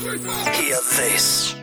Hear 0.00 0.16
this. 0.16 1.54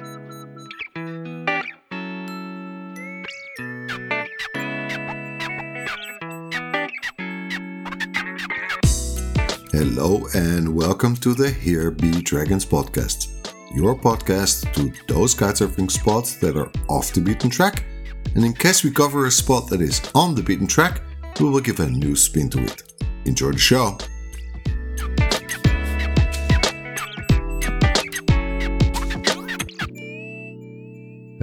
Hello 9.71 10.27
and 10.35 10.75
welcome 10.75 11.15
to 11.15 11.33
the 11.33 11.49
Here 11.49 11.89
Be 11.89 12.21
Dragons 12.21 12.63
podcast, 12.63 13.51
your 13.73 13.95
podcast 13.95 14.71
to 14.73 14.93
those 15.11 15.33
kitesurfing 15.33 15.89
spots 15.89 16.35
that 16.35 16.55
are 16.55 16.71
off 16.87 17.13
the 17.13 17.21
beaten 17.21 17.49
track. 17.49 17.85
And 18.35 18.45
in 18.45 18.53
case 18.53 18.83
we 18.83 18.91
cover 18.91 19.25
a 19.25 19.31
spot 19.31 19.67
that 19.69 19.81
is 19.81 19.99
on 20.13 20.35
the 20.35 20.43
beaten 20.43 20.67
track, 20.67 21.01
we 21.39 21.49
will 21.49 21.59
give 21.59 21.79
a 21.79 21.89
new 21.89 22.15
spin 22.15 22.51
to 22.51 22.63
it. 22.63 22.83
Enjoy 23.25 23.51
the 23.51 23.57
show. 23.57 23.97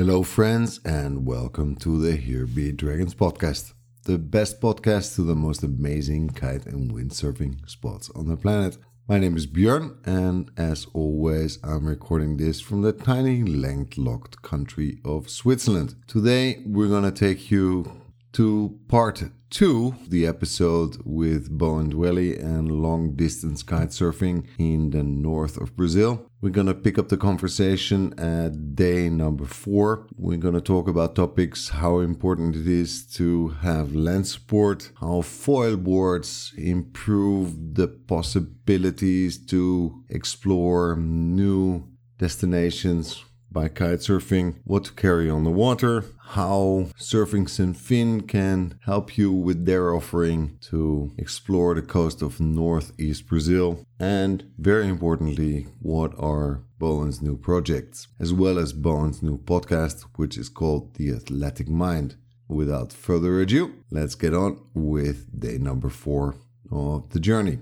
Hello, 0.06 0.22
friends, 0.22 0.80
and 0.84 1.24
welcome 1.24 1.74
to 1.76 1.98
the 1.98 2.14
Here 2.14 2.44
Be 2.44 2.72
Dragons 2.72 3.14
podcast, 3.14 3.72
the 4.02 4.18
best 4.18 4.60
podcast 4.60 5.14
to 5.14 5.22
the 5.22 5.34
most 5.34 5.62
amazing 5.62 6.28
kite 6.28 6.66
and 6.66 6.92
windsurfing 6.92 7.66
spots 7.66 8.10
on 8.14 8.28
the 8.28 8.36
planet. 8.36 8.77
My 9.08 9.18
name 9.18 9.34
is 9.34 9.46
Björn, 9.46 9.96
and 10.06 10.50
as 10.58 10.86
always, 10.92 11.58
I'm 11.64 11.86
recording 11.86 12.36
this 12.36 12.60
from 12.60 12.82
the 12.82 12.92
tiny 12.92 13.44
landlocked 13.44 14.42
country 14.42 14.98
of 15.06 15.30
Switzerland. 15.30 15.94
Today, 16.06 16.62
we're 16.66 16.91
gonna 16.91 17.10
take 17.10 17.50
you 17.50 17.91
to 18.34 18.77
part 18.88 19.23
two, 19.48 19.95
the 20.09 20.27
episode 20.27 20.97
with 21.05 21.56
Bowen 21.56 21.92
Dwelly 21.92 22.37
and 22.37 22.83
long 22.83 23.15
distance 23.15 23.62
kite 23.62 23.91
surfing 23.91 24.48
in 24.59 24.91
the 24.91 25.05
north 25.05 25.56
of 25.56 25.77
Brazil. 25.77 26.27
We're 26.41 26.51
going 26.51 26.66
to 26.66 26.75
pick 26.75 26.98
up 26.98 27.11
the 27.11 27.16
conversation 27.16 28.12
at 28.19 28.75
day 28.75 29.08
number 29.08 29.45
four. 29.45 30.08
We're 30.17 30.39
going 30.39 30.55
to 30.55 30.61
talk 30.61 30.89
about 30.89 31.14
topics 31.14 31.69
how 31.69 32.00
important 32.00 32.56
it 32.56 32.67
is 32.67 33.06
to 33.14 33.50
have 33.62 33.95
land 33.95 34.27
support, 34.27 34.91
how 35.01 35.23
foil 35.23 35.77
boards 35.77 36.53
improve 36.58 37.77
the 37.77 37.86
possibilities 37.86 39.39
to 39.47 40.03
explore 40.08 40.97
new 40.97 41.84
destinations 42.19 43.25
by 43.53 43.69
kite 43.69 44.01
surfing, 44.01 44.56
what 44.64 44.84
to 44.86 44.92
carry 44.92 45.30
on 45.30 45.45
the 45.45 45.51
water, 45.51 46.05
how 46.28 46.89
Surfin 46.98 47.48
Sem 47.48 47.75
Fim 47.75 48.22
can 48.22 48.78
help 48.84 49.17
you 49.17 49.30
with 49.30 49.67
their 49.67 49.94
offering 49.94 50.58
to 50.62 51.12
explore 51.19 51.75
the 51.75 51.83
coast 51.83 52.22
of 52.22 52.41
northeast 52.41 53.27
Brazil, 53.28 53.84
and 54.00 54.45
very 54.58 54.89
importantly, 54.89 55.67
what 55.80 56.12
are 56.19 56.64
Bowen's 56.78 57.22
new 57.22 57.36
projects, 57.36 58.08
as 58.19 58.33
well 58.33 58.58
as 58.58 58.72
Bowen's 58.72 59.22
new 59.22 59.39
podcast, 59.39 60.05
which 60.17 60.36
is 60.36 60.48
called 60.48 60.95
The 60.95 61.11
Athletic 61.12 61.69
Mind. 61.69 62.17
Without 62.48 62.92
further 62.92 63.41
ado, 63.41 63.72
let's 63.91 64.14
get 64.14 64.34
on 64.34 64.61
with 64.75 65.39
day 65.39 65.56
number 65.58 65.89
four 65.89 66.36
of 66.70 67.08
the 67.11 67.20
journey. 67.20 67.61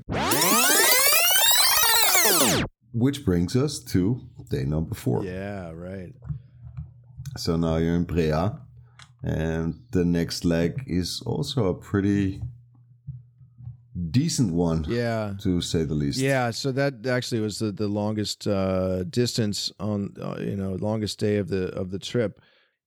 Which 2.93 3.25
brings 3.25 3.55
us 3.57 3.79
to 3.85 4.21
day 4.51 4.65
number 4.65 4.95
four. 4.95 5.25
Yeah, 5.25 5.71
right. 5.71 6.13
So 7.37 7.57
now 7.57 7.77
you're 7.77 7.95
in 7.97 8.07
Preá, 8.07 8.59
and 9.23 9.81
the 9.91 10.05
next 10.05 10.45
leg 10.45 10.85
is 10.87 11.23
also 11.25 11.67
a 11.69 11.75
pretty 11.75 12.43
decent 14.11 14.53
one, 14.53 14.85
Yeah. 14.89 15.35
to 15.43 15.61
say 15.61 15.85
the 15.85 15.95
least. 15.95 16.19
Yeah, 16.19 16.51
so 16.51 16.73
that 16.73 17.07
actually 17.07 17.41
was 17.41 17.59
the, 17.59 17.73
the 17.73 17.89
longest 17.89 18.47
uh, 18.47 19.05
distance 19.05 19.73
on 19.79 20.15
uh, 20.21 20.37
you 20.41 20.57
know 20.57 20.75
longest 20.75 21.19
day 21.19 21.37
of 21.37 21.49
the 21.49 21.69
of 21.75 21.91
the 21.91 21.99
trip, 21.99 22.41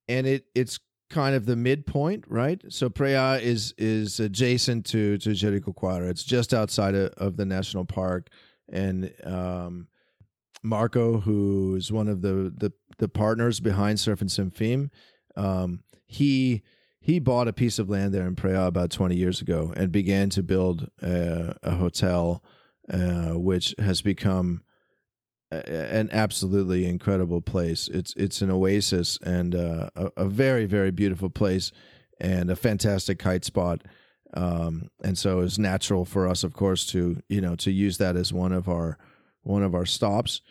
and 0.07 0.25
it 0.27 0.45
it's 0.55 0.79
kind 1.09 1.35
of 1.35 1.45
the 1.45 1.55
midpoint, 1.55 2.25
right? 2.27 2.61
So 2.69 2.89
Praia 2.89 3.39
is 3.39 3.73
is 3.77 4.19
adjacent 4.19 4.85
to 4.87 5.17
to 5.19 5.29
Jericoacoara. 5.29 6.09
It's 6.09 6.23
just 6.23 6.53
outside 6.53 6.95
of, 6.95 7.11
of 7.17 7.37
the 7.37 7.45
national 7.45 7.85
park, 7.85 8.29
and 8.71 9.11
um, 9.23 9.87
Marco, 10.63 11.19
who 11.19 11.75
is 11.75 11.91
one 11.91 12.07
of 12.07 12.21
the 12.21 12.51
the, 12.57 12.73
the 12.97 13.07
partners 13.07 13.59
behind 13.59 13.97
Surfin 13.97 14.29
Sem 14.29 14.51
Fim, 14.51 14.91
um, 15.35 15.83
he 16.05 16.63
he 16.99 17.19
bought 17.19 17.47
a 17.47 17.53
piece 17.53 17.77
of 17.77 17.89
land 17.89 18.13
there 18.13 18.25
in 18.25 18.35
Praia 18.35 18.65
about 18.65 18.89
20 18.89 19.15
years 19.15 19.39
ago 19.39 19.71
and 19.77 19.91
began 19.91 20.29
to 20.31 20.41
build 20.41 20.89
a, 21.03 21.55
a 21.61 21.75
hotel, 21.75 22.43
uh, 22.91 23.33
which 23.33 23.75
has 23.77 24.01
become 24.01 24.63
an 25.51 26.09
absolutely 26.11 26.85
incredible 26.85 27.41
place. 27.41 27.87
It's 27.87 28.13
it's 28.15 28.41
an 28.41 28.49
oasis 28.49 29.19
and 29.21 29.55
uh, 29.55 29.89
a, 29.95 30.11
a 30.17 30.25
very 30.25 30.65
very 30.65 30.91
beautiful 30.91 31.29
place 31.29 31.71
and 32.19 32.49
a 32.49 32.55
fantastic 32.55 33.19
kite 33.19 33.45
spot. 33.45 33.83
Um, 34.33 34.89
and 35.03 35.17
so 35.17 35.41
it's 35.41 35.57
natural 35.57 36.03
for 36.03 36.27
us, 36.27 36.43
of 36.43 36.53
course, 36.53 36.85
to 36.87 37.21
you 37.29 37.41
know 37.41 37.55
to 37.57 37.71
use 37.71 37.97
that 37.97 38.15
as 38.15 38.33
one 38.33 38.51
of 38.51 38.67
our 38.67 38.97
one 39.43 39.63
of 39.63 39.75
our 39.75 39.85
stops. 39.85 40.41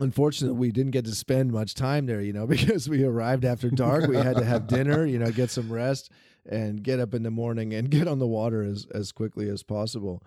Unfortunately, 0.00 0.56
we 0.58 0.70
didn't 0.70 0.92
get 0.92 1.04
to 1.06 1.14
spend 1.14 1.52
much 1.52 1.74
time 1.74 2.06
there, 2.06 2.20
you 2.20 2.32
know, 2.32 2.46
because 2.56 2.88
we 2.88 3.04
arrived 3.04 3.44
after 3.44 3.70
dark. 3.70 4.08
We 4.08 4.16
had 4.16 4.36
to 4.36 4.44
have 4.44 4.66
dinner, 4.68 5.04
you 5.04 5.18
know, 5.18 5.30
get 5.30 5.50
some 5.50 5.72
rest, 5.72 6.10
and 6.48 6.82
get 6.82 7.00
up 7.00 7.14
in 7.14 7.22
the 7.22 7.30
morning 7.30 7.74
and 7.74 7.90
get 7.98 8.08
on 8.08 8.18
the 8.18 8.26
water 8.26 8.62
as 8.62 8.86
as 8.94 9.12
quickly 9.12 9.48
as 9.48 9.62
possible. 9.62 10.22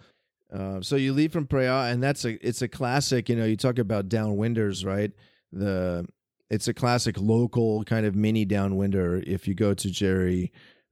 Uh, 0.52 0.82
so 0.82 0.98
you 0.98 1.14
leave 1.14 1.32
from 1.32 1.48
Praia, 1.48 1.92
and 1.92 2.04
that's 2.04 2.26
a 2.26 2.46
it's 2.46 2.62
a 2.62 2.68
classic. 2.68 3.30
You 3.30 3.36
know, 3.36 3.46
you 3.46 3.58
talk 3.58 3.80
about 3.80 4.10
downwinders, 4.10 4.86
right? 4.86 5.12
The 5.52 6.06
it's 6.50 6.68
a 6.68 6.74
classic 6.74 7.18
local 7.18 7.84
kind 7.86 8.06
of 8.06 8.16
mini 8.16 8.46
downwinder. 8.46 9.24
If 9.24 9.48
you 9.48 9.54
go 9.54 9.74
to 9.74 9.88
Jeri, 9.88 10.52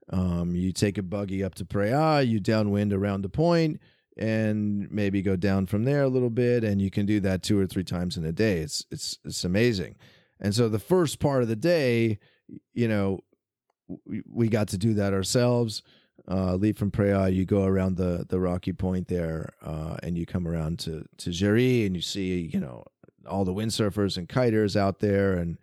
um, 0.09 0.55
you 0.55 0.71
take 0.71 0.97
a 0.97 1.03
buggy 1.03 1.43
up 1.43 1.55
to 1.55 1.65
Praia, 1.65 2.21
you 2.21 2.39
downwind 2.39 2.93
around 2.93 3.21
the 3.21 3.29
point, 3.29 3.81
and 4.19 4.91
maybe 4.91 5.21
go 5.21 5.37
down 5.37 5.65
from 5.65 5.85
there 5.85 6.03
a 6.03 6.09
little 6.09 6.29
bit, 6.29 6.63
and 6.63 6.81
you 6.81 6.91
can 6.91 7.05
do 7.05 7.21
that 7.21 7.41
two 7.41 7.57
or 7.57 7.65
three 7.65 7.85
times 7.85 8.17
in 8.17 8.25
a 8.25 8.33
day. 8.33 8.57
It's 8.59 8.85
it's 8.91 9.17
it's 9.23 9.45
amazing. 9.45 9.95
And 10.41 10.53
so 10.53 10.67
the 10.69 10.79
first 10.79 11.19
part 11.19 11.41
of 11.41 11.47
the 11.47 11.55
day, 11.55 12.19
you 12.73 12.87
know, 12.87 13.21
we, 14.05 14.21
we 14.29 14.49
got 14.49 14.67
to 14.69 14.77
do 14.77 14.93
that 14.95 15.13
ourselves. 15.13 15.81
Uh, 16.29 16.55
leave 16.55 16.77
from 16.77 16.91
Praia, 16.91 17.29
you 17.29 17.45
go 17.45 17.63
around 17.63 17.95
the 17.95 18.25
the 18.27 18.39
rocky 18.39 18.73
point 18.73 19.07
there, 19.07 19.53
uh, 19.65 19.95
and 20.03 20.17
you 20.17 20.25
come 20.25 20.47
around 20.47 20.79
to 20.79 21.05
to 21.17 21.29
Jeri, 21.29 21.85
and 21.85 21.95
you 21.95 22.01
see 22.01 22.49
you 22.53 22.59
know 22.59 22.83
all 23.25 23.45
the 23.45 23.53
windsurfers 23.53 24.17
and 24.17 24.27
kiters 24.27 24.75
out 24.75 24.99
there, 24.99 25.35
and 25.35 25.57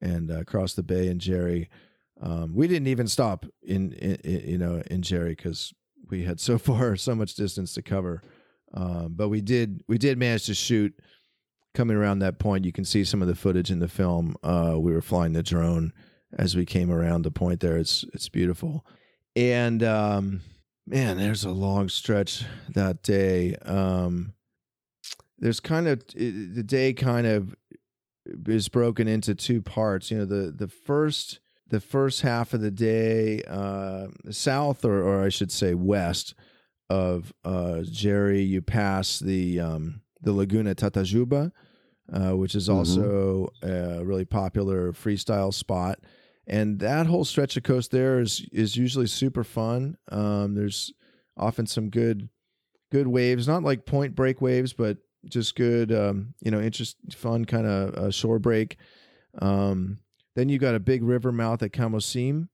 and 0.00 0.30
uh, 0.30 0.40
across 0.40 0.72
the 0.72 0.82
bay 0.82 1.08
in 1.08 1.18
Jeri. 1.18 1.68
Um, 2.20 2.52
we 2.52 2.66
didn't 2.66 2.88
even 2.88 3.06
stop 3.06 3.46
in, 3.62 3.92
in, 3.92 4.14
in 4.24 4.50
you 4.50 4.58
know 4.58 4.82
in 4.90 5.02
Jeri 5.02 5.36
because 5.36 5.74
we 6.10 6.24
had 6.24 6.40
so 6.40 6.58
far 6.58 6.96
so 6.96 7.14
much 7.14 7.34
distance 7.34 7.74
to 7.74 7.82
cover. 7.82 8.22
Um, 8.74 9.14
but 9.16 9.28
we 9.28 9.40
did 9.40 9.82
we 9.88 9.98
did 9.98 10.18
manage 10.18 10.46
to 10.46 10.54
shoot 10.54 10.94
coming 11.74 11.96
around 11.96 12.18
that 12.18 12.38
point. 12.38 12.64
You 12.64 12.72
can 12.72 12.84
see 12.84 13.04
some 13.04 13.22
of 13.22 13.28
the 13.28 13.34
footage 13.34 13.70
in 13.70 13.78
the 13.78 13.88
film. 13.88 14.36
Uh, 14.42 14.74
we 14.78 14.92
were 14.92 15.00
flying 15.00 15.32
the 15.32 15.42
drone 15.42 15.92
as 16.36 16.56
we 16.56 16.66
came 16.66 16.90
around 16.90 17.22
the 17.22 17.30
point 17.30 17.60
there. 17.60 17.76
It's 17.76 18.04
it's 18.12 18.28
beautiful, 18.28 18.84
and 19.34 19.82
um, 19.82 20.42
man, 20.86 21.16
there's 21.16 21.44
a 21.44 21.50
long 21.50 21.88
stretch 21.88 22.44
that 22.74 23.02
day. 23.02 23.54
Um, 23.64 24.34
there's 25.38 25.60
kind 25.60 25.88
of 25.88 26.04
the 26.08 26.64
day 26.64 26.92
kind 26.92 27.26
of 27.26 27.54
is 28.46 28.68
broken 28.68 29.08
into 29.08 29.34
two 29.34 29.62
parts. 29.62 30.10
You 30.10 30.18
know, 30.18 30.24
the 30.26 30.50
the 30.50 30.68
first 30.68 31.40
the 31.70 31.80
first 31.80 32.22
half 32.22 32.54
of 32.54 32.60
the 32.60 32.70
day, 32.70 33.42
uh, 33.46 34.08
south 34.30 34.84
or 34.84 35.02
or 35.02 35.24
I 35.24 35.28
should 35.28 35.52
say 35.52 35.74
west 35.74 36.34
of 36.90 37.32
uh, 37.44 37.82
Jeri, 37.84 38.46
you 38.46 38.62
pass 38.62 39.18
the 39.18 39.60
um, 39.60 40.02
the 40.22 40.32
Laguna 40.32 40.74
Tatajuba, 40.74 41.52
uh, 42.12 42.36
which 42.36 42.54
is 42.54 42.68
also 42.68 43.48
a 43.62 44.04
really 44.04 44.24
popular 44.24 44.92
freestyle 44.92 45.52
spot. 45.52 45.98
And 46.46 46.78
that 46.78 47.06
whole 47.06 47.26
stretch 47.26 47.56
of 47.58 47.62
coast 47.62 47.90
there 47.90 48.20
is 48.20 48.46
is 48.52 48.76
usually 48.76 49.06
super 49.06 49.44
fun. 49.44 49.98
Um, 50.10 50.54
there's 50.54 50.92
often 51.36 51.66
some 51.66 51.90
good 51.90 52.28
good 52.90 53.06
waves, 53.06 53.46
not 53.46 53.62
like 53.62 53.84
point 53.84 54.14
break 54.14 54.40
waves, 54.40 54.72
but 54.72 54.96
just 55.26 55.56
good, 55.56 55.92
um, 55.92 56.34
you 56.40 56.50
know, 56.50 56.60
interest, 56.60 56.96
fun 57.12 57.44
kind 57.44 57.66
of 57.66 57.94
uh, 57.94 58.10
shore 58.10 58.38
break. 58.38 58.78
Um, 59.40 59.98
then 60.38 60.48
you 60.48 60.58
got 60.58 60.74
a 60.74 60.80
big 60.80 61.02
river 61.02 61.32
mouth 61.32 61.62
at 61.62 61.72
Camocim, 61.72 62.48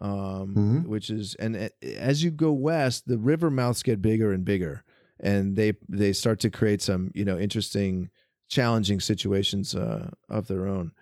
um, 0.00 0.54
Mhm. 0.54 0.86
which 0.86 1.10
is, 1.10 1.34
and 1.36 1.70
as 1.82 2.22
you 2.22 2.30
go 2.30 2.52
west, 2.52 3.06
the 3.06 3.18
river 3.18 3.50
mouths 3.50 3.82
get 3.82 4.00
bigger 4.00 4.32
and 4.32 4.44
bigger, 4.44 4.84
and 5.20 5.56
they 5.56 5.72
they 5.88 6.12
start 6.12 6.38
to 6.40 6.50
create 6.50 6.82
some, 6.82 7.10
you 7.14 7.24
know, 7.24 7.38
interesting, 7.38 8.10
challenging 8.48 9.00
situations 9.00 9.74
uh, 9.74 10.10
of 10.28 10.46
their 10.46 10.66
own. 10.66 10.92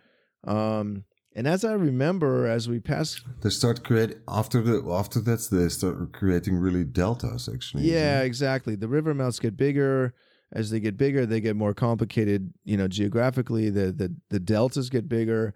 Um, 0.44 1.04
and 1.36 1.46
as 1.48 1.64
I 1.64 1.72
remember, 1.72 2.46
as 2.46 2.68
we 2.68 2.78
pass 2.80 3.20
They 3.40 3.50
start 3.50 3.82
create 3.82 4.16
after 4.28 4.62
the 4.62 4.76
after 4.92 5.20
that 5.22 5.40
they 5.50 5.68
start 5.68 6.12
creating 6.12 6.56
really 6.56 6.84
deltas 6.84 7.48
actually. 7.52 7.90
Yeah, 7.90 8.22
exactly. 8.22 8.76
The 8.76 8.88
river 8.88 9.12
mouths 9.14 9.40
get 9.40 9.56
bigger. 9.56 10.14
as 10.52 10.70
they 10.70 10.78
get 10.78 10.96
bigger, 10.96 11.26
they 11.26 11.40
get 11.40 11.56
more 11.56 11.74
complicated. 11.74 12.52
You 12.64 12.76
know, 12.76 12.86
geographically, 12.86 13.70
the 13.70 13.86
the 14.00 14.14
the 14.30 14.38
deltas 14.38 14.88
get 14.88 15.08
bigger, 15.08 15.52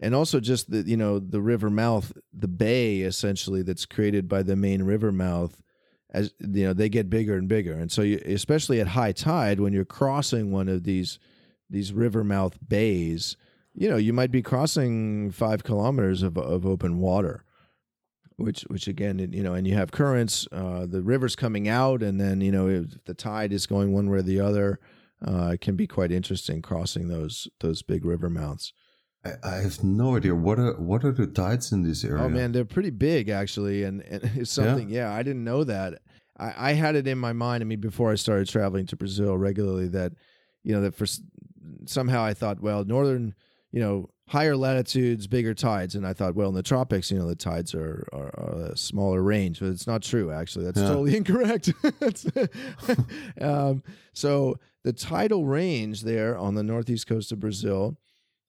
and 0.00 0.14
also 0.14 0.40
just 0.40 0.70
the 0.70 0.82
you 0.82 0.96
know 0.96 1.18
the 1.18 1.40
river 1.40 1.70
mouth, 1.70 2.12
the 2.32 2.48
bay 2.48 3.00
essentially 3.00 3.62
that's 3.62 3.86
created 3.86 4.28
by 4.28 4.42
the 4.42 4.56
main 4.56 4.82
river 4.82 5.12
mouth. 5.12 5.62
As 6.10 6.32
you 6.38 6.64
know, 6.64 6.72
they 6.72 6.88
get 6.88 7.10
bigger 7.10 7.36
and 7.36 7.48
bigger, 7.48 7.74
and 7.74 7.92
so 7.92 8.02
you, 8.02 8.20
especially 8.24 8.80
at 8.80 8.88
high 8.88 9.12
tide, 9.12 9.60
when 9.60 9.72
you're 9.72 9.84
crossing 9.84 10.50
one 10.50 10.68
of 10.68 10.84
these 10.84 11.18
these 11.68 11.92
river 11.92 12.24
mouth 12.24 12.58
bays, 12.66 13.36
you 13.74 13.90
know, 13.90 13.98
you 13.98 14.14
might 14.14 14.30
be 14.30 14.40
crossing 14.40 15.30
five 15.30 15.64
kilometers 15.64 16.22
of 16.22 16.38
of 16.38 16.64
open 16.64 16.98
water 16.98 17.44
which 18.38 18.62
which 18.62 18.86
again 18.86 19.18
you 19.32 19.42
know 19.42 19.52
and 19.52 19.66
you 19.66 19.74
have 19.74 19.90
currents 19.90 20.46
uh, 20.52 20.86
the 20.86 21.02
river's 21.02 21.36
coming 21.36 21.68
out 21.68 22.02
and 22.02 22.20
then 22.20 22.40
you 22.40 22.52
know 22.52 22.68
if 22.68 23.04
the 23.04 23.14
tide 23.14 23.52
is 23.52 23.66
going 23.66 23.92
one 23.92 24.08
way 24.08 24.18
or 24.18 24.22
the 24.22 24.40
other 24.40 24.78
uh, 25.26 25.50
it 25.54 25.60
can 25.60 25.74
be 25.74 25.86
quite 25.86 26.12
interesting 26.12 26.62
crossing 26.62 27.08
those 27.08 27.48
those 27.60 27.82
big 27.82 28.04
river 28.04 28.30
mouths 28.30 28.72
I, 29.24 29.32
I 29.42 29.54
have 29.56 29.82
no 29.82 30.16
idea 30.16 30.34
what 30.34 30.58
are 30.58 30.74
what 30.74 31.04
are 31.04 31.12
the 31.12 31.26
tides 31.26 31.72
in 31.72 31.82
this 31.82 32.04
area. 32.04 32.22
oh 32.22 32.28
man 32.28 32.52
they're 32.52 32.64
pretty 32.64 32.90
big 32.90 33.28
actually 33.28 33.84
and, 33.84 34.02
and 34.02 34.22
it's 34.36 34.50
something 34.50 34.88
yeah. 34.88 35.12
i 35.12 35.22
didn't 35.22 35.44
know 35.44 35.64
that 35.64 35.94
I, 36.38 36.70
I 36.70 36.72
had 36.72 36.96
it 36.96 37.06
in 37.06 37.18
my 37.18 37.32
mind 37.32 37.62
i 37.62 37.64
mean 37.64 37.80
before 37.80 38.12
i 38.12 38.14
started 38.14 38.48
traveling 38.48 38.86
to 38.86 38.96
brazil 38.96 39.36
regularly 39.36 39.88
that 39.88 40.12
you 40.62 40.74
know 40.74 40.82
that 40.82 40.94
for 40.94 41.06
somehow 41.86 42.22
i 42.22 42.34
thought 42.34 42.60
well 42.60 42.84
northern 42.84 43.34
you 43.72 43.80
know 43.80 44.08
higher 44.28 44.56
latitudes, 44.56 45.26
bigger 45.26 45.54
tides. 45.54 45.94
And 45.94 46.06
I 46.06 46.12
thought, 46.12 46.34
well, 46.34 46.50
in 46.50 46.54
the 46.54 46.62
tropics, 46.62 47.10
you 47.10 47.18
know, 47.18 47.26
the 47.26 47.34
tides 47.34 47.74
are, 47.74 48.06
are, 48.12 48.32
are 48.38 48.70
a 48.72 48.76
smaller 48.76 49.22
range, 49.22 49.60
but 49.60 49.70
it's 49.70 49.86
not 49.86 50.02
true. 50.02 50.30
Actually, 50.30 50.66
that's 50.66 50.80
yeah. 50.80 50.88
totally 50.88 51.16
incorrect. 51.16 51.72
um, 53.40 53.82
so 54.12 54.58
the 54.84 54.92
tidal 54.92 55.46
range 55.46 56.02
there 56.02 56.36
on 56.38 56.54
the 56.54 56.62
northeast 56.62 57.06
coast 57.06 57.32
of 57.32 57.40
Brazil 57.40 57.96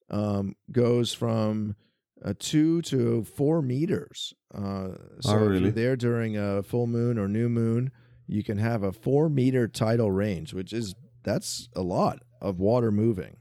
um, 0.09 0.55
goes 0.71 1.13
from 1.13 1.75
uh, 2.23 2.33
two 2.39 2.81
to 2.83 3.23
four 3.23 3.61
meters. 3.61 4.33
Uh, 4.53 4.89
so 5.21 5.31
oh, 5.31 5.35
really? 5.35 5.57
if 5.57 5.61
you're 5.63 5.71
there 5.71 5.95
during 5.95 6.37
a 6.37 6.63
full 6.63 6.87
moon 6.87 7.17
or 7.17 7.27
new 7.27 7.49
moon, 7.49 7.91
you 8.27 8.43
can 8.43 8.57
have 8.57 8.83
a 8.83 8.91
four 8.91 9.29
meter 9.29 9.67
tidal 9.67 10.11
range, 10.11 10.53
which 10.53 10.73
is 10.73 10.95
that's 11.23 11.69
a 11.75 11.81
lot 11.81 12.19
of 12.41 12.59
water 12.59 12.91
moving, 12.91 13.37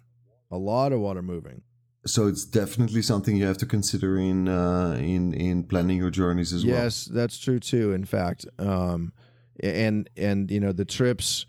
a 0.51 0.59
lot 0.59 0.93
of 0.93 1.01
water 1.01 1.23
moving 1.23 1.63
so 2.09 2.27
it's 2.27 2.45
definitely 2.45 3.03
something 3.03 3.37
you 3.37 3.47
have 3.47 3.59
to 3.59 3.67
consider 3.67 4.19
in 4.19 4.49
uh, 4.49 4.97
in 4.99 5.33
in 5.35 5.65
planning 5.65 5.99
your 5.99 6.11
journeys 6.11 6.53
as 6.53 6.65
yes, 6.65 6.73
well. 6.73 6.85
Yes, 6.85 7.05
that's 7.05 7.39
true 7.39 7.61
too. 7.61 7.93
In 7.93 8.05
fact, 8.05 8.47
um, 8.59 9.13
and 9.61 10.09
and 10.17 10.51
you 10.51 10.61
know 10.61 10.73
the 10.73 10.85
trips, 10.85 11.47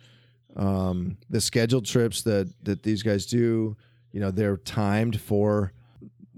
um, 0.56 1.18
the 1.30 1.42
scheduled 1.42 1.86
trips 1.86 2.24
that 2.24 2.52
that 2.64 2.84
these 2.84 3.04
guys 3.04 3.26
do, 3.26 3.78
you 4.12 4.20
know, 4.20 4.32
they're 4.32 4.58
timed 4.58 5.20
for 5.20 5.74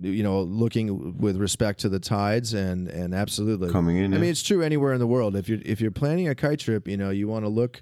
you 0.02 0.24
know 0.24 0.42
looking 0.42 1.18
with 1.20 1.38
respect 1.38 1.80
to 1.82 1.90
the 1.90 2.00
tides 2.00 2.54
and 2.54 2.88
and 2.88 3.14
absolutely 3.14 3.72
coming 3.72 3.98
in. 3.98 4.14
I 4.14 4.18
mean, 4.18 4.30
it's 4.30 4.44
true 4.44 4.62
anywhere 4.62 4.94
in 4.94 5.00
the 5.00 5.08
world. 5.08 5.36
If 5.36 5.48
you're 5.48 5.60
if 5.64 5.80
you're 5.80 5.92
planning 5.92 6.28
a 6.28 6.36
kite 6.36 6.60
trip, 6.60 6.88
you 6.88 6.98
know, 6.98 7.10
you 7.10 7.28
want 7.28 7.46
to 7.46 7.50
look. 7.50 7.82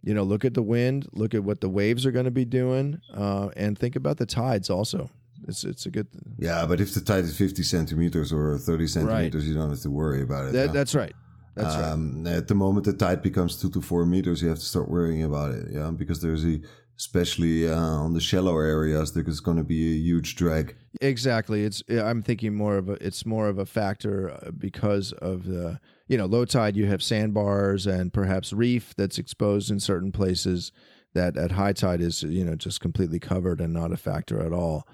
You 0.00 0.14
know, 0.14 0.22
look 0.22 0.44
at 0.44 0.54
the 0.54 0.62
wind, 0.62 1.08
look 1.12 1.34
at 1.34 1.42
what 1.42 1.60
the 1.60 1.68
waves 1.68 2.06
are 2.06 2.12
going 2.12 2.24
to 2.24 2.30
be 2.30 2.44
doing, 2.44 3.00
uh, 3.12 3.48
and 3.56 3.76
think 3.76 3.96
about 3.96 4.16
the 4.16 4.26
tides 4.26 4.70
also. 4.70 5.10
It's 5.48 5.64
it's 5.64 5.86
a 5.86 5.90
good. 5.90 6.10
Thing. 6.12 6.36
Yeah, 6.38 6.66
but 6.66 6.80
if 6.80 6.94
the 6.94 7.00
tide 7.00 7.24
is 7.24 7.36
fifty 7.36 7.64
centimeters 7.64 8.32
or 8.32 8.58
thirty 8.58 8.86
centimeters, 8.86 9.42
right. 9.42 9.48
you 9.48 9.54
don't 9.54 9.70
have 9.70 9.80
to 9.80 9.90
worry 9.90 10.22
about 10.22 10.46
it. 10.46 10.52
That, 10.52 10.72
that's 10.72 10.94
right. 10.94 11.12
That's 11.56 11.74
um, 11.74 12.24
right. 12.24 12.34
At 12.36 12.46
the 12.46 12.54
moment 12.54 12.86
the 12.86 12.92
tide 12.92 13.22
becomes 13.22 13.60
two 13.60 13.70
to 13.70 13.80
four 13.80 14.06
meters, 14.06 14.40
you 14.40 14.48
have 14.48 14.60
to 14.60 14.64
start 14.64 14.88
worrying 14.88 15.24
about 15.24 15.50
it. 15.50 15.66
Yeah, 15.72 15.90
because 15.90 16.22
there's 16.22 16.44
a 16.44 16.60
especially 16.98 17.68
uh, 17.68 17.76
on 17.76 18.12
the 18.12 18.20
shallow 18.20 18.58
areas, 18.58 19.12
there's 19.12 19.40
going 19.40 19.56
to 19.56 19.64
be 19.64 19.92
a 19.92 19.96
huge 19.96 20.34
drag. 20.34 20.74
Exactly. 21.00 21.64
It's 21.64 21.82
I'm 21.88 22.22
thinking 22.22 22.54
more 22.54 22.76
of 22.76 22.88
a 22.88 22.92
it's 22.94 23.24
more 23.24 23.48
of 23.48 23.58
a 23.58 23.66
factor 23.66 24.30
uh, 24.30 24.50
because 24.50 25.12
of 25.12 25.44
the 25.44 25.80
you 26.08 26.18
know 26.18 26.26
low 26.26 26.44
tide. 26.44 26.76
You 26.76 26.86
have 26.86 27.02
sandbars 27.02 27.86
and 27.86 28.12
perhaps 28.12 28.52
reef 28.52 28.94
that's 28.96 29.18
exposed 29.18 29.70
in 29.70 29.80
certain 29.80 30.12
places. 30.12 30.72
That 31.14 31.36
at 31.36 31.52
high 31.52 31.72
tide 31.72 32.00
is 32.00 32.22
you 32.22 32.44
know 32.44 32.54
just 32.54 32.80
completely 32.80 33.18
covered 33.18 33.60
and 33.60 33.72
not 33.72 33.92
a 33.92 33.96
factor 33.96 34.44
at 34.44 34.52
all. 34.52 34.86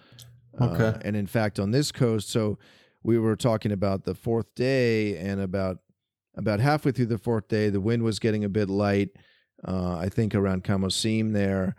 Okay. 0.61 0.85
Uh, 0.85 0.99
and 1.05 1.17
in 1.17 1.27
fact, 1.27 1.59
on 1.59 1.73
this 1.73 1.91
coast, 1.91 2.29
so 2.29 2.59
we 3.03 3.19
were 3.19 3.35
talking 3.35 3.73
about 3.73 4.05
the 4.05 4.15
fourth 4.15 4.55
day, 4.55 5.17
and 5.17 5.41
about 5.41 5.79
about 6.37 6.61
halfway 6.61 6.93
through 6.93 7.07
the 7.07 7.19
fourth 7.19 7.49
day, 7.49 7.71
the 7.71 7.81
wind 7.81 8.03
was 8.03 8.19
getting 8.19 8.45
a 8.45 8.49
bit 8.49 8.69
light. 8.69 9.11
Uh, 9.67 9.97
I 9.97 10.09
think 10.09 10.35
around 10.35 10.65
Camocim 10.65 11.33
there, 11.33 11.75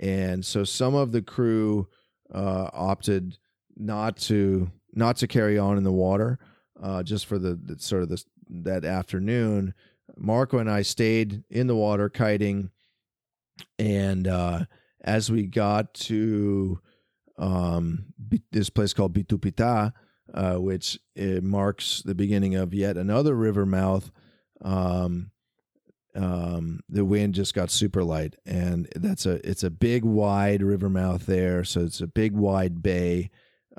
and 0.00 0.44
so 0.44 0.64
some 0.64 0.94
of 0.94 1.12
the 1.12 1.22
crew 1.22 1.86
uh, 2.34 2.70
opted 2.72 3.36
not 3.76 4.16
to 4.16 4.70
not 4.92 5.16
to 5.16 5.28
carry 5.28 5.58
on 5.58 5.76
in 5.76 5.84
the 5.84 5.92
water, 5.92 6.38
uh, 6.82 7.02
just 7.02 7.26
for 7.26 7.38
the, 7.38 7.54
the 7.62 7.78
sort 7.78 8.02
of 8.02 8.08
this 8.08 8.24
that 8.48 8.84
afternoon. 8.84 9.74
Marco 10.16 10.58
and 10.58 10.70
I 10.70 10.82
stayed 10.82 11.44
in 11.50 11.66
the 11.66 11.76
water 11.76 12.08
kiting, 12.08 12.70
and 13.78 14.26
uh, 14.26 14.64
as 15.02 15.30
we 15.30 15.46
got 15.46 15.94
to 15.94 16.80
um, 17.38 18.06
this 18.50 18.70
place 18.70 18.92
called 18.92 19.14
Bitupita, 19.14 19.92
uh, 20.34 20.56
which 20.56 20.98
marks 21.16 22.02
the 22.02 22.14
beginning 22.14 22.54
of 22.54 22.74
yet 22.74 22.96
another 22.96 23.34
river 23.34 23.66
mouth. 23.66 24.10
Um, 24.62 25.30
um, 26.14 26.80
the 26.88 27.04
wind 27.04 27.34
just 27.34 27.54
got 27.54 27.70
super 27.70 28.02
light, 28.02 28.36
and 28.44 28.88
that's 28.94 29.26
a 29.26 29.46
it's 29.48 29.62
a 29.62 29.70
big 29.70 30.04
wide 30.04 30.62
river 30.62 30.88
mouth 30.88 31.26
there. 31.26 31.64
So 31.64 31.80
it's 31.80 32.00
a 32.00 32.06
big 32.06 32.32
wide 32.32 32.82
bay. 32.82 33.30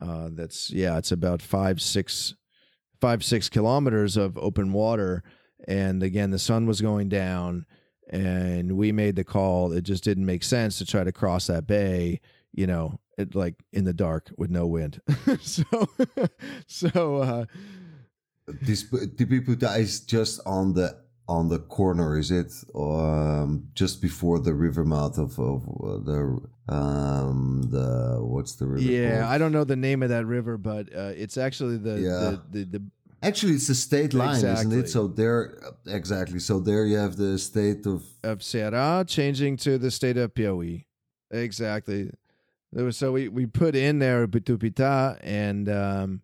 Uh, 0.01 0.29
that's 0.31 0.71
yeah, 0.71 0.97
it's 0.97 1.11
about 1.11 1.41
five 1.41 1.81
six 1.81 2.35
five 2.99 3.23
six 3.23 3.49
kilometers 3.49 4.17
of 4.17 4.37
open 4.37 4.73
water, 4.73 5.23
and 5.67 6.01
again 6.03 6.31
the 6.31 6.39
sun 6.39 6.65
was 6.65 6.81
going 6.81 7.09
down, 7.09 7.65
and 8.09 8.77
we 8.77 8.91
made 8.91 9.15
the 9.15 9.23
call. 9.23 9.73
It 9.73 9.81
just 9.81 10.03
didn't 10.03 10.25
make 10.25 10.43
sense 10.43 10.77
to 10.77 10.85
try 10.85 11.03
to 11.03 11.11
cross 11.11 11.47
that 11.47 11.67
bay 11.67 12.21
you 12.53 12.67
know, 12.67 12.99
it, 13.17 13.35
like 13.35 13.55
in 13.71 13.85
the 13.85 13.93
dark 13.93 14.31
with 14.37 14.49
no 14.49 14.67
wind. 14.67 15.01
so, 15.41 15.63
so 16.67 17.17
uh, 17.17 17.45
this 18.61 18.83
the 18.89 19.25
people 19.25 19.55
that 19.55 19.79
is 19.79 20.01
just 20.01 20.41
on 20.45 20.73
the 20.73 20.99
on 21.35 21.47
the 21.53 21.59
corner, 21.59 22.17
is 22.17 22.29
it, 22.41 22.51
um, 22.75 23.49
just 23.73 24.01
before 24.01 24.37
the 24.47 24.53
river 24.65 24.83
mouth 24.95 25.17
of, 25.17 25.31
of 25.39 25.59
uh, 25.67 25.97
the 26.09 26.19
um 26.79 27.63
the 27.75 28.17
what's 28.33 28.53
the 28.59 28.67
river? 28.67 28.81
Yeah, 28.81 29.21
called? 29.21 29.33
I 29.33 29.37
don't 29.39 29.53
know 29.55 29.63
the 29.75 29.81
name 29.89 30.03
of 30.05 30.09
that 30.09 30.25
river, 30.25 30.57
but 30.57 30.83
uh, 30.93 31.13
it's 31.23 31.37
actually 31.37 31.77
the 31.77 31.95
Yeah. 31.99 32.19
the, 32.23 32.41
the, 32.51 32.63
the 32.73 32.81
Actually, 33.23 33.53
it's 33.53 33.67
the 33.67 33.75
state 33.75 34.13
line, 34.15 34.43
isn't 34.43 34.73
it? 34.81 34.89
So 34.89 35.07
there, 35.07 35.41
exactly. 35.85 36.39
So 36.39 36.59
there 36.59 36.85
you 36.91 36.97
have 36.97 37.15
the 37.17 37.37
state 37.37 37.85
of 37.85 37.99
of 38.23 38.39
Ceará 38.39 39.07
changing 39.07 39.57
to 39.65 39.77
the 39.77 39.91
state 39.91 40.17
of 40.17 40.33
Piauí. 40.33 40.85
Exactly. 41.29 42.09
There 42.73 42.85
was, 42.85 42.97
so 42.97 43.11
we, 43.11 43.27
we 43.27 43.45
put 43.45 43.75
in 43.75 43.99
there 43.99 44.27
Bitupita 44.27 45.19
and 45.21 45.69
um, 45.69 46.21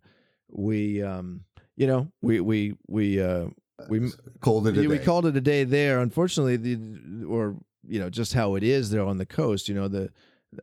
we 0.49 1.03
um, 1.03 1.41
you 1.75 1.87
know 1.91 2.11
we 2.21 2.39
we 2.41 2.73
we 2.87 3.21
uh, 3.21 3.47
we 3.89 4.11
called 4.41 4.67
it. 4.67 4.77
A 4.77 4.81
yeah, 4.81 4.87
we 4.87 4.97
day. 4.97 5.05
called 5.05 5.25
it 5.25 5.35
a 5.35 5.41
day 5.41 5.63
there. 5.63 5.99
Unfortunately, 5.99 6.57
the 6.57 7.25
or 7.27 7.57
you 7.87 7.99
know 7.99 8.09
just 8.09 8.33
how 8.33 8.55
it 8.55 8.63
is 8.63 8.89
there 8.89 9.03
on 9.03 9.17
the 9.17 9.25
coast. 9.25 9.69
You 9.69 9.75
know 9.75 9.87
the 9.87 10.09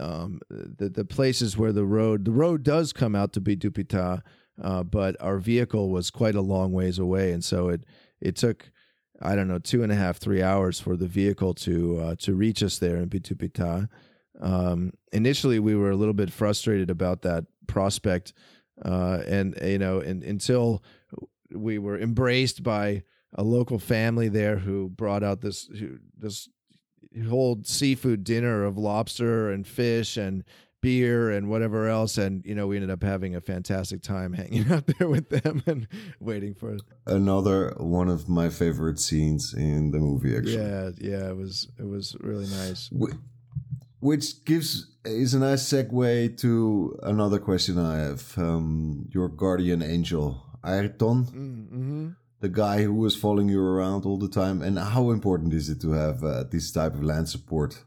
um, 0.01 0.41
the 0.49 0.89
the 0.89 1.05
places 1.05 1.57
where 1.57 1.73
the 1.73 1.85
road 1.85 2.25
the 2.25 2.33
road 2.33 2.63
does 2.63 2.93
come 2.93 3.15
out 3.15 3.33
to 3.35 3.41
Bitupita, 3.41 4.23
uh, 4.63 4.83
but 4.83 5.17
our 5.21 5.39
vehicle 5.39 5.91
was 5.91 6.11
quite 6.11 6.35
a 6.35 6.41
long 6.41 6.73
ways 6.73 6.99
away, 6.99 7.33
and 7.33 7.45
so 7.45 7.69
it 7.69 7.85
it 8.21 8.37
took. 8.37 8.71
I 9.23 9.37
don't 9.37 9.47
know, 9.47 9.61
two 9.61 9.85
and 9.85 9.93
a 9.93 9.95
half, 9.95 10.19
three 10.19 10.43
hours 10.43 10.81
for 10.81 10.97
the 10.97 11.07
vehicle 11.07 11.55
to 11.55 11.99
uh, 12.01 12.15
to 12.19 12.35
reach 12.35 12.65
us 12.65 12.79
there 12.79 12.97
in 12.97 13.09
Bitupita. 13.09 13.89
Um, 14.41 14.93
initially, 15.13 15.61
we 15.61 15.77
were 15.77 15.93
a 15.93 15.97
little 15.97 16.15
bit 16.15 16.33
frustrated 16.33 16.91
about 16.91 17.23
that 17.23 17.45
prospect, 17.69 18.33
uh, 18.85 19.23
and 19.27 19.57
you 19.63 19.79
know, 19.79 20.01
and, 20.01 20.25
until 20.25 20.83
we 21.53 21.79
were 21.79 21.99
embraced 21.99 22.63
by 22.63 23.03
a 23.35 23.43
local 23.43 23.79
family 23.79 24.29
there 24.29 24.59
who 24.59 24.89
brought 24.89 25.23
out 25.23 25.41
this 25.41 25.69
this 26.17 26.49
whole 27.29 27.61
seafood 27.65 28.25
dinner 28.25 28.65
of 28.65 28.77
lobster 28.77 29.51
and 29.51 29.67
fish 29.67 30.17
and 30.17 30.45
beer 30.81 31.31
and 31.31 31.49
whatever 31.49 31.89
else 31.89 32.19
and 32.19 32.45
you 32.45 32.55
know 32.55 32.67
we 32.67 32.77
ended 32.77 32.91
up 32.91 33.03
having 33.03 33.35
a 33.35 33.41
fantastic 33.41 34.03
time 34.03 34.33
hanging 34.41 34.71
out 34.71 34.85
there 34.99 35.09
with 35.09 35.31
them 35.31 35.63
and 35.67 35.89
waiting 36.21 36.55
for 36.55 36.77
Another 37.07 37.75
one 37.79 38.09
of 38.09 38.29
my 38.29 38.51
favorite 38.51 39.01
scenes 39.01 39.55
in 39.55 39.91
the 39.93 39.99
movie. 39.99 40.37
Actually, 40.37 40.57
yeah 40.57 40.91
yeah 40.99 41.29
it 41.29 41.37
was 41.37 41.69
it 41.79 41.87
was 41.87 42.17
really 42.21 42.47
nice 42.47 42.91
which 44.01 44.45
gives 44.45 44.95
is 45.07 45.33
a 45.33 45.39
nice 45.39 45.63
segue 45.63 46.39
to 46.39 46.99
another 47.03 47.39
question 47.39 47.79
I 47.79 48.01
have. 48.01 48.37
Um, 48.37 49.09
your 49.11 49.29
guardian 49.29 49.81
angel, 49.81 50.43
Ayrton, 50.65 51.25
mm-hmm. 51.25 52.09
the 52.41 52.49
guy 52.49 52.83
who 52.83 52.95
was 52.95 53.17
following 53.17 53.49
you 53.49 53.63
around 53.63 54.05
all 54.05 54.19
the 54.19 54.29
time, 54.29 54.63
and 54.63 54.79
how 54.79 55.11
important 55.11 55.53
is 55.55 55.69
it 55.69 55.81
to 55.83 55.93
have 55.93 56.23
uh, 56.25 56.45
this 56.45 56.73
type 56.73 56.95
of 56.95 57.03
land 57.03 57.29
support 57.29 57.85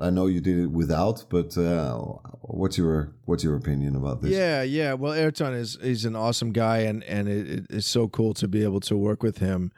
I 0.00 0.10
know 0.10 0.26
you 0.26 0.40
did 0.40 0.58
it 0.58 0.70
without, 0.70 1.26
but 1.28 1.56
uh, 1.58 1.98
what's 2.40 2.78
your 2.78 3.12
what's 3.26 3.44
your 3.44 3.54
opinion 3.54 3.94
about 3.96 4.22
this? 4.22 4.30
Yeah, 4.30 4.62
yeah. 4.62 4.94
Well, 4.94 5.12
Ayrton 5.12 5.52
is 5.52 5.76
he's 5.80 6.06
an 6.06 6.16
awesome 6.16 6.52
guy, 6.52 6.78
and 6.78 7.04
and 7.04 7.28
it, 7.28 7.66
it's 7.68 7.86
so 7.86 8.08
cool 8.08 8.32
to 8.34 8.48
be 8.48 8.64
able 8.64 8.80
to 8.80 8.96
work 8.96 9.22
with 9.22 9.38
him. 9.38 9.72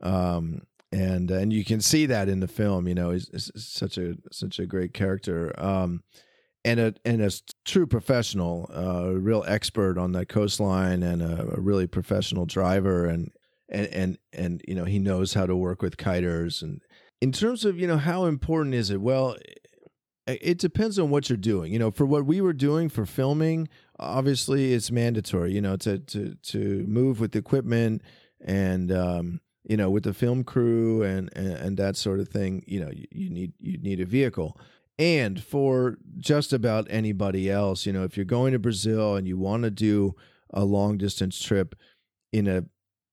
Um, 0.00 0.62
and 0.90 1.30
and 1.30 1.52
you 1.52 1.64
can 1.64 1.82
see 1.82 2.06
that 2.06 2.28
in 2.28 2.40
the 2.40 2.48
film. 2.48 2.88
You 2.88 2.94
know, 2.94 3.10
he's, 3.10 3.28
he's 3.30 3.50
such 3.56 3.98
a 3.98 4.14
such 4.32 4.58
a 4.58 4.66
great 4.66 4.94
character. 4.94 5.52
Um, 5.58 6.02
and 6.66 6.80
a 6.80 6.94
and 7.04 7.22
a 7.22 7.30
true 7.64 7.86
professional, 7.86 8.68
uh, 8.74 9.10
a 9.10 9.14
real 9.14 9.44
expert 9.46 9.96
on 9.96 10.12
that 10.12 10.28
coastline, 10.28 11.04
and 11.04 11.22
a, 11.22 11.54
a 11.56 11.60
really 11.60 11.86
professional 11.86 12.44
driver, 12.44 13.06
and 13.06 13.30
and 13.68 13.86
and 13.86 14.18
and 14.32 14.62
you 14.66 14.74
know 14.74 14.84
he 14.84 14.98
knows 14.98 15.34
how 15.34 15.46
to 15.46 15.54
work 15.54 15.80
with 15.80 15.96
kiters. 15.96 16.62
And 16.62 16.82
in 17.20 17.30
terms 17.30 17.64
of 17.64 17.78
you 17.78 17.86
know 17.86 17.98
how 17.98 18.24
important 18.24 18.74
is 18.74 18.90
it? 18.90 19.00
Well, 19.00 19.36
it 20.26 20.58
depends 20.58 20.98
on 20.98 21.08
what 21.08 21.30
you're 21.30 21.36
doing. 21.36 21.72
You 21.72 21.78
know, 21.78 21.92
for 21.92 22.04
what 22.04 22.26
we 22.26 22.40
were 22.40 22.52
doing 22.52 22.88
for 22.88 23.06
filming, 23.06 23.68
obviously 24.00 24.74
it's 24.74 24.90
mandatory. 24.90 25.52
You 25.52 25.60
know, 25.60 25.76
to 25.76 26.00
to 26.00 26.34
to 26.34 26.84
move 26.88 27.20
with 27.20 27.36
equipment 27.36 28.02
and 28.44 28.90
um, 28.90 29.40
you 29.62 29.76
know 29.76 29.88
with 29.88 30.02
the 30.02 30.12
film 30.12 30.42
crew 30.42 31.04
and, 31.04 31.30
and 31.36 31.52
and 31.52 31.76
that 31.76 31.96
sort 31.96 32.18
of 32.18 32.28
thing. 32.28 32.64
You 32.66 32.80
know, 32.80 32.90
you, 32.90 33.06
you 33.12 33.30
need 33.30 33.52
you 33.60 33.78
need 33.78 34.00
a 34.00 34.04
vehicle. 34.04 34.58
And 34.98 35.42
for 35.42 35.98
just 36.18 36.52
about 36.52 36.86
anybody 36.88 37.50
else, 37.50 37.84
you 37.84 37.92
know, 37.92 38.04
if 38.04 38.16
you're 38.16 38.24
going 38.24 38.52
to 38.52 38.58
Brazil 38.58 39.16
and 39.16 39.28
you 39.28 39.36
want 39.36 39.64
to 39.64 39.70
do 39.70 40.14
a 40.50 40.64
long 40.64 40.96
distance 40.96 41.40
trip 41.42 41.74
in 42.32 42.46
a, 42.46 42.64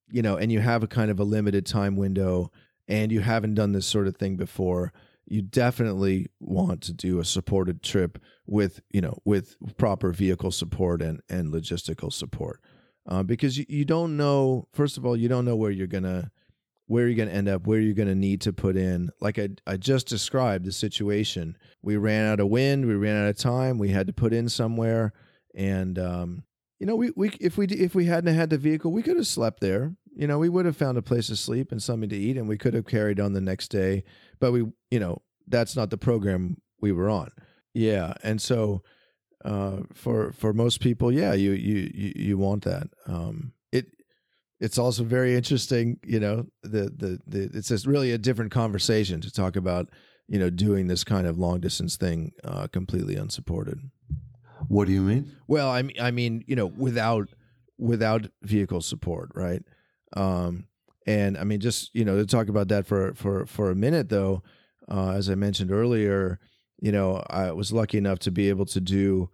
you 0.10 0.22
know, 0.22 0.38
and 0.38 0.52
you 0.52 0.60
have 0.62 0.84
a 0.84 0.88
kind 0.88 1.12
of 1.12 1.20
a 1.20 1.26
limited 1.26 1.66
time 1.66 1.98
window 1.98 2.52
and 2.88 3.12
you 3.12 3.22
haven't 3.22 3.56
done 3.56 3.72
this 3.72 3.86
sort 3.86 4.08
of 4.08 4.16
thing 4.16 4.38
before, 4.38 4.94
you 5.26 5.42
definitely 5.42 6.28
want 6.40 6.82
to 6.84 6.94
do 6.94 7.20
a 7.20 7.26
supported 7.26 7.82
trip 7.82 8.20
with 8.46 8.82
you 8.92 9.02
know 9.02 9.18
with 9.24 9.56
proper 9.78 10.12
vehicle 10.12 10.52
support 10.52 11.02
and 11.02 11.22
and 11.30 11.54
logistical 11.54 12.12
support. 12.12 12.60
Uh, 13.08 13.24
because 13.24 13.58
you, 13.58 13.66
you 13.68 13.86
don't 13.86 14.16
know 14.16 14.68
first 14.74 14.98
of 14.98 15.06
all 15.06 15.16
you 15.16 15.28
don't 15.28 15.46
know 15.46 15.56
where 15.56 15.72
you're 15.72 15.88
gonna 15.88 16.32
where 16.88 17.06
are 17.06 17.08
you're 17.08 17.26
gonna 17.26 17.36
end 17.36 17.48
up 17.48 17.66
where 17.66 17.78
are 17.78 17.82
you're 17.82 17.94
gonna 17.94 18.16
need 18.16 18.42
to 18.42 18.54
put 18.54 18.76
in. 18.76 19.10
Like 19.22 19.40
I, 19.40 19.50
I 19.66 19.78
just 19.78 20.08
described 20.08 20.66
the 20.66 20.72
situation. 20.72 21.58
We 21.82 21.98
ran 21.98 22.32
out 22.32 22.40
of 22.40 22.48
wind 22.50 22.86
we 22.86 22.96
ran 22.96 23.24
out 23.24 23.30
of 23.30 23.38
time 23.38 23.78
we 23.78 23.90
had 23.90 24.08
to 24.08 24.14
put 24.14 24.34
in 24.34 24.50
somewhere. 24.50 25.14
And 25.56 25.98
um, 26.00 26.44
you 26.80 26.88
know 26.88 26.96
we, 26.96 27.12
we 27.16 27.30
if 27.40 27.58
we 27.58 27.68
if 27.68 27.96
we 27.96 28.06
hadn't 28.06 28.34
had 28.34 28.50
the 28.50 28.58
vehicle 28.58 28.92
we 28.92 29.04
could 29.04 29.18
have 29.18 29.28
slept 29.28 29.60
there. 29.62 29.96
You 30.16 30.28
know 30.28 30.38
we 30.38 30.50
would 30.50 30.66
have 30.66 30.78
found 30.78 30.98
a 30.98 31.02
place 31.02 31.28
to 31.28 31.36
sleep 31.36 31.72
and 31.72 31.82
something 31.82 32.10
to 32.10 32.18
eat 32.18 32.38
and 32.38 32.48
we 32.48 32.58
could 32.58 32.74
have 32.74 32.86
carried 32.86 33.20
on 33.20 33.34
the 33.34 33.42
next 33.42 33.70
day. 33.70 34.04
But 34.40 34.52
we 34.52 34.66
you 34.92 35.00
know 35.00 35.22
that's 35.48 35.76
not 35.76 35.90
the 35.90 35.98
program 35.98 36.58
we 36.82 36.92
were 36.92 37.10
on. 37.10 37.32
Yeah. 37.74 38.14
And 38.24 38.42
so 38.42 38.84
uh, 39.44 39.82
for 39.94 40.32
for 40.32 40.54
most 40.54 40.80
people 40.80 41.12
yeah 41.12 41.34
you 41.34 41.52
you 41.52 41.92
you, 41.94 42.14
you 42.16 42.38
want 42.38 42.64
that. 42.66 42.88
Um, 43.08 43.54
it's 44.64 44.78
also 44.78 45.04
very 45.04 45.36
interesting 45.36 46.00
you 46.06 46.20
know 46.20 46.46
the, 46.64 46.92
the 46.96 47.20
the 47.28 47.50
it's 47.54 47.70
just 47.70 47.86
really 47.86 48.12
a 48.12 48.18
different 48.18 48.52
conversation 48.52 49.22
to 49.22 49.32
talk 49.32 49.56
about 49.56 49.90
you 50.28 50.40
know 50.40 50.50
doing 50.50 50.88
this 50.88 51.04
kind 51.04 51.28
of 51.28 51.38
long 51.38 51.60
distance 51.60 51.98
thing 51.98 52.32
uh, 52.44 52.68
completely 52.68 53.16
unsupported 53.16 53.80
what 54.68 54.88
do 54.88 54.94
you 54.94 55.02
mean 55.02 55.32
well 55.48 55.70
i 55.70 55.82
mean 55.82 55.96
i 56.00 56.12
mean 56.12 56.44
you 56.48 56.56
know 56.56 56.68
without 56.68 57.30
without 57.78 58.28
vehicle 58.42 58.82
support 58.82 59.30
right 59.36 59.64
um 60.16 60.66
and 61.06 61.38
i 61.38 61.44
mean 61.44 61.60
just 61.60 61.94
you 61.94 62.06
know 62.06 62.16
to 62.16 62.26
talk 62.26 62.48
about 62.48 62.70
that 62.70 62.86
for 62.88 63.14
for 63.14 63.46
for 63.46 63.70
a 63.70 63.76
minute 63.76 64.10
though 64.10 64.42
uh, 64.90 65.12
as 65.12 65.30
I 65.30 65.36
mentioned 65.36 65.72
earlier, 65.72 66.40
you 66.80 66.92
know, 66.92 67.24
I 67.30 67.52
was 67.52 67.72
lucky 67.72 67.98
enough 67.98 68.20
to 68.20 68.32
be 68.32 68.50
able 68.50 68.66
to 68.66 68.82
do 68.82 69.30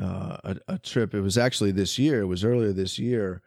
uh, 0.00 0.36
a, 0.44 0.56
a, 0.68 0.78
trip. 0.78 1.14
It 1.14 1.20
was 1.20 1.38
actually 1.38 1.72
this 1.72 1.98
year. 1.98 2.20
It 2.20 2.26
was 2.26 2.44
earlier 2.44 2.72
this 2.72 2.98
year. 2.98 3.42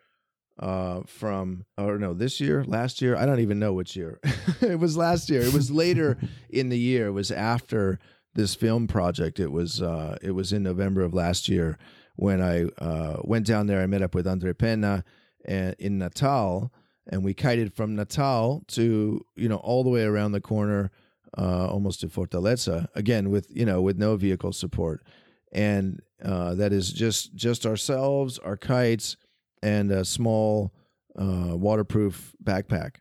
Uh, 0.60 1.01
from 1.07 1.65
or 1.79 1.98
no, 1.98 2.13
this 2.13 2.39
year, 2.39 2.63
last 2.65 3.01
year. 3.01 3.15
I 3.15 3.25
don't 3.25 3.39
even 3.39 3.57
know 3.57 3.74
which 3.74 3.95
year. 3.95 4.19
it 4.62 4.79
was 4.79 4.95
last 4.95 5.27
year. 5.27 5.41
It 5.41 5.51
was 5.53 5.72
later 5.72 6.19
in 6.50 6.69
the 6.69 6.77
year. 6.77 7.07
It 7.07 7.12
was 7.13 7.31
after 7.31 7.98
this 8.36 8.55
film 8.55 8.88
project. 8.88 9.39
It 9.39 9.51
was 9.51 9.81
uh, 9.81 10.17
it 10.22 10.31
was 10.31 10.53
in 10.53 10.62
November 10.62 11.01
of 11.01 11.13
last 11.13 11.50
year 11.50 11.77
when 12.15 12.41
I 12.41 12.65
uh, 12.83 13.17
went 13.24 13.48
down 13.48 13.67
there. 13.67 13.81
I 13.81 13.88
met 13.88 14.01
up 14.01 14.13
with 14.13 14.27
Andre 14.27 14.53
Pena 14.53 15.03
and, 15.45 15.75
in 15.79 15.98
Natal, 15.98 16.72
and 17.07 17.24
we 17.24 17.33
kited 17.33 17.74
from 17.74 17.95
Natal 17.95 18.63
to 18.69 19.25
you 19.36 19.50
know 19.50 19.57
all 19.57 19.83
the 19.83 19.89
way 19.89 20.03
around 20.03 20.31
the 20.31 20.41
corner 20.41 20.91
uh, 21.38 21.67
almost 21.67 22.01
to 22.01 22.07
Fortaleza 22.07 22.88
again 22.95 23.29
with 23.29 23.48
you 23.50 23.65
know 23.65 23.81
with 23.81 23.98
no 23.98 24.15
vehicle 24.15 24.53
support, 24.53 25.03
and 25.51 26.00
uh, 26.24 26.55
that 26.55 26.74
is 26.74 26.91
just 26.91 27.36
just 27.36 27.65
ourselves, 27.65 28.39
our 28.39 28.57
kites, 28.57 29.17
and 29.63 29.91
a 29.91 30.05
small 30.05 30.74
uh, 31.17 31.55
waterproof 31.55 32.34
backpack. 32.43 32.98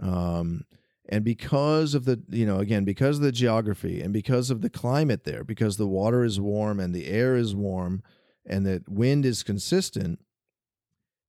Um, 0.00 0.64
and 1.08 1.24
because 1.24 1.94
of 1.94 2.04
the 2.04 2.22
you 2.28 2.46
know 2.46 2.58
again 2.58 2.84
because 2.84 3.16
of 3.16 3.22
the 3.24 3.32
geography 3.32 4.00
and 4.00 4.12
because 4.12 4.50
of 4.50 4.60
the 4.60 4.70
climate 4.70 5.24
there, 5.24 5.44
because 5.44 5.76
the 5.76 5.86
water 5.86 6.24
is 6.24 6.40
warm 6.40 6.78
and 6.78 6.94
the 6.94 7.06
air 7.06 7.36
is 7.36 7.54
warm, 7.54 8.02
and 8.46 8.64
the 8.64 8.82
wind 8.88 9.24
is 9.24 9.42
consistent, 9.42 10.20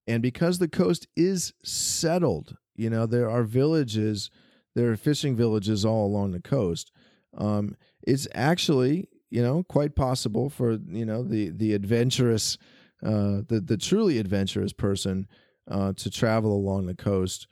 and 0.07 0.21
because 0.21 0.59
the 0.59 0.67
coast 0.67 1.07
is 1.15 1.53
settled, 1.63 2.57
you 2.75 2.89
know 2.89 3.05
there 3.05 3.29
are 3.29 3.43
villages 3.43 4.29
there 4.75 4.91
are 4.91 4.97
fishing 4.97 5.35
villages 5.35 5.83
all 5.83 6.05
along 6.05 6.31
the 6.31 6.41
coast. 6.41 6.91
Um, 7.37 7.75
it's 8.01 8.27
actually, 8.33 9.09
you 9.29 9.41
know, 9.41 9.63
quite 9.63 9.95
possible 9.95 10.49
for 10.49 10.79
you 10.87 11.05
know 11.05 11.23
the 11.23 11.49
the 11.49 11.73
adventurous, 11.73 12.57
uh, 13.03 13.41
the 13.47 13.61
the 13.63 13.77
truly 13.77 14.17
adventurous 14.17 14.73
person 14.73 15.27
uh, 15.69 15.93
to 15.93 16.09
travel 16.09 16.53
along 16.53 16.85
the 16.85 16.95
coast 16.95 17.47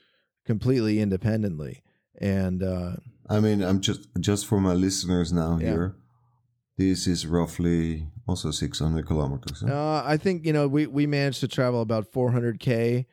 completely 0.46 1.00
independently. 1.00 1.84
And 2.20 2.64
uh, 2.64 2.98
I 3.30 3.40
mean, 3.40 3.62
I'm 3.62 3.82
just 3.82 4.08
just 4.20 4.46
for 4.46 4.60
my 4.60 4.74
listeners 4.74 5.32
now 5.32 5.58
yeah. 5.60 5.68
here. 5.68 5.96
This 6.78 7.08
is 7.08 7.26
roughly 7.26 8.08
also 8.28 8.52
600 8.52 9.08
kilometers. 9.08 9.64
Huh? 9.66 9.74
Uh, 9.74 10.04
I 10.06 10.18
think 10.18 10.46
you 10.46 10.54
know 10.54 10.68
we 10.68 10.88
we 10.88 11.08
managed 11.08 11.40
to 11.42 11.48
travel 11.48 11.82
about 11.82 12.12
400k 12.12 13.06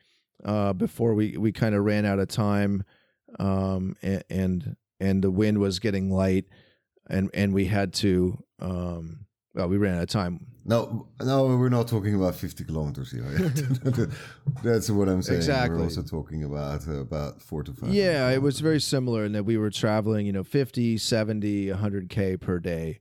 uh, 0.43 0.73
before 0.73 1.13
we 1.13 1.37
we 1.37 1.51
kind 1.51 1.75
of 1.75 1.83
ran 1.83 2.05
out 2.05 2.19
of 2.19 2.27
time 2.27 2.83
um, 3.39 3.95
and, 4.01 4.23
and 4.29 4.75
and 4.99 5.23
the 5.23 5.31
wind 5.31 5.59
was 5.59 5.79
getting 5.79 6.09
light, 6.09 6.45
and 7.09 7.29
and 7.33 7.53
we 7.53 7.65
had 7.65 7.93
to 7.95 8.43
um, 8.59 9.25
well, 9.53 9.67
we 9.67 9.77
ran 9.77 9.97
out 9.97 10.03
of 10.03 10.09
time. 10.09 10.47
No, 10.67 11.07
no, 11.21 11.45
we're 11.45 11.69
not 11.69 11.87
talking 11.87 12.15
about 12.15 12.33
50 12.33 12.63
kilometers 12.63 13.11
here. 13.11 13.21
That's 14.63 14.89
what 14.89 15.07
I'm 15.07 15.21
saying. 15.21 15.37
Exactly. 15.37 15.77
We're 15.77 15.83
also 15.83 16.01
talking 16.01 16.43
about 16.43 16.87
uh, 16.87 17.01
about 17.01 17.39
four 17.39 17.61
to 17.61 17.71
five. 17.71 17.93
Yeah, 17.93 18.31
it 18.31 18.41
was 18.41 18.61
very 18.61 18.81
similar 18.81 19.25
in 19.25 19.33
that 19.33 19.43
we 19.43 19.57
were 19.57 19.69
traveling, 19.69 20.25
you 20.25 20.33
know, 20.33 20.43
50, 20.43 20.97
70, 20.97 21.67
100K 21.67 22.41
per 22.41 22.57
day. 22.57 22.99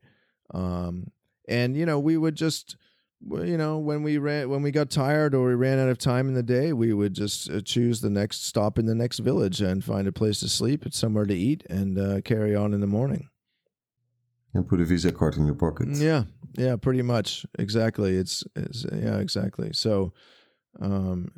Um, 0.53 1.11
and, 1.49 1.75
you 1.75 1.87
know, 1.87 1.99
we 1.99 2.19
would 2.19 2.35
just 2.35 2.77
you 3.31 3.57
know 3.57 3.79
when 3.79 4.03
we 4.03 4.19
ran 4.19 4.51
when 4.51 4.63
we 4.63 4.71
got 4.71 4.91
tired 4.91 5.35
or 5.35 5.49
we 5.49 5.55
ran 5.55 5.79
out 5.79 5.89
of 5.89 5.97
time 5.97 6.29
in 6.29 6.35
the 6.35 6.43
day 6.43 6.73
we 6.73 6.93
would 6.93 7.15
just 7.15 7.51
uh, 7.51 7.61
choose 7.61 8.01
the 8.01 8.11
next 8.11 8.45
stop 8.45 8.79
in 8.79 8.87
the 8.87 8.95
next 8.95 9.21
village 9.21 9.61
and 9.61 9.83
find 9.83 10.07
a 10.07 10.13
place 10.13 10.41
to 10.41 10.49
sleep 10.49 10.85
somewhere 10.91 11.25
to 11.25 11.35
eat 11.35 11.65
and 11.71 11.99
uh, 11.99 12.21
carry 12.21 12.55
on 12.55 12.75
in 12.75 12.81
the 12.81 12.87
morning 12.87 13.29
and 14.53 14.69
put 14.69 14.81
a 14.81 14.85
visa 14.85 15.11
card 15.11 15.37
in 15.37 15.47
your 15.47 15.55
pocket 15.55 15.89
yeah 15.93 16.25
yeah 16.57 16.77
pretty 16.77 17.03
much 17.03 17.47
exactly 17.59 18.17
it's, 18.17 18.45
it's 18.57 18.87
yeah 18.93 19.19
exactly 19.19 19.71
so 19.73 20.13
um 20.81 21.31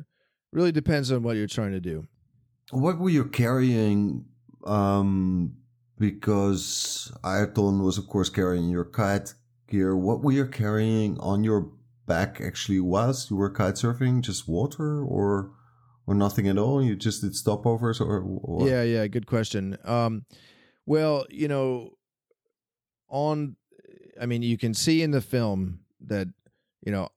really 0.51 0.71
depends 0.71 1.11
on 1.11 1.23
what 1.23 1.35
you're 1.35 1.47
trying 1.47 1.71
to 1.71 1.79
do 1.79 2.05
what 2.71 2.97
were 2.97 3.09
you 3.09 3.25
carrying 3.25 4.25
um 4.65 5.53
because 5.99 7.11
Ayrton 7.23 7.83
was 7.83 7.97
of 7.97 8.07
course 8.07 8.29
carrying 8.29 8.69
your 8.69 8.85
kite 8.85 9.33
gear 9.67 9.95
what 9.95 10.21
were 10.21 10.31
you 10.31 10.45
carrying 10.45 11.19
on 11.19 11.43
your 11.43 11.71
back 12.07 12.41
actually 12.41 12.79
whilst 12.79 13.29
You 13.29 13.35
were 13.35 13.51
kite 13.51 13.75
surfing, 13.75 14.21
just 14.21 14.47
water 14.47 15.03
or 15.03 15.51
or 16.07 16.15
nothing 16.15 16.47
at 16.47 16.57
all? 16.57 16.81
You 16.81 16.95
just 16.95 17.21
did 17.21 17.33
stopovers 17.33 18.01
or 18.01 18.21
what? 18.21 18.69
Yeah, 18.69 18.81
yeah, 18.81 19.05
good 19.07 19.27
question. 19.27 19.77
Um, 19.83 20.25
well, 20.85 21.25
you 21.29 21.49
know, 21.49 21.91
on 23.09 23.57
I 24.19 24.25
mean, 24.25 24.41
you 24.41 24.57
can 24.57 24.73
see 24.73 25.01
in 25.01 25.11
the 25.11 25.21
film 25.21 25.79
that 26.01 26.27
you 26.85 26.91
know, 26.91 27.09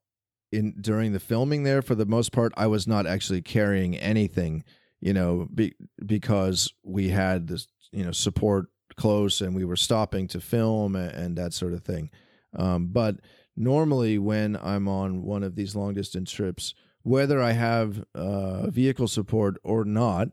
in 0.52 0.74
during 0.80 1.12
the 1.12 1.20
filming 1.20 1.62
there 1.62 1.82
for 1.82 1.94
the 1.94 2.06
most 2.06 2.32
part 2.32 2.52
I 2.56 2.66
was 2.66 2.86
not 2.86 3.06
actually 3.06 3.42
carrying 3.42 3.96
anything, 3.96 4.64
you 5.00 5.12
know, 5.12 5.48
be, 5.54 5.74
because 6.04 6.72
we 6.82 7.10
had 7.10 7.48
this, 7.48 7.68
you 7.92 8.04
know, 8.04 8.12
support 8.12 8.66
close 8.96 9.40
and 9.40 9.54
we 9.54 9.64
were 9.64 9.76
stopping 9.76 10.26
to 10.28 10.40
film 10.40 10.96
and, 10.96 11.12
and 11.12 11.36
that 11.38 11.52
sort 11.52 11.72
of 11.72 11.84
thing. 11.84 12.10
Um, 12.56 12.88
but 12.88 13.16
normally 13.56 14.18
when 14.18 14.58
I'm 14.60 14.88
on 14.88 15.22
one 15.22 15.42
of 15.42 15.54
these 15.54 15.76
long 15.76 15.94
distance 15.94 16.32
trips, 16.32 16.74
whether 17.02 17.40
I 17.40 17.52
have 17.52 18.04
uh, 18.14 18.68
vehicle 18.70 19.08
support 19.08 19.56
or 19.62 19.84
not, 19.84 20.28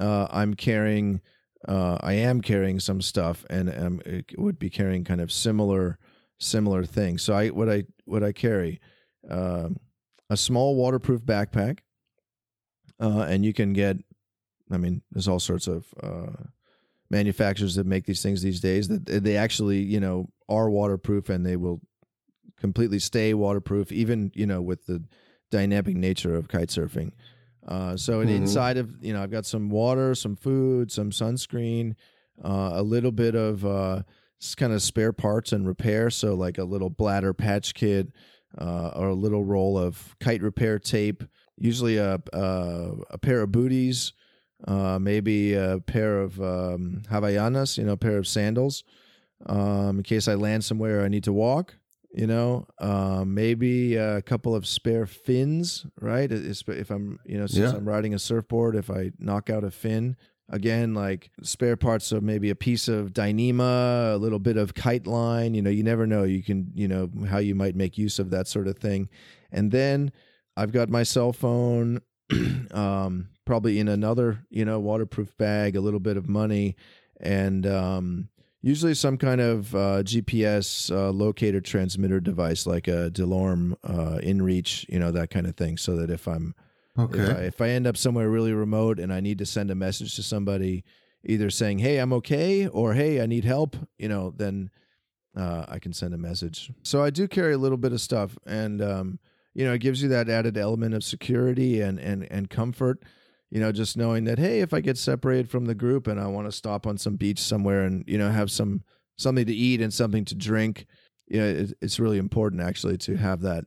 uh, 0.00 0.28
I'm 0.30 0.54
carrying 0.54 1.20
uh, 1.66 1.98
I 2.00 2.12
am 2.14 2.40
carrying 2.40 2.78
some 2.78 3.00
stuff, 3.00 3.44
and 3.50 3.68
um, 3.76 4.00
it 4.06 4.38
would 4.38 4.58
be 4.58 4.70
carrying 4.70 5.04
kind 5.04 5.20
of 5.20 5.32
similar 5.32 5.98
similar 6.38 6.84
things. 6.84 7.22
So 7.22 7.34
I 7.34 7.48
what 7.48 7.68
I 7.68 7.84
what 8.04 8.22
I 8.22 8.32
carry 8.32 8.80
uh, 9.28 9.70
a 10.30 10.36
small 10.36 10.76
waterproof 10.76 11.22
backpack, 11.22 11.80
uh, 13.00 13.26
and 13.28 13.44
you 13.44 13.52
can 13.52 13.72
get. 13.72 13.96
I 14.70 14.76
mean, 14.76 15.02
there's 15.10 15.28
all 15.28 15.40
sorts 15.40 15.66
of 15.66 15.86
uh, 16.02 16.44
manufacturers 17.10 17.74
that 17.76 17.86
make 17.86 18.04
these 18.04 18.22
things 18.22 18.42
these 18.42 18.60
days 18.60 18.88
that 18.88 19.06
they 19.06 19.36
actually 19.36 19.78
you 19.78 19.98
know 19.98 20.28
are 20.48 20.70
waterproof 20.70 21.28
and 21.28 21.44
they 21.44 21.56
will 21.56 21.80
completely 22.58 22.98
stay 22.98 23.34
waterproof, 23.34 23.90
even 23.90 24.30
you 24.34 24.46
know 24.46 24.62
with 24.62 24.86
the 24.86 25.02
dynamic 25.50 25.96
nature 25.96 26.36
of 26.36 26.48
kite 26.48 26.68
surfing. 26.68 27.12
Uh, 27.68 27.96
so 27.96 28.20
mm-hmm. 28.20 28.30
inside 28.30 28.78
of 28.78 28.94
you 29.02 29.12
know 29.12 29.22
I've 29.22 29.30
got 29.30 29.44
some 29.44 29.68
water, 29.68 30.14
some 30.14 30.36
food, 30.36 30.90
some 30.90 31.10
sunscreen, 31.10 31.94
uh, 32.42 32.70
a 32.72 32.82
little 32.82 33.12
bit 33.12 33.34
of 33.34 33.64
uh, 33.64 34.02
kind 34.56 34.72
of 34.72 34.82
spare 34.82 35.12
parts 35.12 35.52
and 35.52 35.66
repair. 35.66 36.08
So 36.08 36.34
like 36.34 36.56
a 36.56 36.64
little 36.64 36.88
bladder 36.88 37.34
patch 37.34 37.74
kit 37.74 38.08
uh, 38.58 38.92
or 38.96 39.08
a 39.08 39.14
little 39.14 39.44
roll 39.44 39.76
of 39.76 40.16
kite 40.18 40.42
repair 40.42 40.78
tape. 40.78 41.22
Usually 41.58 41.98
a 41.98 42.20
a, 42.32 42.92
a 43.10 43.18
pair 43.18 43.42
of 43.42 43.52
booties, 43.52 44.14
uh, 44.66 44.98
maybe 44.98 45.52
a 45.52 45.80
pair 45.80 46.20
of 46.20 46.40
um, 46.40 47.02
Havaianas, 47.10 47.76
you 47.76 47.84
know, 47.84 47.92
a 47.92 47.98
pair 47.98 48.16
of 48.16 48.26
sandals, 48.26 48.82
um, 49.44 49.98
in 49.98 50.02
case 50.04 50.26
I 50.26 50.34
land 50.36 50.64
somewhere 50.64 51.04
I 51.04 51.08
need 51.08 51.24
to 51.24 51.34
walk 51.34 51.74
you 52.12 52.26
know 52.26 52.66
uh, 52.80 53.24
maybe 53.26 53.96
a 53.96 54.22
couple 54.22 54.54
of 54.54 54.66
spare 54.66 55.06
fins 55.06 55.86
right? 56.00 56.30
If 56.30 56.90
i'm 56.90 57.18
you 57.24 57.38
know 57.38 57.46
since 57.46 57.72
yeah. 57.72 57.76
i'm 57.76 57.88
riding 57.88 58.14
a 58.14 58.18
surfboard 58.18 58.76
if 58.76 58.90
i 58.90 59.12
knock 59.18 59.50
out 59.50 59.64
a 59.64 59.70
fin 59.70 60.16
again 60.50 60.94
like 60.94 61.30
spare 61.42 61.76
parts 61.76 62.10
of 62.10 62.22
maybe 62.22 62.50
a 62.50 62.54
piece 62.54 62.88
of 62.88 63.12
dyneema 63.12 64.14
a 64.14 64.16
little 64.16 64.38
bit 64.38 64.56
of 64.56 64.74
kite 64.74 65.06
line 65.06 65.54
you 65.54 65.62
know 65.62 65.70
you 65.70 65.82
never 65.82 66.06
know. 66.06 66.24
You 66.24 66.42
can 66.42 66.72
you 66.74 66.88
know 66.88 67.10
how 67.28 67.38
you 67.38 67.54
might 67.54 67.76
make 67.76 67.98
use 67.98 68.18
of 68.18 68.30
that 68.30 68.48
sort 68.48 68.68
of 68.68 68.78
thing. 68.78 69.08
And 69.52 69.70
then 69.70 70.12
i've 70.56 70.72
got 70.72 70.88
my 70.88 71.02
cell 71.02 71.32
phone 71.32 72.00
um, 72.72 73.28
probably 73.44 73.78
in 73.78 73.88
another 73.88 74.44
you 74.50 74.64
know 74.64 74.80
waterproof 74.80 75.36
bag 75.36 75.76
a 75.76 75.80
little 75.80 76.00
bit 76.00 76.16
of 76.16 76.28
money 76.28 76.76
and 77.20 77.66
um, 77.66 78.28
usually 78.60 78.94
some 78.94 79.16
kind 79.16 79.40
of 79.40 79.74
uh, 79.74 80.02
GPS 80.02 80.90
uh, 80.94 81.10
locator 81.10 81.60
transmitter 81.60 82.20
device 82.20 82.66
like 82.66 82.88
a 82.88 83.10
Delorme 83.10 83.74
uh, 83.84 84.18
InReach, 84.22 84.88
you 84.88 84.98
know, 84.98 85.10
that 85.12 85.30
kind 85.30 85.46
of 85.46 85.56
thing. 85.56 85.76
So 85.76 85.96
that 85.96 86.10
if 86.10 86.26
I'm, 86.26 86.54
okay. 86.98 87.18
if 87.18 87.28
I, 87.28 87.40
if 87.40 87.60
I 87.60 87.68
end 87.70 87.86
up 87.86 87.96
somewhere 87.96 88.28
really 88.28 88.52
remote 88.52 88.98
and 88.98 89.12
I 89.12 89.20
need 89.20 89.38
to 89.38 89.46
send 89.46 89.70
a 89.70 89.74
message 89.74 90.16
to 90.16 90.22
somebody, 90.22 90.84
either 91.24 91.50
saying, 91.50 91.78
"Hey, 91.78 91.98
I'm 91.98 92.12
okay," 92.14 92.66
or 92.66 92.94
"Hey, 92.94 93.20
I 93.20 93.26
need 93.26 93.44
help," 93.44 93.76
you 93.98 94.08
know, 94.08 94.32
then 94.36 94.70
uh, 95.36 95.64
I 95.68 95.78
can 95.78 95.92
send 95.92 96.14
a 96.14 96.18
message. 96.18 96.72
So 96.82 97.02
I 97.02 97.10
do 97.10 97.28
carry 97.28 97.54
a 97.54 97.58
little 97.58 97.78
bit 97.78 97.92
of 97.92 98.00
stuff, 98.00 98.36
and 98.46 98.82
um, 98.82 99.18
you 99.54 99.64
know, 99.64 99.72
it 99.72 99.80
gives 99.80 100.02
you 100.02 100.08
that 100.10 100.28
added 100.28 100.56
element 100.56 100.94
of 100.94 101.04
security 101.04 101.80
and 101.80 101.98
and 101.98 102.26
and 102.30 102.50
comfort 102.50 103.02
you 103.50 103.60
know, 103.60 103.72
just 103.72 103.96
knowing 103.96 104.24
that 104.24 104.38
hey, 104.38 104.60
if 104.60 104.74
I 104.74 104.80
get 104.80 104.98
separated 104.98 105.50
from 105.50 105.64
the 105.64 105.74
group 105.74 106.06
and 106.06 106.20
I 106.20 106.26
want 106.26 106.46
to 106.46 106.52
stop 106.52 106.86
on 106.86 106.98
some 106.98 107.16
beach 107.16 107.40
somewhere 107.40 107.82
and 107.84 108.04
you 108.06 108.18
know 108.18 108.30
have 108.30 108.50
some 108.50 108.82
something 109.16 109.46
to 109.46 109.54
eat 109.54 109.80
and 109.80 109.92
something 109.92 110.24
to 110.26 110.34
drink, 110.34 110.86
you 111.26 111.40
know, 111.40 111.46
it, 111.46 111.72
it's 111.80 111.98
really 111.98 112.18
important 112.18 112.62
actually 112.62 112.98
to 112.98 113.16
have 113.16 113.40
that. 113.42 113.64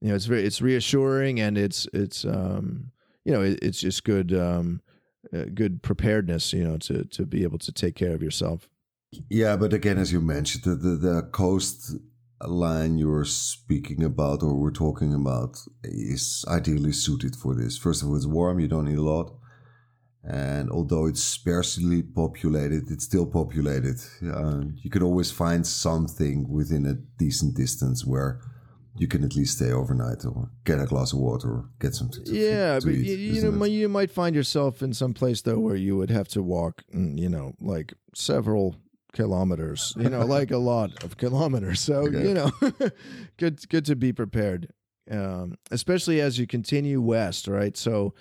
You 0.00 0.08
know, 0.08 0.14
it's 0.14 0.26
very 0.26 0.44
it's 0.44 0.62
reassuring 0.62 1.40
and 1.40 1.58
it's 1.58 1.88
it's 1.92 2.24
um 2.24 2.92
you 3.24 3.32
know 3.32 3.42
it, 3.42 3.58
it's 3.62 3.80
just 3.80 4.04
good 4.04 4.32
um 4.32 4.80
uh, 5.34 5.44
good 5.52 5.82
preparedness 5.82 6.52
you 6.52 6.64
know 6.64 6.78
to 6.78 7.04
to 7.04 7.26
be 7.26 7.42
able 7.42 7.58
to 7.58 7.72
take 7.72 7.96
care 7.96 8.14
of 8.14 8.22
yourself. 8.22 8.68
Yeah, 9.30 9.56
but 9.56 9.72
again, 9.72 9.98
as 9.98 10.12
you 10.12 10.20
mentioned, 10.20 10.64
the 10.64 10.76
the, 10.76 10.96
the 10.96 11.22
coast 11.32 11.96
line 12.46 12.98
you're 12.98 13.24
speaking 13.24 14.04
about 14.04 14.42
or 14.42 14.54
we're 14.54 14.70
talking 14.70 15.12
about 15.14 15.58
is 15.82 16.44
ideally 16.48 16.92
suited 16.92 17.34
for 17.34 17.54
this. 17.54 17.76
First 17.76 18.02
of 18.02 18.08
all, 18.08 18.16
it's 18.16 18.26
warm, 18.26 18.60
you 18.60 18.68
don't 18.68 18.84
need 18.84 18.98
a 18.98 19.02
lot. 19.02 19.32
And 20.22 20.70
although 20.70 21.06
it's 21.06 21.22
sparsely 21.22 22.02
populated, 22.02 22.90
it's 22.90 23.04
still 23.04 23.26
populated. 23.26 23.96
Uh, 24.22 24.64
you 24.76 24.90
can 24.90 25.02
always 25.02 25.30
find 25.30 25.66
something 25.66 26.48
within 26.48 26.86
a 26.86 26.94
decent 26.94 27.56
distance 27.56 28.04
where 28.04 28.40
you 28.98 29.06
can 29.06 29.24
at 29.24 29.34
least 29.36 29.56
stay 29.56 29.70
overnight 29.70 30.24
or 30.24 30.50
get 30.64 30.80
a 30.80 30.84
glass 30.84 31.12
of 31.12 31.20
water 31.20 31.48
or 31.48 31.68
get 31.78 31.94
something 31.94 32.24
to 32.24 32.34
yeah 32.34 32.78
to 32.80 32.86
but 32.86 32.94
eat, 32.94 33.06
you, 33.06 33.16
you 33.16 33.50
know 33.50 33.64
it? 33.64 33.70
you 33.70 33.88
might 33.88 34.10
find 34.10 34.34
yourself 34.34 34.82
in 34.82 34.92
some 34.92 35.14
place 35.14 35.40
though 35.42 35.58
where 35.58 35.76
you 35.76 35.96
would 35.96 36.10
have 36.10 36.26
to 36.26 36.42
walk 36.42 36.82
mm, 36.92 37.16
you 37.16 37.28
know 37.28 37.54
like 37.60 37.94
several 38.14 38.76
kilometers, 39.18 39.94
you 39.96 40.08
know, 40.08 40.24
like 40.24 40.52
a 40.52 40.58
lot 40.58 41.02
of 41.02 41.16
kilometers. 41.16 41.80
So, 41.80 42.06
okay. 42.06 42.28
you 42.28 42.34
know, 42.34 42.52
good 43.36 43.68
good 43.68 43.84
to 43.86 43.96
be 43.96 44.12
prepared. 44.12 44.72
Um, 45.10 45.56
especially 45.72 46.20
as 46.20 46.38
you 46.38 46.46
continue 46.46 47.00
west, 47.00 47.48
right? 47.48 47.76
So, 47.76 48.14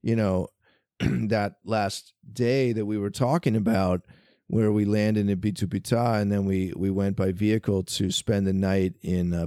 you 0.00 0.14
know, 0.14 0.46
that 1.00 1.56
last 1.64 2.12
day 2.32 2.72
that 2.72 2.86
we 2.86 2.98
were 2.98 3.10
talking 3.10 3.56
about 3.56 4.02
where 4.46 4.70
we 4.70 4.84
landed 4.84 5.28
in 5.28 5.40
Bitupita 5.40 6.20
and 6.20 6.30
then 6.30 6.44
we 6.44 6.72
we 6.76 6.88
went 6.88 7.16
by 7.16 7.32
vehicle 7.32 7.82
to 7.82 8.12
spend 8.12 8.46
the 8.46 8.52
night 8.52 8.92
in 9.02 9.34
uh, 9.34 9.46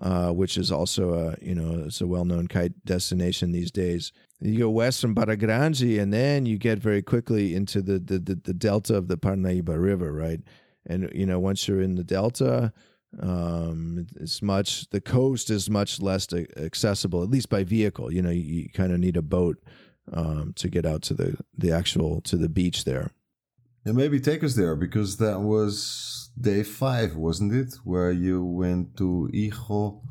uh, 0.00 0.32
which 0.32 0.56
is 0.56 0.72
also 0.72 1.12
a 1.12 1.44
you 1.44 1.54
know 1.54 1.84
it's 1.84 2.00
a 2.00 2.06
well 2.06 2.24
known 2.24 2.48
kite 2.48 2.82
destination 2.86 3.52
these 3.52 3.70
days. 3.70 4.10
You 4.40 4.58
go 4.58 4.70
west 4.70 5.00
from 5.00 5.14
Barra 5.14 5.36
Grande, 5.36 5.98
and 5.98 6.12
then 6.12 6.46
you 6.46 6.56
get 6.56 6.78
very 6.78 7.02
quickly 7.02 7.54
into 7.54 7.82
the, 7.82 7.98
the, 7.98 8.18
the, 8.18 8.34
the, 8.36 8.54
delta 8.54 8.96
of 8.96 9.08
the 9.08 9.18
Parnaíba 9.18 9.80
River, 9.80 10.12
right? 10.12 10.40
And 10.86 11.10
you 11.14 11.26
know, 11.26 11.38
once 11.38 11.68
you're 11.68 11.82
in 11.82 11.96
the 11.96 12.04
delta, 12.04 12.72
um, 13.20 14.06
it's 14.18 14.40
much 14.40 14.88
the 14.90 15.00
coast 15.00 15.50
is 15.50 15.68
much 15.68 16.00
less 16.00 16.26
accessible, 16.56 17.22
at 17.22 17.28
least 17.28 17.50
by 17.50 17.64
vehicle. 17.64 18.12
You 18.12 18.22
know, 18.22 18.30
you, 18.30 18.42
you 18.42 18.68
kind 18.70 18.92
of 18.92 19.00
need 19.00 19.16
a 19.16 19.22
boat 19.22 19.58
um, 20.12 20.52
to 20.56 20.68
get 20.68 20.86
out 20.86 21.02
to 21.02 21.14
the 21.14 21.36
the 21.56 21.72
actual 21.72 22.20
to 22.22 22.36
the 22.36 22.48
beach 22.48 22.84
there. 22.84 23.10
And 23.84 23.96
maybe 23.96 24.20
take 24.20 24.44
us 24.44 24.54
there 24.54 24.76
because 24.76 25.16
that 25.18 25.40
was 25.40 26.30
day 26.38 26.62
five, 26.62 27.16
wasn't 27.16 27.54
it? 27.54 27.74
Where 27.84 28.12
you 28.12 28.44
went 28.44 28.96
to 28.98 29.30
Hijo, 29.32 30.02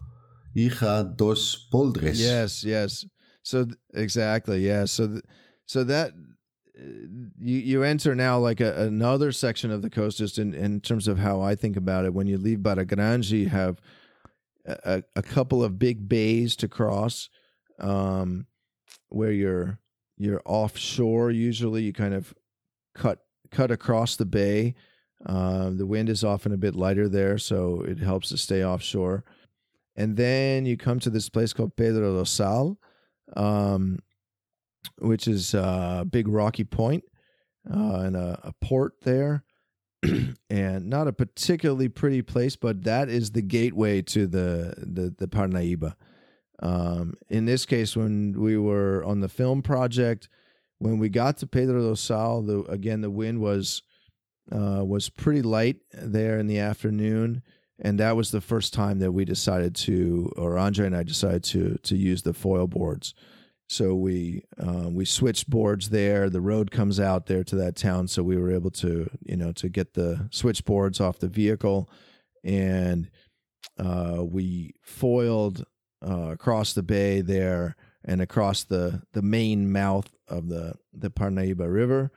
Ilha 0.56 1.14
dos 1.16 1.68
Poldros. 1.72 2.20
Yes, 2.20 2.64
yes. 2.64 3.06
So 3.50 3.66
th- 3.66 3.78
exactly, 3.94 4.66
yeah. 4.66 4.86
So 4.86 5.08
th- 5.08 5.24
so 5.66 5.84
that 5.84 6.12
uh, 6.78 6.84
you 7.40 7.58
you 7.58 7.84
enter 7.84 8.14
now 8.16 8.38
like 8.38 8.62
a, 8.62 8.84
another 8.84 9.32
section 9.32 9.72
of 9.72 9.82
the 9.82 9.90
coast, 9.90 10.18
just 10.20 10.38
in 10.38 10.54
in 10.54 10.82
terms 10.82 11.08
of 11.08 11.18
how 11.18 11.42
I 11.42 11.56
think 11.56 11.76
about 11.76 12.06
it. 12.06 12.14
When 12.14 12.28
you 12.28 12.38
leave 12.38 12.62
Barra 12.62 12.86
Grande, 12.86 13.26
you 13.26 13.50
have 13.50 13.82
a, 14.66 15.04
a 15.16 15.22
couple 15.22 15.64
of 15.64 15.80
big 15.80 16.08
bays 16.08 16.56
to 16.58 16.68
cross, 16.68 17.30
um, 17.80 18.46
where 19.10 19.32
you're 19.32 19.80
you're 20.18 20.42
offshore. 20.46 21.32
Usually, 21.32 21.84
you 21.84 21.94
kind 21.94 22.14
of 22.14 22.34
cut 22.94 23.26
cut 23.50 23.72
across 23.72 24.16
the 24.16 24.26
bay. 24.26 24.76
Uh, 25.26 25.72
the 25.72 25.88
wind 25.88 26.08
is 26.08 26.24
often 26.24 26.54
a 26.54 26.58
bit 26.58 26.76
lighter 26.76 27.10
there, 27.10 27.38
so 27.38 27.82
it 27.82 27.98
helps 27.98 28.30
to 28.30 28.38
stay 28.38 28.64
offshore. 28.64 29.24
And 29.96 30.16
then 30.16 30.66
you 30.66 30.78
come 30.78 31.00
to 31.00 31.10
this 31.10 31.30
place 31.30 31.52
called 31.52 31.76
Pedra 31.76 32.18
do 32.18 32.24
Sal, 32.24 32.78
um, 33.36 34.00
which 35.00 35.28
is 35.28 35.54
a 35.54 36.06
big 36.10 36.28
rocky 36.28 36.64
point, 36.64 37.04
uh, 37.70 38.00
and 38.02 38.16
a, 38.16 38.40
a 38.44 38.54
port 38.62 38.94
there. 39.02 39.44
and 40.50 40.90
not 40.90 41.10
a 41.10 41.14
particularly 41.14 41.90
pretty 41.90 42.22
place, 42.22 42.56
but 42.56 42.84
that 42.84 43.10
is 43.10 43.32
the 43.32 43.42
gateway 43.42 44.02
to 44.02 44.28
the 44.28 44.74
the, 44.78 45.14
the 45.18 45.28
Parnaíba. 45.28 45.96
Um, 46.62 47.16
in 47.30 47.46
this 47.46 47.66
case, 47.66 47.96
when 47.96 48.34
we 48.34 48.58
were 48.58 49.04
on 49.04 49.20
the 49.20 49.30
film 49.30 49.62
project, 49.62 50.30
when 50.78 51.00
we 51.00 51.10
got 51.10 51.38
to 51.38 51.48
Pedra 51.48 51.82
do 51.82 51.96
Sal, 51.96 52.42
the, 52.42 52.64
again 52.64 53.02
the 53.02 53.10
wind 53.10 53.40
was 53.40 53.82
uh, 54.52 54.84
was 54.86 55.10
pretty 55.10 55.42
light 55.42 55.78
there 55.94 56.40
in 56.40 56.48
the 56.48 56.60
afternoon, 56.60 57.44
and 57.82 58.00
that 58.00 58.16
was 58.16 58.32
the 58.32 58.42
first 58.42 58.74
time 58.74 59.00
that 59.00 59.12
we 59.12 59.26
decided 59.26 59.76
to, 59.76 60.34
or 60.36 60.58
Andre 60.58 60.88
and 60.88 60.96
I 60.96 61.04
decided 61.04 61.44
to 61.46 61.78
to 61.84 61.96
use 61.96 62.24
the 62.24 62.34
foil 62.34 62.68
boards. 62.68 63.14
So 63.68 63.96
we 63.96 64.44
uh, 64.58 64.90
we 64.90 65.06
switched 65.06 65.50
boards 65.50 65.90
there. 65.90 66.30
The 66.30 66.42
road 66.42 66.72
comes 66.72 67.00
out 67.00 67.28
there 67.28 67.44
to 67.46 67.56
that 67.58 67.76
town, 67.76 68.08
so 68.08 68.24
we 68.24 68.38
were 68.38 68.52
able 68.52 68.72
to 68.72 69.10
you 69.22 69.38
know 69.38 69.52
to 69.54 69.70
get 69.70 69.94
the 69.94 70.28
switchboards 70.32 71.00
off 71.00 71.20
the 71.20 71.28
vehicle, 71.28 71.90
and 72.44 73.10
uh, 73.78 74.24
we 74.24 74.74
foiled 74.82 75.66
uh, 76.06 76.32
across 76.32 76.74
the 76.74 76.84
bay 76.84 77.22
there 77.22 77.76
and 78.04 78.22
across 78.22 78.64
the 78.64 79.04
the 79.14 79.22
main 79.22 79.72
mouth 79.72 80.10
of 80.28 80.50
the 80.50 80.74
the 80.92 81.12
Parnaíba 81.12 81.72
River, 81.72 82.12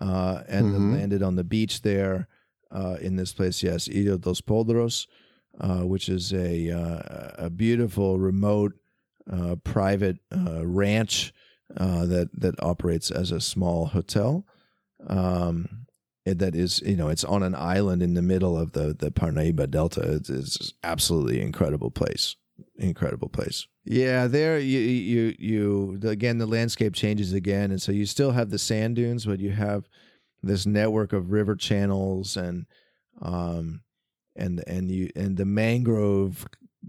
uh, 0.00 0.42
and 0.48 0.66
mm-hmm. 0.66 0.94
landed 0.94 1.22
on 1.22 1.36
the 1.36 1.44
beach 1.44 1.82
there 1.82 2.28
uh, 2.72 2.96
in 3.00 3.16
this 3.16 3.32
place, 3.32 3.62
yes, 3.62 3.88
Ilha 3.88 4.18
dos 4.18 4.40
Poldros, 4.40 5.06
uh, 5.60 5.80
which 5.80 6.08
is 6.08 6.32
a 6.32 6.70
uh, 6.70 7.46
a 7.46 7.50
beautiful 7.50 8.18
remote 8.18 8.72
uh, 9.30 9.56
private 9.62 10.18
ranch 10.30 11.32
that 11.68 12.30
that 12.32 12.62
operates 12.62 13.10
as 13.10 13.30
a 13.30 13.40
small 13.40 13.86
hotel. 13.86 14.46
Um, 15.06 15.86
that 16.24 16.54
is, 16.54 16.80
you 16.82 16.96
know, 16.96 17.08
it's 17.08 17.24
on 17.24 17.42
an 17.42 17.54
island 17.56 18.00
in 18.00 18.14
the 18.14 18.22
middle 18.22 18.56
of 18.56 18.72
the 18.72 18.94
the 18.98 19.10
Parnaíba 19.10 19.70
Delta. 19.70 20.00
It's, 20.14 20.30
it's 20.30 20.72
absolutely 20.84 21.40
incredible 21.40 21.90
place, 21.90 22.36
incredible 22.76 23.28
place. 23.28 23.66
Yeah, 23.84 24.28
there 24.28 24.58
you 24.58 24.78
you 24.78 25.34
you 25.38 26.00
again 26.08 26.38
the 26.38 26.46
landscape 26.46 26.94
changes 26.94 27.32
again, 27.32 27.72
and 27.72 27.82
so 27.82 27.90
you 27.90 28.06
still 28.06 28.30
have 28.30 28.50
the 28.50 28.58
sand 28.58 28.96
dunes, 28.96 29.26
but 29.26 29.40
you 29.40 29.50
have 29.50 29.88
this 30.42 30.66
network 30.66 31.12
of 31.12 31.30
river 31.30 31.54
channels 31.56 32.36
and 32.36 32.66
um 33.20 33.82
and 34.36 34.62
and 34.66 34.90
you 34.90 35.10
and 35.14 35.36
the 35.36 35.44
mangrove 35.44 36.46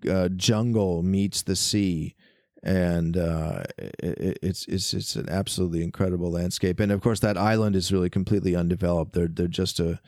uh, 0.10 0.30
jungle 0.30 1.04
meets 1.04 1.44
the 1.44 1.56
sea 1.56 2.16
and 2.64 3.18
uh, 3.18 3.64
it, 3.78 4.40
it's 4.42 4.66
it's 4.68 4.94
it's 4.94 5.16
an 5.18 5.30
absolutely 5.30 5.84
incredible 5.84 6.32
landscape. 6.32 6.80
And 6.80 6.94
of 6.94 7.02
course, 7.02 7.20
that 7.20 7.38
island 7.38 7.76
is 7.76 7.92
really 7.92 8.10
completely 8.10 8.56
undeveloped. 8.56 9.12
They're 9.12 9.28
they're 9.28 9.48
just 9.48 9.82
a 9.82 10.00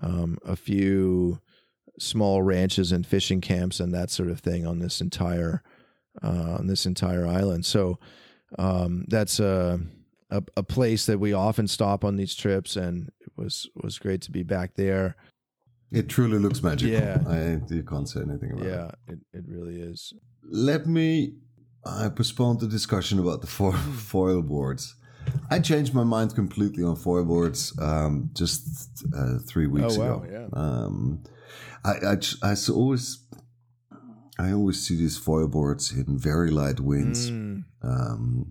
um, 0.00 0.38
a 0.44 0.54
few 0.54 1.40
small 1.98 2.42
ranches 2.42 2.92
and 2.92 3.06
fishing 3.06 3.40
camps 3.40 3.80
and 3.80 3.94
that 3.94 4.10
sort 4.10 4.30
of 4.30 4.40
thing 4.40 4.66
on 4.66 4.78
this 4.78 5.00
entire 5.00 5.62
uh, 6.22 6.56
on 6.58 6.66
this 6.66 6.84
entire 6.84 7.26
island. 7.26 7.64
So 7.64 7.98
um, 8.58 9.06
that's 9.08 9.40
a, 9.40 9.80
a 10.38 10.42
a 10.56 10.62
place 10.62 11.06
that 11.06 11.20
we 11.20 11.32
often 11.32 11.68
stop 11.68 12.04
on 12.04 12.16
these 12.16 12.34
trips, 12.34 12.76
and 12.76 13.10
it 13.20 13.32
was 13.36 13.68
was 13.82 13.98
great 13.98 14.20
to 14.22 14.30
be 14.32 14.42
back 14.42 14.74
there. 14.74 15.14
It 15.90 16.08
truly 16.08 16.38
looks 16.38 16.62
magical. 16.62 16.94
Yeah. 16.94 17.18
I 17.28 17.60
you 17.74 17.82
can't 17.82 18.08
say 18.08 18.20
anything 18.20 18.52
about 18.52 18.66
it. 18.66 18.70
Yeah, 18.70 18.90
it, 19.12 19.18
it 19.32 19.44
really 19.46 19.80
is. 19.80 20.12
Let 20.50 20.86
me 20.86 21.34
I 21.84 22.08
postponed 22.08 22.60
the 22.60 22.68
discussion 22.68 23.18
about 23.18 23.40
the 23.40 23.46
foil, 23.46 23.72
foil 24.12 24.42
boards. 24.42 24.94
I 25.50 25.60
changed 25.60 25.94
my 25.94 26.04
mind 26.04 26.34
completely 26.34 26.82
on 26.82 26.96
foil 26.96 27.24
boards 27.24 27.72
um, 27.78 28.30
just 28.34 28.62
uh, 29.16 29.38
three 29.46 29.66
weeks 29.68 29.96
Oh, 29.96 30.00
wow, 30.00 30.22
ago. 30.22 30.26
yeah. 30.32 30.46
Um, 30.52 31.22
I, 31.84 31.92
I, 32.12 32.16
I 32.50 32.54
always 32.70 33.18
I 34.38 34.52
always 34.52 34.84
see 34.86 34.96
these 34.96 35.18
foil 35.18 35.46
boards 35.48 35.92
in 35.92 36.18
very 36.18 36.50
light 36.50 36.80
winds 36.80 37.30
Mm, 37.30 37.64
um, 37.82 38.50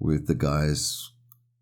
with 0.00 0.26
the 0.26 0.34
guys 0.34 1.11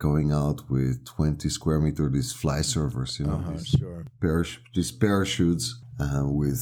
going 0.00 0.32
out 0.32 0.68
with 0.70 1.04
20 1.04 1.48
square 1.50 1.78
meter 1.78 2.08
these 2.08 2.32
Flysurfers, 2.34 3.18
you 3.20 3.26
know, 3.26 3.34
uh-huh, 3.34 3.52
these 3.52 3.66
sure. 3.68 4.04
parach- 4.20 4.58
these 4.74 4.90
parachutes 4.90 5.78
uh, 6.00 6.24
with 6.26 6.60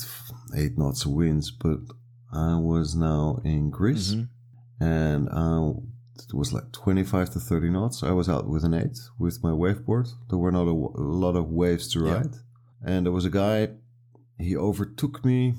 eight 0.57 0.77
knots 0.77 1.05
of 1.07 1.13
winds. 1.13 1.51
But 1.51 1.79
I 2.33 2.57
was 2.57 2.95
now 2.95 3.41
in 3.45 3.71
Greece 3.71 4.13
Mhm. 4.15 4.29
and 4.81 5.29
uh, 5.31 5.73
it 6.19 6.35
was 6.35 6.53
like 6.53 6.73
25 6.73 7.31
to 7.31 7.39
30 7.41 7.71
knots. 7.71 8.03
I 8.03 8.11
was 8.11 8.29
out 8.29 8.49
with 8.49 8.65
an 8.65 8.75
eight 8.75 8.99
with 9.19 9.43
my 9.43 9.51
waveboard. 9.53 10.09
There 10.29 10.39
were 10.39 10.53
not 10.53 10.65
a, 10.65 10.77
w- 10.81 10.95
a 10.97 11.01
lot 11.25 11.37
of 11.37 11.49
waves 11.51 11.87
to 11.93 12.05
Yeah. 12.05 12.15
ride. 12.15 12.35
And 12.85 13.07
there 13.07 13.13
was 13.13 13.25
a 13.25 13.31
guy, 13.31 13.59
he 14.39 14.57
overtook 14.57 15.25
me. 15.25 15.55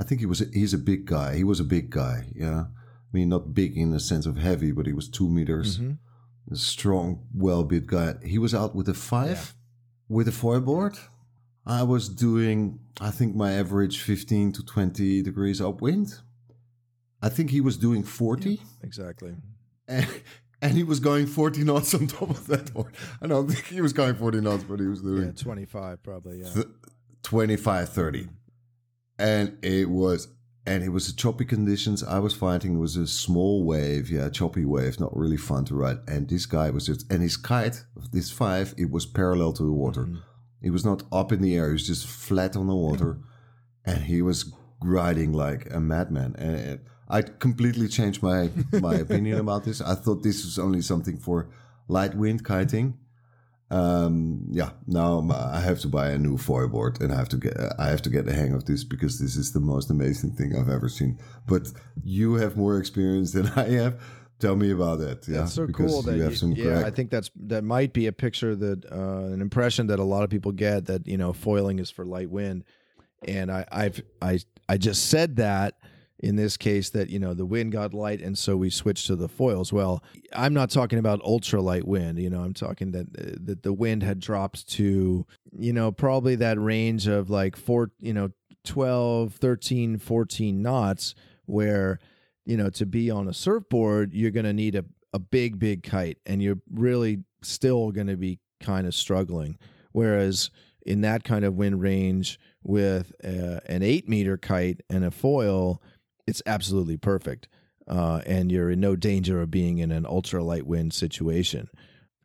I 0.00 0.02
think 0.04 0.20
he 0.20 0.26
was 0.26 0.40
a, 0.40 0.46
he's 0.52 0.74
a 0.74 0.78
big 0.78 1.04
guy. 1.06 1.36
He 1.36 1.44
was 1.44 1.60
a 1.60 1.64
big 1.76 1.90
guy, 1.90 2.32
yeah. 2.34 2.60
I 2.62 3.10
mean, 3.12 3.28
not 3.28 3.54
big 3.54 3.76
in 3.76 3.90
the 3.92 4.00
sense 4.00 4.26
of 4.26 4.36
heavy, 4.36 4.72
but 4.72 4.86
he 4.86 4.92
was 4.92 5.08
two 5.08 5.28
meters. 5.28 5.78
Mhm. 5.78 5.98
A 6.52 6.56
strong, 6.56 7.26
well 7.34 7.64
built 7.64 7.86
guy. 7.86 8.14
He 8.24 8.38
was 8.38 8.54
out 8.54 8.74
with 8.74 8.88
a 8.88 8.94
five 8.94 9.54
with 10.08 10.28
a 10.28 10.32
foil 10.32 10.60
board. 10.60 10.96
I 11.66 11.82
was 11.84 12.08
doing, 12.08 12.80
I 13.00 13.10
think, 13.10 13.36
my 13.36 13.52
average 13.52 14.00
15 14.00 14.52
to 14.52 14.64
20 14.64 15.22
degrees 15.22 15.60
upwind. 15.60 16.14
I 17.22 17.28
think 17.28 17.50
he 17.50 17.60
was 17.60 17.76
doing 17.76 18.02
40 18.02 18.60
Exactly. 18.82 19.34
and, 19.86 20.08
and 20.62 20.72
he 20.72 20.82
was 20.82 20.98
going 21.00 21.26
40 21.26 21.64
knots 21.64 21.94
on 21.94 22.06
top 22.06 22.30
of 22.30 22.46
that 22.48 22.72
board. 22.72 22.92
I 23.22 23.26
don't 23.26 23.46
think 23.48 23.66
he 23.66 23.80
was 23.82 23.92
going 23.92 24.14
40 24.14 24.40
knots, 24.40 24.64
but 24.64 24.80
he 24.80 24.86
was 24.86 25.02
doing 25.02 25.24
Yeah, 25.26 25.32
25 25.42 26.02
probably, 26.02 26.38
yeah. 26.40 26.48
th- 26.52 26.66
25, 27.22 27.88
30. 27.90 28.28
And 29.18 29.58
it 29.62 29.88
was, 29.88 30.28
and 30.66 30.82
it 30.82 30.90
was 30.90 31.06
the 31.06 31.16
choppy 31.16 31.44
conditions 31.44 32.04
I 32.04 32.18
was 32.18 32.34
fighting. 32.34 32.74
It 32.74 32.78
was 32.78 32.96
a 32.96 33.06
small 33.06 33.64
wave, 33.64 34.10
yeah, 34.10 34.28
choppy 34.28 34.64
wave, 34.64 35.00
not 35.00 35.16
really 35.16 35.36
fun 35.36 35.64
to 35.66 35.74
ride. 35.74 35.98
And 36.06 36.28
this 36.28 36.46
guy 36.46 36.70
was 36.70 36.86
just, 36.86 37.10
and 37.10 37.22
his 37.22 37.36
kite, 37.36 37.84
this 38.12 38.30
five, 38.30 38.74
it 38.76 38.90
was 38.90 39.06
parallel 39.06 39.52
to 39.54 39.62
the 39.62 39.72
water. 39.72 40.04
Mhm. 40.04 40.22
He 40.62 40.70
was 40.70 40.84
not 40.84 41.02
up 41.10 41.32
in 41.32 41.40
the 41.40 41.56
air, 41.56 41.68
he 41.68 41.72
was 41.72 41.86
just 41.86 42.06
flat 42.06 42.56
on 42.56 42.66
the 42.66 42.74
water. 42.74 43.18
And 43.84 44.04
he 44.04 44.20
was 44.20 44.52
riding 44.82 45.32
like 45.32 45.72
a 45.72 45.80
madman. 45.80 46.36
And 46.36 46.54
it, 46.54 46.84
I 47.08 47.22
completely 47.22 47.88
changed 47.88 48.22
my, 48.22 48.50
my 48.72 48.94
opinion 48.94 49.40
about 49.40 49.64
this. 49.64 49.80
I 49.80 49.94
thought 49.94 50.22
this 50.22 50.44
was 50.44 50.58
only 50.58 50.82
something 50.82 51.16
for 51.16 51.48
light 51.88 52.14
wind 52.14 52.44
kiting. 52.44 52.98
Um, 53.70 54.46
yeah, 54.50 54.70
now 54.88 55.28
I 55.30 55.60
have 55.60 55.78
to 55.80 55.88
buy 55.88 56.10
a 56.10 56.18
new 56.18 56.36
foil 56.36 56.68
board 56.68 57.00
and 57.00 57.12
I 57.12 57.16
have 57.16 57.28
to 57.28 57.36
get 57.36 57.56
I 57.78 57.88
have 57.88 58.02
to 58.02 58.10
get 58.10 58.26
the 58.26 58.34
hang 58.34 58.52
of 58.52 58.64
this 58.64 58.82
because 58.82 59.20
this 59.20 59.36
is 59.36 59.52
the 59.52 59.60
most 59.60 59.90
amazing 59.90 60.32
thing 60.32 60.56
I've 60.56 60.68
ever 60.68 60.88
seen. 60.88 61.18
But 61.46 61.68
you 62.02 62.34
have 62.34 62.56
more 62.56 62.78
experience 62.78 63.32
than 63.32 63.46
I 63.56 63.68
have. 63.68 64.00
Tell 64.40 64.56
me 64.56 64.70
about 64.70 65.00
that. 65.00 65.28
Yeah, 65.28 65.40
That's 65.40 65.52
so 65.52 65.66
because 65.66 65.92
cool 65.92 66.02
that 66.02 66.16
you 66.16 66.22
have 66.22 66.36
some 66.36 66.52
yeah, 66.52 66.64
crack. 66.64 66.86
I 66.86 66.90
think 66.90 67.10
that's 67.10 67.30
that 67.36 67.62
might 67.62 67.92
be 67.92 68.06
a 68.06 68.12
picture 68.12 68.56
that 68.56 68.90
uh, 68.90 69.32
an 69.32 69.40
impression 69.40 69.86
that 69.88 69.98
a 69.98 70.04
lot 70.04 70.24
of 70.24 70.30
people 70.30 70.50
get 70.50 70.86
that 70.86 71.06
you 71.06 71.18
know 71.18 71.32
foiling 71.32 71.78
is 71.78 71.90
for 71.90 72.06
light 72.06 72.30
wind, 72.30 72.64
and 73.28 73.52
I 73.52 73.66
I've 73.70 74.02
I 74.22 74.40
I 74.68 74.78
just 74.78 75.10
said 75.10 75.36
that 75.36 75.74
in 76.22 76.36
this 76.36 76.56
case 76.56 76.90
that 76.90 77.10
you 77.10 77.18
know 77.18 77.34
the 77.34 77.46
wind 77.46 77.72
got 77.72 77.94
light 77.94 78.20
and 78.20 78.36
so 78.36 78.56
we 78.56 78.70
switched 78.70 79.06
to 79.06 79.16
the 79.16 79.28
foils. 79.28 79.72
Well, 79.72 80.02
I'm 80.32 80.54
not 80.54 80.70
talking 80.70 80.98
about 80.98 81.20
ultra 81.22 81.60
light 81.60 81.86
wind. 81.86 82.18
You 82.18 82.30
know, 82.30 82.42
I'm 82.42 82.54
talking 82.54 82.92
that 82.92 83.06
uh, 83.18 83.36
that 83.44 83.62
the 83.62 83.72
wind 83.72 84.02
had 84.02 84.20
dropped 84.20 84.68
to 84.70 85.26
you 85.52 85.72
know 85.72 85.90
probably 85.92 86.36
that 86.36 86.60
range 86.60 87.06
of 87.06 87.30
like 87.30 87.56
four 87.56 87.90
you 87.98 88.12
know 88.12 88.30
12, 88.64 89.34
13, 89.34 89.98
14 89.98 90.60
knots 90.62 91.14
where 91.46 91.98
you 92.50 92.56
know, 92.56 92.70
to 92.70 92.86
be 92.86 93.10
on 93.10 93.28
a 93.28 93.34
surfboard, 93.34 94.12
you're 94.12 94.30
going 94.30 94.44
to 94.44 94.52
need 94.52 94.74
a, 94.74 94.84
a 95.12 95.18
big, 95.18 95.58
big 95.58 95.82
kite 95.82 96.18
and 96.26 96.42
you're 96.42 96.58
really 96.68 97.22
still 97.42 97.90
going 97.92 98.06
to 98.06 98.16
be 98.16 98.38
kind 98.60 98.86
of 98.86 98.94
struggling. 98.94 99.58
Whereas 99.92 100.50
in 100.84 101.02
that 101.02 101.22
kind 101.22 101.44
of 101.44 101.54
wind 101.54 101.80
range 101.80 102.40
with 102.62 103.12
uh 103.22 103.60
an 103.66 103.82
eight 103.82 104.08
meter 104.08 104.36
kite 104.36 104.80
and 104.90 105.04
a 105.04 105.10
foil, 105.10 105.80
it's 106.30 106.42
absolutely 106.46 106.96
perfect. 106.96 107.48
Uh, 107.88 108.20
and 108.24 108.52
you're 108.52 108.70
in 108.70 108.80
no 108.80 108.94
danger 108.94 109.40
of 109.40 109.50
being 109.50 109.78
in 109.78 109.90
an 109.90 110.06
ultra 110.06 110.42
light 110.42 110.64
wind 110.64 110.94
situation. 110.94 111.68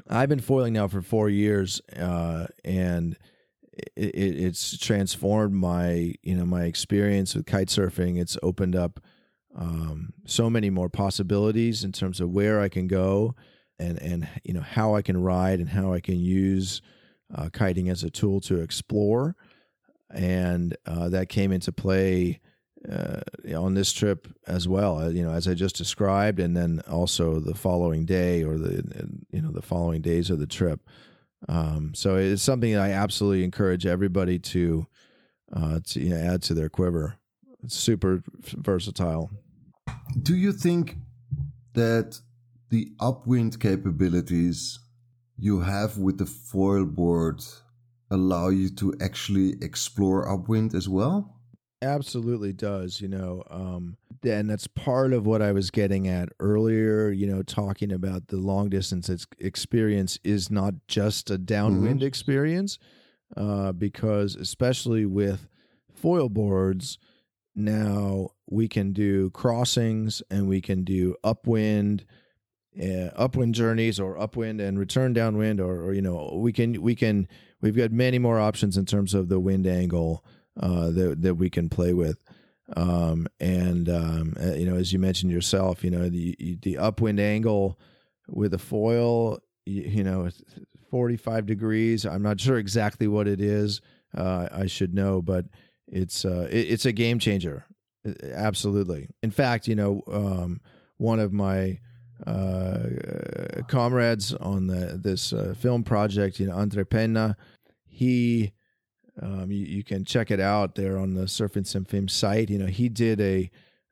I've 0.07 0.29
been 0.29 0.39
foiling 0.39 0.73
now 0.73 0.87
for 0.87 1.01
four 1.01 1.27
years, 1.27 1.81
uh, 1.97 2.45
and 2.63 3.17
it, 3.95 4.13
it, 4.13 4.39
it's 4.39 4.77
transformed 4.77 5.55
my 5.55 6.13
you 6.21 6.35
know 6.35 6.45
my 6.45 6.65
experience 6.65 7.33
with 7.33 7.47
kite 7.47 7.69
surfing. 7.69 8.21
It's 8.21 8.37
opened 8.43 8.75
up 8.75 8.99
um, 9.55 10.13
so 10.25 10.51
many 10.51 10.69
more 10.69 10.89
possibilities 10.89 11.83
in 11.83 11.91
terms 11.91 12.21
of 12.21 12.29
where 12.29 12.61
I 12.61 12.69
can 12.69 12.87
go 12.87 13.33
and 13.79 13.99
and 13.99 14.27
you 14.43 14.53
know 14.53 14.61
how 14.61 14.93
I 14.93 15.01
can 15.01 15.19
ride 15.19 15.59
and 15.59 15.69
how 15.69 15.93
I 15.93 15.99
can 15.99 16.19
use 16.19 16.83
uh, 17.33 17.49
kiting 17.51 17.89
as 17.89 18.03
a 18.03 18.11
tool 18.11 18.39
to 18.41 18.61
explore, 18.61 19.35
and 20.11 20.77
uh, 20.85 21.09
that 21.09 21.29
came 21.29 21.51
into 21.51 21.71
play 21.71 22.41
uh, 22.89 23.21
on 23.57 23.73
this 23.73 23.91
trip 23.93 24.27
as 24.47 24.67
well. 24.67 24.99
uh, 24.99 25.09
You 25.09 25.23
know, 25.23 25.31
as 25.31 25.47
I 25.47 25.53
just 25.53 25.75
described, 25.75 26.39
and 26.39 26.55
then 26.55 26.81
also 26.89 27.39
the 27.39 27.55
following 27.55 28.05
day 28.05 28.43
or 28.43 28.57
the 28.57 28.83
you 29.31 29.41
know 29.41 29.51
the 29.51 29.61
following 29.61 30.01
days 30.01 30.29
of 30.29 30.39
the 30.39 30.47
trip. 30.47 30.81
Um, 31.47 31.93
so 31.93 32.15
it's 32.15 32.41
something 32.41 32.73
that 32.73 32.81
I 32.81 32.91
absolutely 32.91 33.43
encourage 33.43 33.85
everybody 33.85 34.39
to 34.39 34.87
uh, 35.53 35.79
to 35.85 35.99
you 35.99 36.09
know, 36.09 36.17
add 36.17 36.41
to 36.43 36.53
their 36.53 36.69
quiver. 36.69 37.17
It's 37.63 37.75
super 37.75 38.23
versatile. 38.35 39.31
Do 40.21 40.35
you 40.35 40.51
think 40.51 40.97
that 41.73 42.19
the 42.69 42.91
upwind 42.99 43.59
capabilities 43.59 44.79
you 45.37 45.59
have 45.61 45.97
with 45.97 46.17
the 46.17 46.25
foil 46.25 46.85
board 46.85 47.43
allow 48.09 48.49
you 48.49 48.69
to 48.69 48.93
actually 49.01 49.55
explore 49.61 50.29
upwind 50.31 50.73
as 50.73 50.87
well? 50.87 51.34
Absolutely 51.81 52.53
does 52.53 53.01
you 53.01 53.07
know 53.07 53.43
um 53.49 53.97
and 54.23 54.49
that's 54.49 54.67
part 54.67 55.13
of 55.13 55.25
what 55.25 55.41
i 55.41 55.51
was 55.51 55.69
getting 55.69 56.07
at 56.07 56.29
earlier 56.39 57.09
you 57.11 57.27
know 57.27 57.43
talking 57.43 57.91
about 57.91 58.27
the 58.27 58.37
long 58.37 58.69
distance 58.69 59.09
experience 59.39 60.17
is 60.23 60.49
not 60.49 60.73
just 60.87 61.29
a 61.29 61.37
downwind 61.37 62.01
experience 62.01 62.79
uh 63.37 63.71
because 63.71 64.35
especially 64.35 65.05
with 65.05 65.47
foil 65.93 66.29
boards 66.29 66.97
now 67.55 68.29
we 68.49 68.67
can 68.67 68.93
do 68.93 69.29
crossings 69.31 70.21
and 70.29 70.47
we 70.47 70.61
can 70.61 70.83
do 70.83 71.15
upwind 71.23 72.05
uh, 72.81 73.09
upwind 73.15 73.55
journeys 73.55 73.99
or 73.99 74.17
upwind 74.19 74.59
and 74.59 74.77
return 74.77 75.13
downwind 75.13 75.61
or, 75.61 75.81
or 75.81 75.93
you 75.93 76.01
know 76.01 76.37
we 76.41 76.51
can 76.51 76.81
we 76.81 76.95
can 76.95 77.27
we've 77.61 77.75
got 77.75 77.91
many 77.91 78.19
more 78.19 78.39
options 78.39 78.75
in 78.75 78.85
terms 78.85 79.13
of 79.13 79.29
the 79.29 79.39
wind 79.39 79.65
angle 79.65 80.23
uh, 80.59 80.89
that 80.91 81.21
that 81.21 81.35
we 81.35 81.49
can 81.49 81.69
play 81.69 81.93
with. 81.93 82.23
Um, 82.75 83.27
and 83.39 83.89
um, 83.89 84.33
uh, 84.41 84.53
you 84.53 84.65
know, 84.65 84.75
as 84.75 84.91
you 84.91 84.99
mentioned 84.99 85.31
yourself, 85.31 85.83
you 85.83 85.91
know 85.91 86.09
the 86.09 86.57
the 86.61 86.77
upwind 86.77 87.19
angle 87.19 87.79
with 88.27 88.53
a 88.53 88.59
foil, 88.59 89.39
you, 89.65 89.83
you 89.83 90.03
know, 90.03 90.29
45 90.89 91.45
degrees. 91.45 92.05
I'm 92.05 92.23
not 92.23 92.39
sure 92.39 92.57
exactly 92.57 93.07
what 93.07 93.27
it 93.27 93.39
is. 93.39 93.81
Uh, 94.17 94.47
I 94.51 94.65
should 94.65 94.93
know, 94.93 95.21
but 95.21 95.45
it's 95.87 96.25
uh, 96.25 96.47
it, 96.49 96.71
it's 96.71 96.85
a 96.85 96.91
game 96.91 97.19
changer. 97.19 97.65
Absolutely. 98.23 99.09
In 99.23 99.31
fact, 99.31 99.67
you 99.67 99.75
know, 99.75 100.01
um, 100.11 100.61
one 100.97 101.19
of 101.19 101.33
my 101.33 101.79
uh, 102.25 102.83
comrades 103.67 104.33
on 104.33 104.67
the, 104.67 104.99
this 105.01 105.33
uh, 105.33 105.53
film 105.57 105.83
project, 105.83 106.39
you 106.39 106.47
know, 106.47 106.55
Andre 106.55 106.83
Pena, 106.83 107.35
he, 107.87 108.51
um, 109.21 109.51
you, 109.51 109.65
you, 109.65 109.83
can 109.83 110.03
check 110.03 110.31
it 110.31 110.39
out 110.39 110.75
there 110.75 110.97
on 110.97 111.13
the 111.13 111.23
Surfin 111.23 111.65
Sem 111.65 111.85
Fim 111.85 112.07
site. 112.07 112.49
You 112.49 112.57
know, 112.57 112.65
he 112.65 112.89
did 112.89 113.21
a 113.21 113.49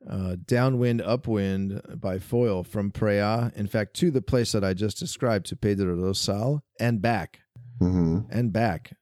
uh, 0.10 0.36
downwind, 0.46 1.02
upwind 1.02 1.82
by 1.96 2.20
foil 2.20 2.64
from 2.64 2.92
Praia, 2.92 3.52
in 3.56 3.68
fact, 3.68 3.94
to 3.96 4.12
the 4.12 4.22
place 4.22 4.52
that 4.52 4.64
I 4.64 4.74
just 4.74 4.98
described, 4.98 5.46
to 5.48 5.56
Pedra 5.56 5.96
do 5.96 6.14
Sal, 6.14 6.64
and 6.80 7.02
back, 7.02 7.40
mm-hmm. 7.80 8.20
and 8.30 8.52
back 8.52 8.94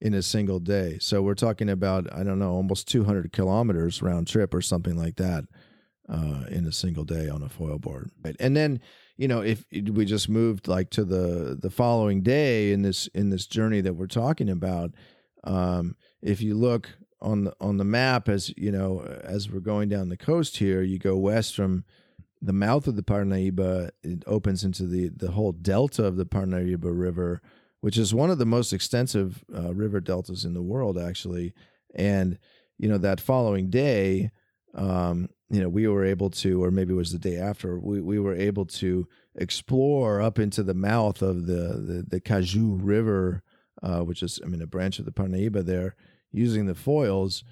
in 0.00 0.14
a 0.14 0.22
single 0.22 0.58
day. 0.58 0.98
So 1.00 1.22
we're 1.22 1.34
talking 1.34 1.70
about, 1.70 2.12
I 2.12 2.22
don't 2.22 2.38
know, 2.38 2.52
almost 2.52 2.88
200 2.88 3.32
kilometers 3.32 4.02
round 4.02 4.26
trip 4.26 4.52
or 4.52 4.60
something 4.60 4.96
like 4.96 5.16
that 5.16 5.44
uh, 6.08 6.44
in 6.50 6.66
a 6.66 6.72
single 6.72 7.04
day 7.04 7.28
on 7.28 7.42
a 7.42 7.48
foil 7.48 7.78
board. 7.78 8.10
Right. 8.22 8.36
And 8.40 8.56
then, 8.56 8.80
you 9.16 9.28
know, 9.28 9.40
if 9.40 9.64
we 9.70 10.04
just 10.04 10.28
moved 10.28 10.66
like 10.66 10.90
to 10.90 11.04
the 11.04 11.56
the 11.60 11.70
following 11.70 12.22
day 12.22 12.72
in 12.72 12.82
this 12.82 13.06
in 13.08 13.30
this 13.30 13.46
journey 13.46 13.80
that 13.82 13.94
we're 13.94 14.06
talking 14.06 14.50
about, 14.50 14.90
um, 15.44 15.96
if 16.20 16.40
you 16.40 16.54
look 16.54 16.90
on 17.20 17.44
the 17.44 17.54
on 17.60 17.76
the 17.76 17.84
map 17.84 18.28
as 18.28 18.52
you 18.56 18.72
know 18.72 19.00
as 19.22 19.50
we're 19.50 19.60
going 19.60 19.88
down 19.88 20.08
the 20.08 20.16
coast 20.16 20.56
here, 20.58 20.82
you 20.82 20.98
go 20.98 21.16
west 21.16 21.54
from 21.54 21.84
the 22.40 22.52
mouth 22.52 22.86
of 22.86 22.96
the 22.96 23.02
Parnaíba. 23.02 23.90
It 24.02 24.24
opens 24.26 24.64
into 24.64 24.86
the 24.86 25.08
the 25.08 25.32
whole 25.32 25.52
delta 25.52 26.04
of 26.04 26.16
the 26.16 26.26
Parnaíba 26.26 26.98
River, 26.98 27.40
which 27.80 27.96
is 27.96 28.14
one 28.14 28.30
of 28.30 28.38
the 28.38 28.46
most 28.46 28.72
extensive 28.72 29.44
uh, 29.56 29.72
river 29.74 30.00
deltas 30.00 30.44
in 30.44 30.54
the 30.54 30.62
world, 30.62 30.98
actually. 30.98 31.54
And 31.94 32.38
you 32.78 32.88
know 32.88 32.98
that 32.98 33.20
following 33.20 33.70
day, 33.70 34.32
um, 34.74 35.28
you 35.52 35.60
know, 35.60 35.68
we 35.68 35.86
were 35.86 36.04
able 36.04 36.30
to, 36.30 36.64
or 36.64 36.70
maybe 36.70 36.94
it 36.94 36.96
was 36.96 37.12
the 37.12 37.18
day 37.18 37.36
after, 37.36 37.78
we, 37.78 38.00
we 38.00 38.18
were 38.18 38.34
able 38.34 38.64
to 38.64 39.06
explore 39.36 40.20
up 40.20 40.38
into 40.38 40.62
the 40.62 40.74
mouth 40.74 41.20
of 41.22 41.46
the 41.46 41.54
the, 41.54 42.04
the 42.08 42.20
Caju 42.20 42.78
River, 42.80 43.42
uh, 43.82 44.00
which 44.00 44.22
is, 44.22 44.40
I 44.42 44.46
mean, 44.46 44.62
a 44.62 44.66
branch 44.66 44.98
of 44.98 45.04
the 45.04 45.12
Parnaíba 45.12 45.64
there, 45.64 45.94
using 46.30 46.66
the 46.66 46.74
foils 46.74 47.44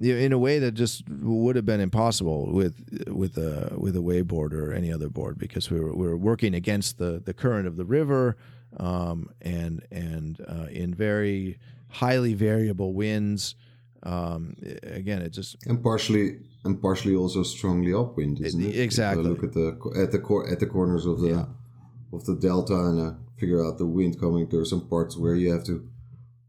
in 0.00 0.32
a 0.32 0.38
way 0.38 0.58
that 0.58 0.72
just 0.72 1.04
would 1.08 1.54
have 1.56 1.66
been 1.66 1.80
impossible 1.80 2.50
with 2.52 3.06
with 3.08 3.36
a 3.36 3.74
with 3.76 3.94
a 3.94 4.00
waveboard 4.00 4.52
or 4.52 4.72
any 4.72 4.92
other 4.92 5.08
board 5.08 5.38
because 5.38 5.70
we 5.70 5.78
were 5.78 5.94
we 5.94 6.06
were 6.06 6.16
working 6.16 6.54
against 6.54 6.98
the 6.98 7.22
the 7.24 7.34
current 7.34 7.66
of 7.68 7.76
the 7.76 7.84
river 7.84 8.36
um, 8.78 9.28
and 9.42 9.84
and 9.90 10.44
uh, 10.48 10.66
in 10.70 10.94
very 10.94 11.58
highly 11.88 12.34
variable 12.34 12.94
winds. 12.94 13.54
Um, 14.04 14.56
again, 14.82 15.22
it 15.22 15.30
just 15.30 15.56
and 15.66 15.82
partially 15.82 16.38
and 16.64 16.80
partially 16.80 17.14
also 17.14 17.42
strongly 17.42 17.92
upwind, 17.92 18.40
isn't 18.40 18.62
it? 18.62 18.78
Exactly. 18.78 19.24
look 19.24 19.44
at 19.44 19.52
the 19.52 19.78
at 19.96 20.10
the 20.10 20.18
cor- 20.18 20.50
at 20.50 20.58
the 20.58 20.66
corners 20.66 21.06
of 21.06 21.20
the 21.20 21.28
yeah. 21.28 21.44
of 22.12 22.24
the 22.24 22.34
delta 22.34 22.74
and 22.74 23.00
uh, 23.00 23.12
figure 23.42 23.66
out 23.66 23.76
the 23.76 23.86
wind 23.86 24.20
coming. 24.20 24.48
There 24.48 24.60
are 24.60 24.64
some 24.64 24.88
parts 24.88 25.18
where 25.18 25.34
you 25.34 25.52
have 25.52 25.64
to 25.64 25.88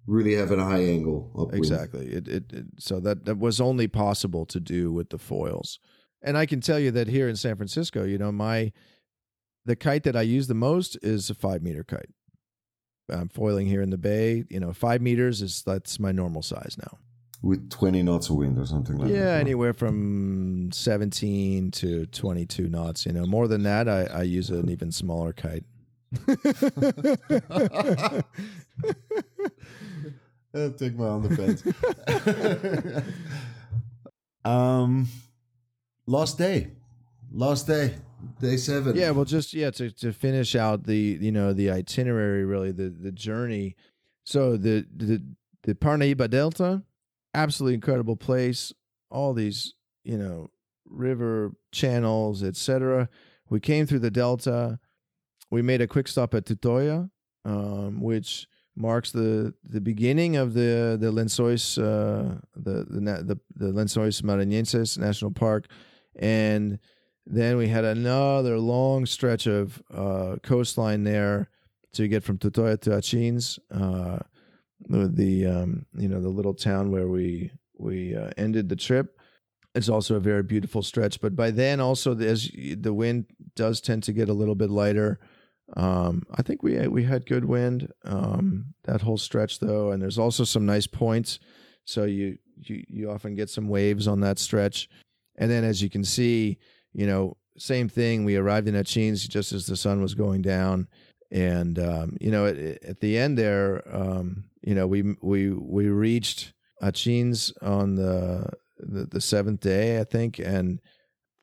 really 0.05 0.35
have 0.35 0.51
a 0.51 0.63
high 0.63 0.83
angle 0.83 1.31
upwind. 1.33 1.55
Exactly. 1.55 2.05
It, 2.05 2.27
it, 2.27 2.53
it 2.53 2.65
so 2.77 2.99
that 2.99 3.25
that 3.25 3.39
was 3.39 3.59
only 3.59 3.87
possible 3.87 4.45
to 4.45 4.59
do 4.59 4.91
with 4.91 5.09
the 5.09 5.17
foils. 5.17 5.79
And 6.21 6.37
I 6.37 6.45
can 6.45 6.61
tell 6.61 6.79
you 6.79 6.91
that 6.91 7.07
here 7.07 7.27
in 7.27 7.35
San 7.35 7.55
Francisco, 7.55 8.03
you 8.03 8.19
know, 8.19 8.31
my 8.31 8.71
the 9.65 9.75
kite 9.75 10.03
that 10.03 10.15
I 10.15 10.21
use 10.21 10.47
the 10.47 10.53
most 10.53 10.97
is 11.01 11.31
a 11.31 11.33
five 11.33 11.63
meter 11.63 11.83
kite. 11.83 12.11
I'm 13.09 13.29
foiling 13.29 13.65
here 13.65 13.81
in 13.81 13.89
the 13.89 13.97
bay. 13.97 14.43
You 14.49 14.59
know, 14.59 14.71
five 14.71 15.01
meters 15.01 15.41
is 15.41 15.63
that's 15.63 15.99
my 15.99 16.11
normal 16.11 16.43
size 16.43 16.77
now. 16.77 16.99
With 17.41 17.69
20 17.71 18.03
knots 18.03 18.29
of 18.29 18.37
wind 18.37 18.57
or 18.57 18.65
something 18.65 18.97
like 18.97 19.09
yeah, 19.09 19.15
that. 19.15 19.19
Yeah, 19.19 19.39
anywhere 19.39 19.73
from 19.73 20.69
17 20.71 21.71
to 21.71 22.05
22 22.05 22.69
knots. 22.69 23.05
You 23.05 23.11
know, 23.11 23.25
more 23.25 23.49
than 23.49 23.63
that, 23.63 23.89
I, 23.89 24.03
I 24.05 24.21
use 24.21 24.49
an 24.49 24.69
even 24.69 24.91
smaller 24.93 25.33
kite. 25.33 25.65
Take 30.77 30.95
my 30.95 31.05
own 31.05 31.27
defense. 31.27 31.63
um, 34.45 35.07
last 36.05 36.37
day, 36.37 36.71
last 37.31 37.65
day, 37.65 37.95
day 38.39 38.57
seven. 38.57 38.95
Yeah, 38.95 39.11
well, 39.11 39.25
just 39.25 39.53
yeah 39.53 39.71
to 39.71 39.89
to 39.91 40.13
finish 40.13 40.55
out 40.55 40.83
the 40.83 41.17
you 41.19 41.31
know 41.31 41.53
the 41.53 41.71
itinerary, 41.71 42.45
really 42.45 42.71
the 42.71 42.89
the 42.89 43.11
journey. 43.11 43.75
So 44.23 44.55
the 44.55 44.85
the 44.95 45.23
the 45.63 45.73
Parnaíba 45.73 46.29
Delta, 46.29 46.83
absolutely 47.33 47.75
incredible 47.75 48.15
place. 48.15 48.71
All 49.09 49.33
these 49.33 49.73
you 50.03 50.17
know 50.17 50.51
river 50.85 51.53
channels, 51.71 52.43
etc. 52.43 53.09
We 53.49 53.59
came 53.59 53.85
through 53.85 53.99
the 53.99 54.11
delta. 54.11 54.79
We 55.53 55.61
made 55.61 55.81
a 55.81 55.87
quick 55.87 56.07
stop 56.07 56.33
at 56.33 56.45
Tutóia, 56.45 57.11
um, 57.45 58.01
which 58.01 58.47
marks 58.75 59.11
the 59.11 59.53
the 59.63 59.81
beginning 59.81 60.35
of 60.35 60.55
the 60.55 60.97
the 60.99 61.11
Lençóis 61.11 61.77
uh, 61.77 62.39
the, 62.55 62.85
the 62.89 62.99
the 63.29 63.39
the 63.55 63.71
Lençóis 63.71 64.23
Maranhenses 64.23 64.97
National 64.97 65.29
Park, 65.29 65.67
and 66.15 66.79
then 67.27 67.57
we 67.57 67.67
had 67.67 67.85
another 67.85 68.57
long 68.57 69.05
stretch 69.05 69.45
of 69.45 69.79
uh, 69.93 70.37
coastline 70.41 71.03
there 71.03 71.51
to 71.91 72.07
get 72.07 72.23
from 72.23 72.39
Tutóia 72.39 72.81
to 72.81 72.89
Atins, 72.89 73.59
uh, 73.69 74.17
the 74.89 75.45
um, 75.45 75.85
you 75.95 76.09
know 76.09 76.19
the 76.19 76.29
little 76.29 76.55
town 76.55 76.89
where 76.89 77.07
we 77.07 77.51
we 77.77 78.15
uh, 78.15 78.31
ended 78.37 78.69
the 78.69 78.75
trip. 78.75 79.19
It's 79.75 79.89
also 79.89 80.15
a 80.15 80.19
very 80.19 80.41
beautiful 80.41 80.81
stretch, 80.81 81.21
but 81.21 81.35
by 81.35 81.51
then 81.51 81.79
also 81.79 82.17
as 82.17 82.49
the 82.51 82.93
wind 82.93 83.25
does 83.55 83.81
tend 83.81 84.01
to 84.03 84.13
get 84.13 84.29
a 84.29 84.33
little 84.33 84.55
bit 84.55 84.71
lighter. 84.71 85.19
Um, 85.75 86.23
I 86.33 86.41
think 86.41 86.61
we 86.61 86.87
we 86.87 87.03
had 87.03 87.25
good 87.25 87.45
wind 87.45 87.91
um, 88.05 88.73
that 88.83 89.01
whole 89.01 89.17
stretch 89.17 89.59
though, 89.59 89.91
and 89.91 90.01
there's 90.01 90.19
also 90.19 90.43
some 90.43 90.65
nice 90.65 90.87
points. 90.87 91.39
So 91.85 92.03
you 92.03 92.37
you 92.57 92.83
you 92.87 93.11
often 93.11 93.35
get 93.35 93.49
some 93.49 93.67
waves 93.67 94.07
on 94.07 94.19
that 94.21 94.39
stretch, 94.39 94.87
and 95.37 95.49
then 95.49 95.63
as 95.63 95.81
you 95.81 95.89
can 95.89 96.03
see, 96.03 96.59
you 96.93 97.07
know, 97.07 97.37
same 97.57 97.89
thing. 97.89 98.23
We 98.23 98.35
arrived 98.35 98.67
in 98.67 98.75
Atins 98.75 99.27
just 99.27 99.51
as 99.51 99.65
the 99.65 99.75
sun 99.75 100.01
was 100.01 100.13
going 100.13 100.43
down, 100.43 100.87
and 101.31 101.79
um, 101.79 102.17
you 102.21 102.29
know, 102.29 102.45
at, 102.45 102.57
at, 102.57 102.99
the 102.99 103.17
end 103.17 103.37
there, 103.37 103.83
um, 103.91 104.45
you 104.61 104.75
know, 104.75 104.85
we 104.85 105.15
we 105.21 105.49
we 105.49 105.87
reached 105.87 106.53
Atins 106.83 107.51
on 107.63 107.95
the, 107.95 108.47
the 108.77 109.05
the 109.05 109.21
seventh 109.21 109.61
day, 109.61 109.99
I 109.99 110.03
think, 110.03 110.37
and 110.37 110.79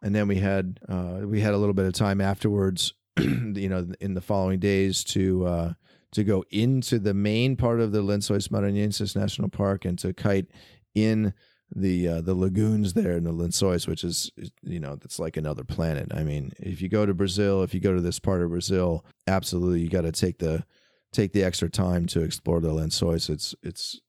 and 0.02 0.14
then 0.14 0.28
we 0.28 0.36
had 0.36 0.78
uh, 0.88 1.20
we 1.24 1.40
had 1.40 1.52
a 1.52 1.58
little 1.58 1.74
bit 1.74 1.86
of 1.86 1.94
time 1.94 2.20
afterwards 2.20 2.94
you 3.56 3.68
know, 3.68 3.87
in 4.00 4.14
the 4.14 4.20
following 4.20 4.59
days 4.59 5.04
to 5.04 5.46
uh, 5.46 5.72
to 6.12 6.24
go 6.24 6.44
into 6.50 6.98
the 6.98 7.14
main 7.14 7.56
part 7.56 7.80
of 7.80 7.92
the 7.92 8.02
Lençóis 8.02 8.48
Maranhenses 8.48 9.14
National 9.14 9.48
Park 9.48 9.85
and 9.85 9.98
to 9.98 10.12
kite 10.12 10.46
in 10.94 11.33
the 11.74 12.09
uh, 12.09 12.20
the 12.20 12.35
lagoons 12.35 12.94
there 12.94 13.16
in 13.16 13.24
the 13.24 13.33
Lençóis, 13.33 13.87
which 13.87 14.02
is 14.02 14.30
you 14.62 14.80
know 14.80 14.96
that's 14.96 15.18
like 15.18 15.37
another 15.37 15.64
planet. 15.64 16.09
I 16.12 16.24
mean, 16.24 16.52
if 16.59 16.83
you 16.83 16.88
go 16.88 17.06
to 17.06 17.14
Brazil, 17.14 17.62
if 17.62 17.74
you 17.74 17.80
go 17.80 17.94
to 17.94 18.00
this 18.00 18.18
part 18.18 18.42
of 18.42 18.50
Brazil, 18.50 19.04
absolutely 19.26 19.80
you 19.80 19.88
got 19.88 20.02
to 20.02 20.12
take 20.12 20.38
the 20.38 20.64
take 21.12 21.33
the 21.33 21.44
extra 21.44 21.68
time 21.68 22.06
to 22.06 22.22
explore 22.22 22.61
the 22.61 22.70
Lençóis. 22.70 23.30
It's 23.30 23.54
it's 23.62 24.00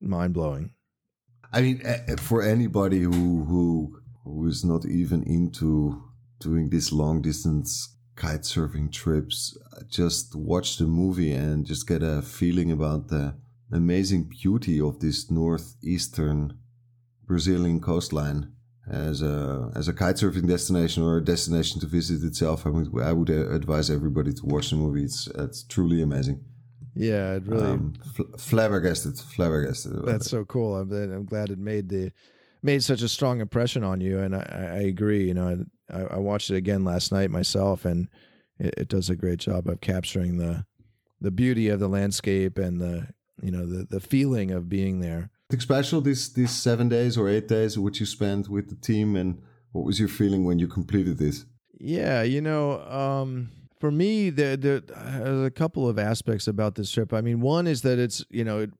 mind 0.00 0.34
blowing. 0.34 0.70
I 1.52 1.60
mean, 1.60 1.82
for 2.18 2.42
anybody 2.42 3.00
who 3.00 3.44
who 3.44 4.00
who 4.24 4.46
is 4.46 4.64
not 4.64 4.86
even 4.86 5.22
into 5.24 6.02
doing 6.40 6.70
this 6.70 6.92
long 6.92 7.20
distance 7.20 7.94
kite 8.16 8.42
surfing 8.42 8.92
trips, 8.92 9.56
just 9.88 10.34
watch 10.34 10.78
the 10.78 10.86
movie 10.86 11.32
and 11.32 11.64
just 11.64 11.86
get 11.86 12.02
a 12.02 12.22
feeling 12.22 12.70
about 12.70 13.08
the 13.08 13.34
amazing 13.70 14.24
beauty 14.24 14.80
of 14.80 15.00
this 15.00 15.30
northeastern 15.30 16.58
Brazilian 17.26 17.80
coastline 17.80 18.52
as 18.90 19.22
a 19.22 19.70
as 19.74 19.88
a 19.88 19.92
kite 19.92 20.16
surfing 20.16 20.48
destination 20.48 21.02
or 21.02 21.18
a 21.18 21.24
destination 21.24 21.80
to 21.80 21.86
visit 21.86 22.22
itself. 22.22 22.66
I 22.66 22.70
would 22.70 23.02
I 23.02 23.12
would 23.12 23.30
advise 23.30 23.90
everybody 23.90 24.32
to 24.32 24.46
watch 24.46 24.70
the 24.70 24.76
movie. 24.76 25.04
It's 25.04 25.28
it's 25.34 25.62
truly 25.62 26.02
amazing. 26.02 26.44
Yeah, 26.94 27.34
it 27.34 27.46
really 27.46 27.70
um, 27.70 27.94
fl- 28.14 28.36
flabbergasted, 28.36 29.18
flabbergasted. 29.18 30.04
That's 30.04 30.28
so 30.28 30.44
cool. 30.44 30.76
I'm 30.76 30.92
I'm 30.92 31.24
glad 31.24 31.50
it 31.50 31.58
made 31.58 31.88
the 31.88 32.12
made 32.62 32.82
such 32.82 33.02
a 33.02 33.08
strong 33.08 33.40
impression 33.40 33.82
on 33.82 34.00
you, 34.00 34.18
and 34.18 34.36
I, 34.36 34.72
I 34.74 34.80
agree. 34.82 35.26
You 35.26 35.34
know, 35.34 35.64
I, 35.92 36.14
I 36.14 36.18
watched 36.18 36.50
it 36.50 36.56
again 36.56 36.84
last 36.84 37.12
night 37.12 37.30
myself, 37.30 37.84
and 37.84 38.08
it, 38.58 38.74
it, 38.76 38.88
does 38.88 39.10
a 39.10 39.16
great 39.16 39.38
job 39.38 39.68
of 39.68 39.80
capturing 39.80 40.38
the 40.38 40.64
the 41.20 41.30
beauty 41.30 41.68
of 41.68 41.80
the 41.80 41.88
landscape 41.88 42.58
and 42.58 42.80
the 42.80 43.08
you 43.42 43.50
know 43.50 43.66
the 43.66 43.84
the 43.84 44.00
feeling 44.00 44.50
of 44.50 44.68
being 44.68 45.00
there. 45.00 45.30
Special 45.58 46.00
these 46.00 46.32
these 46.32 46.50
seven 46.50 46.88
days 46.88 47.18
or 47.18 47.28
eight 47.28 47.46
days 47.46 47.78
which 47.78 48.00
you 48.00 48.06
spent 48.06 48.48
with 48.48 48.70
the 48.70 48.76
team, 48.76 49.16
and 49.16 49.40
what 49.72 49.84
was 49.84 49.98
your 49.98 50.08
feeling 50.08 50.44
when 50.44 50.58
you 50.58 50.66
completed 50.66 51.18
this? 51.18 51.44
Yeah, 51.78 52.22
you 52.22 52.40
know, 52.40 52.80
um, 52.82 53.50
for 53.80 53.90
me, 53.90 54.30
there 54.30 54.56
there 54.56 54.82
are 54.94 55.44
a 55.44 55.50
couple 55.50 55.88
of 55.88 55.98
aspects 55.98 56.46
about 56.46 56.76
this 56.76 56.90
trip. 56.90 57.12
I 57.12 57.20
mean, 57.20 57.40
one 57.40 57.66
is 57.66 57.82
that 57.82 57.98
it's 57.98 58.24
you 58.30 58.44
know 58.44 58.60
it 58.60 58.70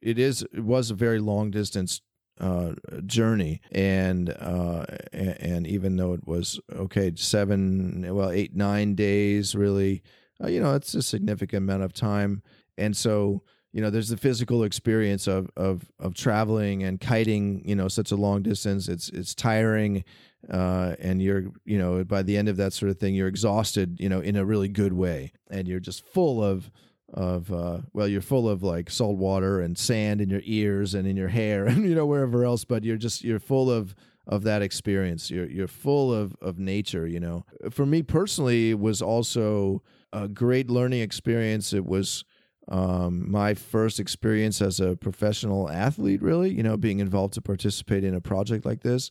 it 0.00 0.18
is 0.18 0.42
it 0.52 0.64
was 0.64 0.90
a 0.90 0.94
very 0.94 1.20
long 1.20 1.50
distance 1.50 2.00
uh, 2.40 2.72
journey, 3.06 3.60
and 3.70 4.30
uh, 4.30 4.84
and 5.12 5.66
even 5.66 5.96
though 5.96 6.12
it 6.12 6.26
was 6.26 6.58
okay 6.74 7.12
seven 7.14 8.14
well 8.14 8.30
eight 8.30 8.54
nine 8.56 8.94
days 8.94 9.54
really, 9.54 10.02
uh, 10.42 10.48
you 10.48 10.60
know 10.60 10.74
it's 10.74 10.94
a 10.94 11.02
significant 11.02 11.64
amount 11.64 11.82
of 11.82 11.92
time, 11.92 12.42
and 12.76 12.96
so 12.96 13.42
you 13.72 13.80
know 13.80 13.90
there's 13.90 14.08
the 14.08 14.16
physical 14.16 14.64
experience 14.64 15.26
of 15.26 15.50
of 15.56 15.90
of 15.98 16.14
traveling 16.14 16.82
and 16.82 17.00
kiting 17.00 17.62
you 17.64 17.74
know 17.74 17.88
such 17.88 18.10
a 18.10 18.16
long 18.16 18.42
distance. 18.42 18.88
It's 18.88 19.08
it's 19.10 19.34
tiring 19.34 20.04
uh, 20.50 20.96
and 20.98 21.22
you're 21.22 21.44
you 21.64 21.78
know 21.78 22.04
by 22.04 22.22
the 22.22 22.36
end 22.36 22.48
of 22.48 22.56
that 22.56 22.72
sort 22.72 22.90
of 22.90 22.98
thing 22.98 23.14
you're 23.14 23.28
exhausted 23.28 23.98
you 24.00 24.08
know 24.08 24.20
in 24.20 24.36
a 24.36 24.44
really 24.44 24.68
good 24.68 24.92
way. 24.92 25.32
And 25.50 25.68
you're 25.68 25.80
just 25.80 26.04
full 26.04 26.42
of 26.42 26.70
of 27.12 27.52
uh, 27.52 27.78
well 27.92 28.08
you're 28.08 28.20
full 28.20 28.48
of 28.48 28.62
like 28.62 28.90
salt 28.90 29.16
water 29.16 29.60
and 29.60 29.76
sand 29.76 30.20
in 30.20 30.30
your 30.30 30.42
ears 30.44 30.94
and 30.94 31.06
in 31.06 31.16
your 31.16 31.28
hair 31.28 31.66
and 31.66 31.88
you 31.88 31.94
know 31.94 32.06
wherever 32.06 32.44
else 32.44 32.64
but 32.64 32.84
you're 32.84 32.96
just 32.96 33.22
you're 33.22 33.38
full 33.38 33.70
of 33.70 33.94
of 34.26 34.44
that 34.44 34.62
experience 34.62 35.30
you're 35.30 35.48
you're 35.48 35.68
full 35.68 36.12
of 36.12 36.36
of 36.40 36.58
nature 36.58 37.06
you 37.06 37.20
know 37.20 37.44
for 37.70 37.84
me 37.84 38.02
personally 38.02 38.70
it 38.70 38.78
was 38.78 39.02
also 39.02 39.82
a 40.12 40.28
great 40.28 40.70
learning 40.70 41.00
experience 41.00 41.72
it 41.72 41.84
was 41.84 42.24
um, 42.68 43.30
my 43.30 43.54
first 43.54 43.98
experience 43.98 44.62
as 44.62 44.78
a 44.80 44.96
professional 44.96 45.68
athlete, 45.68 46.22
really, 46.22 46.52
you 46.54 46.62
know, 46.62 46.76
being 46.76 47.00
involved 47.00 47.34
to 47.34 47.42
participate 47.42 48.04
in 48.04 48.14
a 48.14 48.20
project 48.20 48.64
like 48.64 48.82
this. 48.82 49.10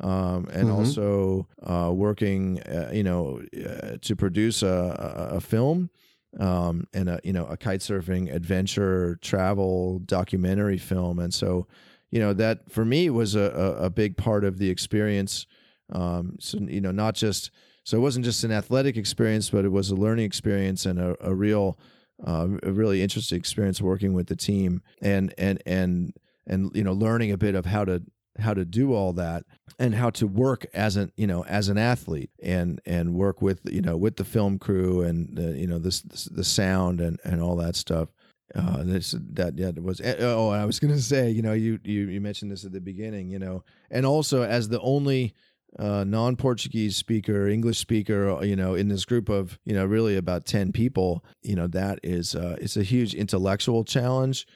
Um, 0.00 0.48
and 0.50 0.68
mm-hmm. 0.68 0.72
also 0.72 1.48
uh, 1.62 1.90
working, 1.92 2.60
uh, 2.62 2.90
you 2.92 3.02
know, 3.02 3.42
uh, 3.54 3.96
to 4.00 4.16
produce 4.16 4.62
a, 4.62 5.28
a, 5.32 5.36
a 5.36 5.40
film 5.40 5.90
um, 6.38 6.86
and 6.92 7.08
a 7.08 7.20
you 7.24 7.32
know 7.32 7.46
a 7.46 7.56
kite 7.56 7.80
surfing 7.80 8.32
adventure 8.32 9.18
travel 9.20 10.00
documentary 10.00 10.78
film, 10.78 11.18
and 11.18 11.32
so 11.32 11.66
you 12.10 12.20
know 12.20 12.32
that 12.32 12.70
for 12.70 12.84
me 12.84 13.10
was 13.10 13.34
a, 13.34 13.40
a, 13.40 13.84
a 13.84 13.90
big 13.90 14.16
part 14.16 14.44
of 14.44 14.58
the 14.58 14.70
experience. 14.70 15.46
Um, 15.92 16.36
so 16.40 16.58
you 16.58 16.80
know, 16.80 16.90
not 16.92 17.14
just 17.14 17.50
so 17.84 17.96
it 17.96 18.00
wasn't 18.00 18.24
just 18.24 18.44
an 18.44 18.52
athletic 18.52 18.96
experience, 18.96 19.50
but 19.50 19.64
it 19.64 19.72
was 19.72 19.90
a 19.90 19.96
learning 19.96 20.24
experience 20.24 20.86
and 20.86 20.98
a, 20.98 21.16
a 21.20 21.34
real 21.34 21.78
uh, 22.24 22.48
a 22.62 22.72
really 22.72 23.02
interesting 23.02 23.38
experience 23.38 23.80
working 23.80 24.12
with 24.12 24.28
the 24.28 24.36
team 24.36 24.82
and 25.00 25.34
and 25.36 25.62
and 25.66 26.14
and 26.46 26.70
you 26.74 26.84
know 26.84 26.92
learning 26.92 27.32
a 27.32 27.38
bit 27.38 27.54
of 27.54 27.66
how 27.66 27.84
to 27.84 28.02
how 28.38 28.54
to 28.54 28.64
do 28.64 28.92
all 28.94 29.12
that 29.12 29.44
and 29.78 29.94
how 29.94 30.10
to 30.10 30.26
work 30.26 30.66
as 30.74 30.96
an 30.96 31.12
you 31.16 31.26
know 31.26 31.44
as 31.44 31.68
an 31.68 31.78
athlete 31.78 32.30
and 32.42 32.80
and 32.86 33.14
work 33.14 33.42
with 33.42 33.60
you 33.64 33.82
know 33.82 33.96
with 33.96 34.16
the 34.16 34.24
film 34.24 34.58
crew 34.58 35.02
and 35.02 35.36
the, 35.36 35.58
you 35.58 35.66
know 35.66 35.78
this, 35.78 36.00
this 36.02 36.24
the 36.24 36.44
sound 36.44 37.00
and 37.00 37.18
and 37.24 37.42
all 37.42 37.56
that 37.56 37.76
stuff. 37.76 38.08
Uh, 38.54 38.82
this 38.82 39.14
that 39.30 39.56
yeah 39.56 39.70
was 39.80 39.98
eh, 40.02 40.16
oh 40.20 40.50
I 40.50 40.66
was 40.66 40.78
gonna 40.78 40.98
say 40.98 41.30
you 41.30 41.40
know 41.40 41.54
you 41.54 41.78
you 41.84 42.08
you 42.08 42.20
mentioned 42.20 42.52
this 42.52 42.66
at 42.66 42.72
the 42.72 42.82
beginning 42.82 43.30
you 43.30 43.38
know 43.38 43.64
and 43.90 44.04
also 44.04 44.42
as 44.42 44.68
the 44.68 44.80
only 44.80 45.34
uh, 45.78 46.04
non-Portuguese 46.04 46.96
speaker, 46.96 47.48
English 47.48 47.78
speaker, 47.78 48.44
you 48.44 48.56
know, 48.56 48.74
in 48.74 48.88
this 48.88 49.04
group 49.06 49.28
of 49.28 49.58
you 49.64 49.74
know 49.74 49.86
really 49.86 50.16
about 50.16 50.44
ten 50.44 50.72
people, 50.72 51.24
you 51.42 51.56
know, 51.56 51.66
that 51.68 51.98
is 52.02 52.34
uh, 52.34 52.56
it's 52.60 52.76
a 52.76 52.82
huge 52.82 53.14
intellectual 53.14 53.84
challenge 53.84 54.46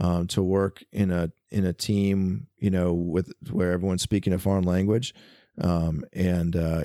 um, 0.00 0.26
to 0.28 0.42
work 0.42 0.82
in 0.92 1.10
a 1.10 1.30
in 1.50 1.64
a 1.64 1.72
team, 1.72 2.46
you 2.58 2.70
know, 2.70 2.92
with 2.92 3.32
where 3.50 3.72
everyone's 3.72 4.02
speaking 4.02 4.32
a 4.32 4.38
foreign 4.38 4.64
language. 4.64 5.14
Um, 5.60 6.04
and 6.14 6.56
uh, 6.56 6.82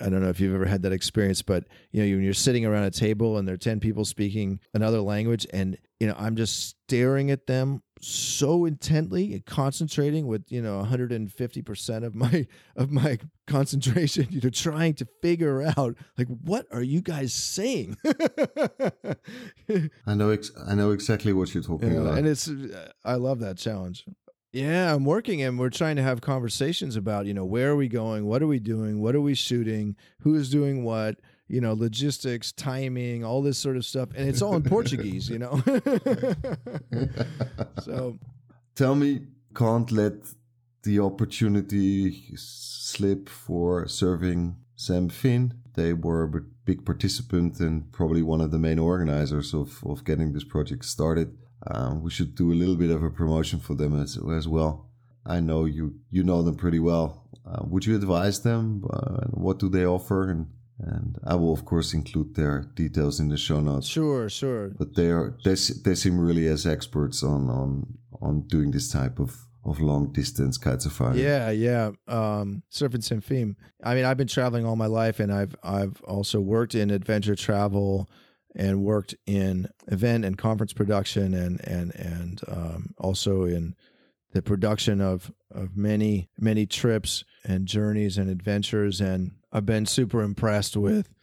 I 0.00 0.08
don't 0.08 0.22
know 0.22 0.30
if 0.30 0.40
you've 0.40 0.54
ever 0.54 0.64
had 0.64 0.82
that 0.82 0.92
experience, 0.92 1.42
but 1.42 1.64
you 1.92 2.02
know, 2.02 2.16
when 2.16 2.24
you're 2.24 2.32
sitting 2.32 2.64
around 2.64 2.84
a 2.84 2.90
table 2.90 3.36
and 3.36 3.46
there 3.46 3.54
are 3.54 3.58
ten 3.58 3.78
people 3.78 4.04
speaking 4.04 4.60
another 4.72 5.00
language, 5.00 5.46
and 5.52 5.76
you 6.00 6.06
know, 6.06 6.14
I'm 6.18 6.36
just 6.36 6.76
staring 6.86 7.30
at 7.30 7.46
them 7.46 7.82
so 8.00 8.64
intently 8.64 9.32
and 9.32 9.44
concentrating 9.46 10.26
with 10.26 10.44
you 10.48 10.60
know 10.60 10.82
150% 10.82 12.04
of 12.04 12.14
my 12.14 12.46
of 12.76 12.90
my 12.90 13.18
concentration 13.46 14.26
you 14.30 14.40
know 14.40 14.50
trying 14.50 14.94
to 14.94 15.06
figure 15.22 15.62
out 15.76 15.96
like 16.18 16.28
what 16.28 16.66
are 16.72 16.82
you 16.82 17.00
guys 17.00 17.32
saying? 17.32 17.96
I 20.06 20.14
know 20.14 20.30
ex- 20.30 20.52
i 20.66 20.74
know 20.74 20.90
exactly 20.90 21.32
what 21.32 21.54
you're 21.54 21.62
talking 21.62 21.92
yeah, 21.92 22.00
about. 22.00 22.18
and 22.18 22.26
it's 22.26 22.48
uh, 22.48 22.90
i 23.04 23.14
love 23.14 23.40
that 23.40 23.56
challenge. 23.56 24.04
Yeah 24.52 24.94
i'm 24.94 25.04
working 25.04 25.42
and 25.42 25.58
we're 25.58 25.70
trying 25.70 25.96
to 25.96 26.02
have 26.02 26.20
conversations 26.20 26.96
about 26.96 27.26
you 27.26 27.34
know 27.34 27.44
where 27.44 27.70
are 27.70 27.76
we 27.76 27.88
going? 27.88 28.26
What 28.26 28.42
are 28.42 28.46
we 28.46 28.58
doing? 28.58 29.00
What 29.00 29.14
are 29.14 29.20
we 29.20 29.34
shooting? 29.34 29.96
Who's 30.20 30.50
doing 30.50 30.84
what 30.84 31.16
you 31.48 31.60
know, 31.60 31.74
logistics, 31.74 32.52
timing, 32.52 33.24
all 33.24 33.42
this 33.42 33.58
sort 33.58 33.76
of 33.76 33.84
stuff, 33.84 34.08
and 34.16 34.28
it's 34.28 34.42
all 34.42 34.56
in 34.56 34.62
Portuguese, 34.62 35.28
you 35.28 35.38
know. 35.38 35.62
so, 37.82 38.18
tell 38.74 38.94
me, 38.94 39.26
can't 39.54 39.90
let 39.92 40.14
the 40.82 41.00
opportunity 41.00 42.36
slip 42.36 43.28
for 43.28 43.86
Surfin 43.86 44.54
Sem 44.76 45.08
Fim. 45.08 45.52
They 45.74 45.92
were 45.92 46.24
a 46.24 46.40
big 46.64 46.84
participant 46.84 47.60
and 47.60 47.92
probably 47.92 48.22
one 48.22 48.40
of 48.40 48.50
the 48.50 48.58
main 48.58 48.78
organizers 48.78 49.54
of, 49.54 49.82
of 49.84 50.04
getting 50.04 50.32
this 50.32 50.44
project 50.44 50.84
started. 50.84 51.36
Um, 51.66 52.02
we 52.02 52.10
should 52.10 52.34
do 52.34 52.52
a 52.52 52.54
little 52.54 52.76
bit 52.76 52.90
of 52.90 53.02
a 53.02 53.10
promotion 53.10 53.60
for 53.60 53.74
them 53.74 54.00
as, 54.00 54.18
as 54.32 54.46
well. 54.46 54.88
I 55.24 55.40
know 55.40 55.64
you 55.64 55.96
you 56.10 56.22
know 56.22 56.42
them 56.42 56.56
pretty 56.56 56.78
well. 56.78 57.28
Uh, 57.44 57.64
would 57.64 57.84
you 57.84 57.96
advise 57.96 58.42
them? 58.42 58.84
Uh, 58.88 59.26
what 59.30 59.58
do 59.58 59.68
they 59.68 59.84
offer, 59.84 60.30
and 60.30 60.46
and 60.78 61.18
I 61.24 61.34
will 61.34 61.52
of 61.52 61.64
course 61.64 61.94
include 61.94 62.34
their 62.34 62.70
details 62.74 63.18
in 63.20 63.28
the 63.28 63.36
show 63.36 63.60
notes. 63.60 63.86
Sure, 63.86 64.28
sure. 64.28 64.70
But 64.78 64.94
they 64.94 65.10
are 65.10 65.36
they, 65.44 65.54
they 65.84 65.94
seem 65.94 66.18
really 66.18 66.46
as 66.48 66.66
experts 66.66 67.22
on 67.22 67.48
on 67.48 67.98
on 68.20 68.42
doing 68.42 68.70
this 68.70 68.90
type 68.90 69.18
of 69.18 69.46
of 69.64 69.80
long 69.80 70.12
distance 70.12 70.58
kite 70.58 70.82
safari. 70.82 71.22
Yeah, 71.22 71.50
yeah. 71.50 71.90
Um, 72.06 72.62
Surfin 72.70 73.02
Sem 73.02 73.20
Fim. 73.20 73.56
I 73.82 73.94
mean, 73.94 74.04
I've 74.04 74.16
been 74.16 74.28
traveling 74.28 74.64
all 74.64 74.76
my 74.76 74.86
life, 74.86 75.18
and 75.18 75.32
I've 75.32 75.56
I've 75.62 76.00
also 76.02 76.40
worked 76.40 76.74
in 76.74 76.90
adventure 76.90 77.34
travel 77.34 78.08
and 78.54 78.84
worked 78.84 79.14
in 79.26 79.68
event 79.88 80.24
and 80.24 80.38
conference 80.38 80.72
production, 80.72 81.34
and 81.34 81.60
and 81.66 81.94
and 81.94 82.40
um, 82.48 82.94
also 82.98 83.44
in 83.44 83.74
the 84.32 84.42
production 84.42 85.00
of 85.00 85.32
of 85.50 85.76
many 85.76 86.28
many 86.38 86.66
trips 86.66 87.24
and 87.44 87.66
journeys 87.66 88.18
and 88.18 88.28
adventures 88.28 89.00
and 89.00 89.32
I've 89.52 89.66
been 89.66 89.86
super 89.86 90.22
impressed 90.22 90.76
with 90.76 91.14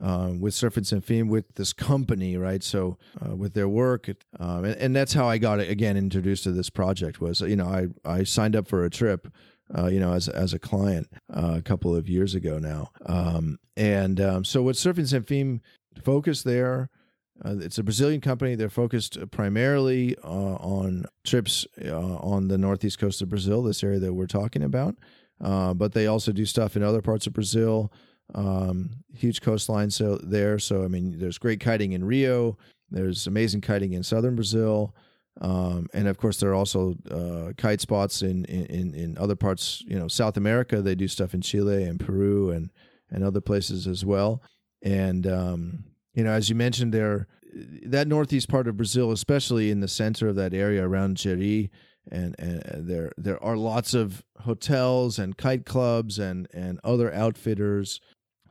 um, 0.00 0.40
with 0.40 0.54
Surfin 0.54 0.86
Sem 0.86 1.00
Fim 1.00 1.28
with 1.28 1.54
this 1.54 1.72
company, 1.72 2.36
right? 2.36 2.62
So 2.62 2.98
uh, 3.24 3.34
with 3.34 3.54
their 3.54 3.68
work, 3.68 4.08
um, 4.38 4.64
and, 4.64 4.76
and, 4.76 4.96
that's 4.96 5.12
how 5.12 5.28
I 5.28 5.38
got 5.38 5.60
again 5.60 5.96
introduced 5.96 6.44
to 6.44 6.52
this 6.52 6.70
project. 6.70 7.20
Was 7.20 7.40
you 7.40 7.56
know 7.56 7.66
I 7.66 7.88
I 8.04 8.24
signed 8.24 8.54
up 8.54 8.68
for 8.68 8.84
a 8.84 8.90
trip, 8.90 9.28
uh, 9.76 9.86
you 9.86 10.00
know 10.00 10.12
as 10.12 10.28
as 10.28 10.52
a 10.52 10.58
client 10.58 11.08
uh, 11.34 11.54
a 11.56 11.62
couple 11.62 11.94
of 11.94 12.08
years 12.08 12.34
ago 12.34 12.58
now, 12.58 12.90
um, 13.06 13.58
and 13.76 14.20
um, 14.20 14.44
so 14.44 14.62
with 14.62 14.76
Surfin 14.76 15.08
Sem 15.08 15.24
Fim 15.24 15.60
focus 16.02 16.42
there. 16.42 16.90
Uh, 17.44 17.54
it's 17.60 17.78
a 17.78 17.84
Brazilian 17.84 18.20
company. 18.20 18.56
They're 18.56 18.68
focused 18.68 19.16
primarily 19.30 20.16
uh, 20.24 20.56
on 20.56 21.04
trips 21.24 21.68
uh, 21.84 22.16
on 22.16 22.48
the 22.48 22.58
northeast 22.58 22.98
coast 22.98 23.22
of 23.22 23.28
Brazil, 23.28 23.62
this 23.62 23.84
area 23.84 24.00
that 24.00 24.12
we're 24.14 24.26
talking 24.26 24.60
about. 24.64 24.96
Uh, 25.40 25.74
but 25.74 25.92
they 25.92 26.06
also 26.06 26.32
do 26.32 26.44
stuff 26.44 26.76
in 26.76 26.82
other 26.82 27.02
parts 27.02 27.26
of 27.26 27.32
Brazil. 27.32 27.92
Um, 28.34 28.90
huge 29.14 29.40
coastline 29.40 29.90
so 29.90 30.16
there. 30.16 30.58
So 30.58 30.84
I 30.84 30.88
mean, 30.88 31.18
there's 31.18 31.38
great 31.38 31.60
kiting 31.60 31.92
in 31.92 32.04
Rio. 32.04 32.58
There's 32.90 33.26
amazing 33.26 33.60
kiting 33.60 33.92
in 33.92 34.02
southern 34.02 34.34
Brazil. 34.34 34.94
Um, 35.40 35.86
and 35.94 36.08
of 36.08 36.18
course, 36.18 36.38
there 36.38 36.50
are 36.50 36.54
also 36.54 36.96
uh, 37.10 37.52
kite 37.56 37.80
spots 37.80 38.22
in, 38.22 38.44
in 38.46 38.94
in 38.94 39.16
other 39.18 39.36
parts. 39.36 39.82
You 39.86 39.98
know, 39.98 40.08
South 40.08 40.36
America. 40.36 40.82
They 40.82 40.94
do 40.94 41.08
stuff 41.08 41.32
in 41.32 41.40
Chile 41.40 41.84
and 41.84 42.00
Peru 42.00 42.50
and 42.50 42.70
and 43.10 43.24
other 43.24 43.40
places 43.40 43.86
as 43.86 44.04
well. 44.04 44.42
And 44.82 45.26
um, 45.26 45.84
you 46.12 46.24
know, 46.24 46.32
as 46.32 46.48
you 46.48 46.54
mentioned, 46.54 46.92
there 46.92 47.28
that 47.84 48.08
northeast 48.08 48.48
part 48.48 48.68
of 48.68 48.76
Brazil, 48.76 49.12
especially 49.12 49.70
in 49.70 49.80
the 49.80 49.88
center 49.88 50.28
of 50.28 50.36
that 50.36 50.52
area 50.52 50.86
around 50.86 51.16
Jeri, 51.16 51.70
and, 52.10 52.34
and 52.38 52.88
there 52.88 53.12
there 53.16 53.42
are 53.42 53.56
lots 53.56 53.94
of 53.94 54.24
hotels 54.40 55.18
and 55.18 55.36
kite 55.36 55.66
clubs 55.66 56.18
and 56.18 56.48
and 56.52 56.80
other 56.84 57.12
outfitters. 57.12 58.00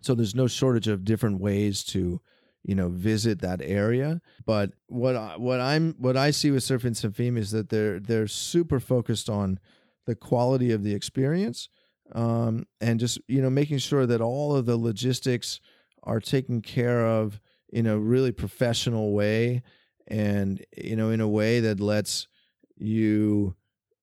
So 0.01 0.13
there's 0.13 0.35
no 0.35 0.47
shortage 0.47 0.87
of 0.87 1.05
different 1.05 1.39
ways 1.39 1.83
to 1.85 2.21
you 2.63 2.75
know 2.75 2.89
visit 2.89 3.41
that 3.41 3.61
area. 3.63 4.21
But 4.45 4.71
what 4.87 5.15
I, 5.15 5.37
what 5.37 5.59
I'm 5.59 5.95
what 5.97 6.17
I 6.17 6.31
see 6.31 6.51
with 6.51 6.63
Surfin 6.63 7.37
is 7.37 7.51
that 7.51 7.69
they're 7.69 7.99
they're 7.99 8.27
super 8.27 8.79
focused 8.79 9.29
on 9.29 9.59
the 10.05 10.15
quality 10.15 10.71
of 10.71 10.83
the 10.83 10.93
experience 10.95 11.69
um, 12.13 12.65
and 12.81 12.99
just 12.99 13.19
you 13.27 13.41
know 13.41 13.49
making 13.49 13.79
sure 13.79 14.05
that 14.05 14.21
all 14.21 14.55
of 14.55 14.65
the 14.65 14.77
logistics 14.77 15.59
are 16.03 16.19
taken 16.19 16.61
care 16.61 17.05
of 17.05 17.39
in 17.69 17.85
a 17.85 17.97
really 17.97 18.31
professional 18.31 19.13
way 19.13 19.61
and 20.07 20.65
you 20.75 20.95
know 20.95 21.09
in 21.09 21.19
a 21.19 21.27
way 21.27 21.59
that 21.59 21.79
lets 21.79 22.27
you 22.79 23.55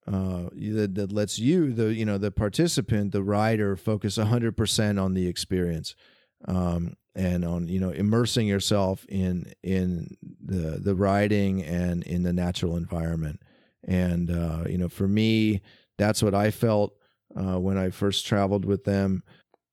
uh, 0.07 0.51
that, 0.53 0.95
that 0.95 1.12
lets 1.12 1.39
you 1.39 1.72
the 1.72 1.95
you 1.95 2.05
know 2.05 2.18
the 2.18 2.31
participant 2.31 3.12
the 3.12 3.22
rider 3.22 3.77
focus 3.77 4.18
100% 4.18 5.03
on 5.03 5.14
the 5.14 5.27
experience 5.27 5.95
um, 6.47 6.95
and 7.14 7.45
on 7.45 7.68
you 7.68 7.81
know 7.81 7.91
immersing 7.91 8.47
yourself 8.47 9.05
in 9.09 9.53
in 9.62 10.16
the 10.45 10.79
the 10.81 10.95
riding 10.95 11.62
and 11.62 12.03
in 12.05 12.22
the 12.22 12.33
natural 12.33 12.77
environment. 12.77 13.41
And 13.87 14.31
uh, 14.31 14.64
you 14.68 14.79
know, 14.79 14.89
for 14.89 15.07
me, 15.07 15.62
that's 15.99 16.22
what 16.22 16.35
I 16.35 16.51
felt 16.51 16.95
uh, 17.37 17.59
when 17.61 17.79
I 17.79 17.91
first 17.91 18.27
traveled 18.27 18.64
with 18.64 18.85
them, 18.85 19.22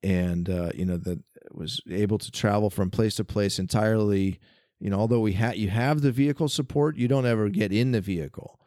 and 0.03 0.49
uh, 0.49 0.71
you 0.75 0.85
know 0.85 0.97
that 0.97 1.19
was 1.51 1.81
able 1.89 2.17
to 2.17 2.31
travel 2.31 2.69
from 2.69 2.89
place 2.89 3.15
to 3.15 3.25
place 3.25 3.59
entirely. 3.59 4.39
You 4.79 4.89
know, 4.89 4.99
although 4.99 5.19
we 5.19 5.33
had 5.33 5.57
you 5.57 5.69
have 5.69 6.01
the 6.01 6.11
vehicle 6.11 6.49
support, 6.49 6.97
you 6.97 7.07
don't 7.07 7.25
ever 7.25 7.49
get 7.49 7.71
in 7.71 7.91
the 7.91 8.01
vehicle. 8.01 8.59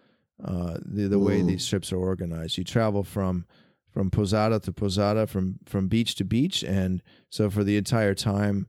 Uh, 0.43 0.79
the 0.85 1.07
the 1.07 1.19
way 1.19 1.41
Mm. 1.41 1.47
these 1.47 1.67
trips 1.67 1.93
are 1.93 1.99
organized, 1.99 2.59
you 2.59 2.65
travel 2.65 3.05
from 3.05 3.45
from 3.93 4.11
posada 4.11 4.59
to 4.61 4.73
posada, 4.73 5.27
from 5.27 5.59
from 5.65 5.87
beach 5.89 6.17
to 6.17 6.25
beach, 6.25 6.65
and 6.65 7.03
so 7.31 7.49
for 7.51 7.63
the 7.63 7.77
entire 7.77 8.15
time 8.15 8.67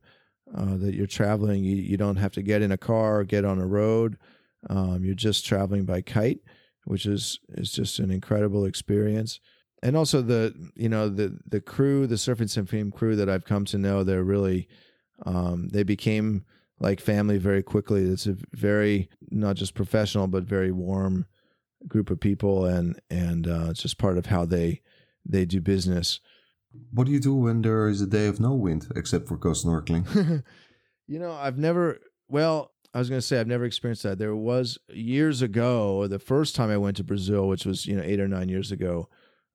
uh, 0.54 0.76
that 0.76 0.94
you're 0.94 1.08
traveling, 1.08 1.64
you, 1.64 1.76
you 1.76 1.96
don't 1.96 2.16
have 2.16 2.32
to 2.32 2.42
get 2.42 2.62
in 2.62 2.70
a 2.70 2.78
car 2.78 3.18
or 3.18 3.24
get 3.24 3.44
on 3.44 3.58
a 3.58 3.66
road. 3.66 4.16
Um, 4.70 5.04
you're 5.04 5.14
just 5.14 5.44
traveling 5.44 5.84
by 5.84 6.02
kite, 6.02 6.38
which 6.84 7.04
is 7.06 7.40
is 7.48 7.72
just 7.72 7.98
an 7.98 8.10
incredible 8.12 8.64
experience. 8.64 9.40
And 9.82 9.96
also 9.96 10.22
the 10.22 10.54
you 10.76 10.88
know 10.88 11.08
the 11.08 11.36
the 11.48 11.60
crew, 11.60 12.06
the 12.06 12.14
Surfin 12.14 12.48
Sem 12.48 12.66
Fim 12.66 12.92
crew 12.92 13.16
that 13.16 13.28
I've 13.28 13.44
come 13.44 13.64
to 13.66 13.78
know, 13.78 14.04
they're 14.04 14.22
really 14.24 14.68
um, 15.24 15.68
they 15.68 15.82
became 15.82 16.44
like 16.78 17.00
family 17.00 17.38
very 17.38 17.62
quickly. 17.62 18.04
It's 18.04 18.26
a 18.26 18.36
very 18.52 19.08
not 19.30 19.56
just 19.56 19.74
professional 19.74 20.28
but 20.28 20.44
very 20.44 20.70
warm 20.70 21.26
group 21.88 22.10
of 22.10 22.20
people, 22.20 22.64
and 22.64 23.00
and 23.10 23.46
uh, 23.46 23.66
it's 23.70 23.82
just 23.82 23.98
part 23.98 24.18
of 24.18 24.26
how 24.26 24.44
they 24.44 24.82
they 25.24 25.44
do 25.44 25.60
business. 25.60 26.20
What 26.92 27.06
do 27.06 27.12
you 27.12 27.20
do 27.20 27.34
when 27.34 27.62
there 27.62 27.88
is 27.88 28.00
a 28.00 28.06
day 28.06 28.26
of 28.26 28.40
no 28.40 28.54
wind, 28.54 28.88
except 28.94 29.28
for 29.28 29.36
go 29.36 29.50
snorkeling? 29.50 30.42
you 31.06 31.18
know, 31.18 31.32
I've 31.32 31.58
never. 31.58 31.98
Well, 32.28 32.72
I 32.92 32.98
was 32.98 33.08
going 33.08 33.20
to 33.20 33.26
say 33.26 33.38
I've 33.38 33.46
never 33.46 33.64
experienced 33.64 34.02
that. 34.04 34.18
There 34.18 34.34
was 34.34 34.78
years 34.88 35.42
ago, 35.42 36.06
the 36.06 36.18
first 36.18 36.56
time 36.56 36.70
I 36.70 36.78
went 36.78 36.96
to 36.96 37.04
Brazil, 37.04 37.46
which 37.48 37.66
was 37.66 37.86
you 37.86 37.96
know 37.96 38.02
eight 38.02 38.20
or 38.20 38.28
nine 38.28 38.48
years 38.48 38.72
ago. 38.72 39.08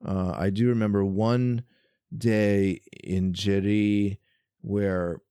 Uh, 0.05 0.33
I 0.35 0.49
do 0.49 0.67
remember 0.67 1.03
one 1.05 1.63
day 2.15 2.81
in 3.03 3.33
Jeri 3.33 4.17
where 4.61 5.21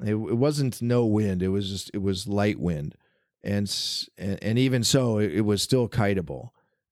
it, 0.00 0.14
it 0.14 0.14
wasn't 0.14 0.80
no 0.82 1.04
wind; 1.04 1.42
it 1.42 1.48
was 1.48 1.68
just 1.68 1.90
it 1.94 2.02
was 2.02 2.26
light 2.26 2.58
wind, 2.58 2.94
and 3.42 3.72
and, 4.16 4.38
and 4.42 4.58
even 4.58 4.84
so, 4.84 5.18
it, 5.18 5.40
was 5.40 5.62
still 5.62 5.88
kiteable. 5.88 6.50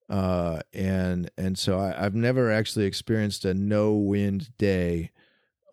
Uh, 0.09 0.61
and 0.73 1.29
and 1.37 1.57
so 1.57 1.79
I, 1.79 2.05
I've 2.05 2.15
never 2.15 2.51
actually 2.51 2.85
experienced 2.85 3.43
a 3.45 3.53
no 3.53 3.93
wind 3.95 4.57
day 4.57 5.11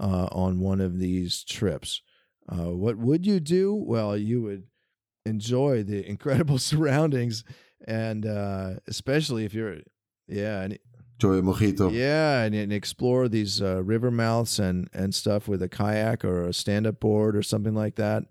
uh, 0.00 0.28
on 0.32 0.60
one 0.60 0.80
of 0.80 0.98
these 0.98 1.44
trips. 1.44 2.02
Uh, 2.48 2.70
what 2.72 2.98
would 2.98 3.26
you 3.26 3.40
do? 3.40 3.74
Well, 3.74 4.16
you 4.16 4.42
would 4.42 4.64
enjoy 5.24 5.82
the 5.82 6.06
incredible 6.08 6.58
surroundings, 6.58 7.44
and 7.86 8.26
uh, 8.26 8.74
especially 8.86 9.44
if 9.44 9.54
you're, 9.54 9.78
yeah, 10.26 10.62
and 10.62 10.78
Enjoy 11.22 11.38
a 11.38 11.42
mojito. 11.42 11.92
yeah, 11.92 12.42
and, 12.42 12.54
and 12.54 12.72
explore 12.72 13.28
these 13.28 13.62
uh, 13.62 13.82
river 13.84 14.10
mouths 14.10 14.58
and 14.58 14.88
and 14.92 15.14
stuff 15.14 15.46
with 15.46 15.62
a 15.62 15.68
kayak 15.68 16.24
or 16.24 16.42
a 16.42 16.52
stand 16.52 16.86
up 16.86 16.98
board 16.98 17.36
or 17.36 17.42
something 17.42 17.74
like 17.74 17.94
that. 17.96 18.24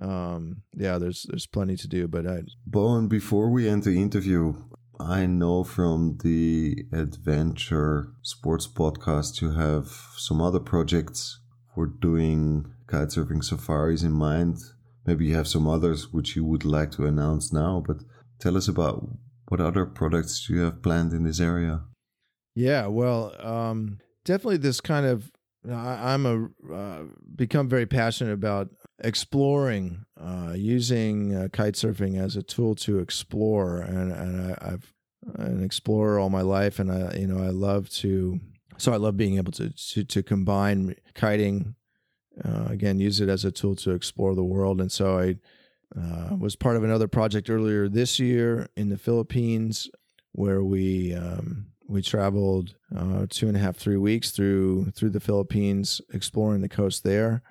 Um, 0.00 0.62
yeah, 0.74 0.98
there's 0.98 1.26
there's 1.28 1.46
plenty 1.46 1.76
to 1.76 1.88
do, 1.88 2.08
but 2.08 2.26
I 2.26 2.42
Bowen, 2.66 3.08
before 3.08 3.50
we 3.50 3.68
end 3.68 3.82
the 3.84 4.00
interview, 4.00 4.54
I 5.00 5.26
know 5.26 5.64
from 5.64 6.18
the 6.22 6.84
Adventure 6.92 8.12
Sports 8.22 8.68
podcast 8.68 9.40
you 9.40 9.52
have 9.52 9.88
some 10.16 10.40
other 10.40 10.60
projects 10.60 11.40
for 11.74 11.86
doing 11.86 12.72
kitesurfing 12.86 13.42
safaris 13.42 14.02
in 14.02 14.12
mind. 14.12 14.58
Maybe 15.06 15.26
you 15.26 15.34
have 15.34 15.48
some 15.48 15.66
others 15.66 16.12
which 16.12 16.36
you 16.36 16.44
would 16.44 16.64
like 16.64 16.90
to 16.92 17.06
announce 17.06 17.52
now, 17.52 17.82
but 17.86 17.98
tell 18.38 18.56
us 18.56 18.68
about 18.68 19.08
what 19.48 19.60
other 19.60 19.86
products 19.86 20.48
you 20.48 20.60
have 20.60 20.82
planned 20.82 21.12
in 21.12 21.24
this 21.24 21.40
area. 21.40 21.82
Yeah, 22.54 22.86
well, 22.86 23.34
um, 23.40 23.98
definitely 24.24 24.58
this 24.58 24.80
kind 24.80 25.06
of. 25.06 25.30
I, 25.68 26.12
I'm 26.12 26.26
a 26.26 26.74
uh, 26.74 27.02
become 27.36 27.68
very 27.68 27.86
passionate 27.86 28.32
about 28.32 28.68
exploring, 29.02 30.04
uh, 30.20 30.54
using 30.56 31.34
uh, 31.34 31.48
kite 31.52 31.74
surfing 31.74 32.20
as 32.20 32.36
a 32.36 32.42
tool 32.42 32.74
to 32.76 32.98
explore, 32.98 33.80
and 33.80 34.12
and 34.12 34.52
I, 34.52 34.72
I've 34.72 34.92
an 35.36 35.62
explorer 35.62 36.18
all 36.18 36.30
my 36.30 36.42
life, 36.42 36.78
and 36.78 36.90
I 36.90 37.16
you 37.16 37.26
know 37.26 37.42
I 37.42 37.50
love 37.50 37.88
to. 37.90 38.40
So 38.78 38.92
I 38.92 38.96
love 38.96 39.16
being 39.16 39.36
able 39.36 39.52
to 39.52 39.70
to, 39.70 40.04
to 40.04 40.22
combine 40.22 40.94
kiting, 41.14 41.74
uh, 42.44 42.66
again, 42.68 42.98
use 42.98 43.20
it 43.20 43.28
as 43.28 43.44
a 43.44 43.50
tool 43.50 43.76
to 43.76 43.90
explore 43.92 44.34
the 44.34 44.44
world, 44.44 44.80
and 44.80 44.90
so 44.90 45.18
I 45.18 45.36
uh, 45.98 46.36
was 46.36 46.56
part 46.56 46.76
of 46.76 46.84
another 46.84 47.08
project 47.08 47.50
earlier 47.50 47.88
this 47.88 48.20
year 48.20 48.68
in 48.76 48.88
the 48.90 48.98
Philippines 48.98 49.90
where 50.32 50.62
we 50.62 51.14
um, 51.14 51.66
we 51.88 52.00
traveled 52.00 52.76
uh, 52.96 53.26
two 53.28 53.48
and 53.48 53.56
a 53.56 53.60
half 53.60 53.76
three 53.76 53.96
weeks 53.96 54.30
through 54.30 54.92
through 54.92 55.10
the 55.10 55.20
Philippines, 55.20 56.00
exploring 56.12 56.60
the 56.60 56.68
coast 56.68 57.02
there, 57.02 57.42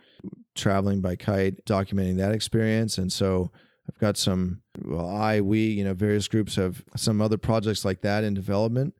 traveling 0.59 1.01
by 1.01 1.15
kite, 1.15 1.65
documenting 1.65 2.17
that 2.17 2.33
experience, 2.33 2.97
and 2.97 3.11
so 3.11 3.51
I've 3.89 3.99
got 3.99 4.17
some. 4.17 4.61
Well, 4.83 5.09
I 5.09 5.41
we 5.41 5.67
you 5.67 5.83
know 5.83 5.93
various 5.93 6.27
groups 6.27 6.55
have 6.55 6.83
some 6.95 7.21
other 7.21 7.37
projects 7.37 7.83
like 7.83 8.01
that 8.01 8.23
in 8.23 8.33
development. 8.33 8.93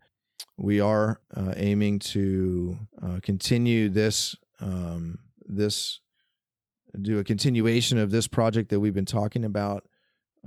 We 0.58 0.80
are 0.80 1.22
uh, 1.36 1.54
aiming 1.56 2.00
to 2.00 2.78
uh, 3.02 3.20
continue 3.22 3.90
this 3.90 4.36
um, 4.60 5.20
this 5.46 6.00
do 7.00 7.20
a 7.20 7.24
continuation 7.24 7.98
of 7.98 8.10
this 8.10 8.28
project 8.28 8.70
that 8.70 8.80
we've 8.80 8.94
been 8.94 9.06
talking 9.06 9.46
about, 9.46 9.88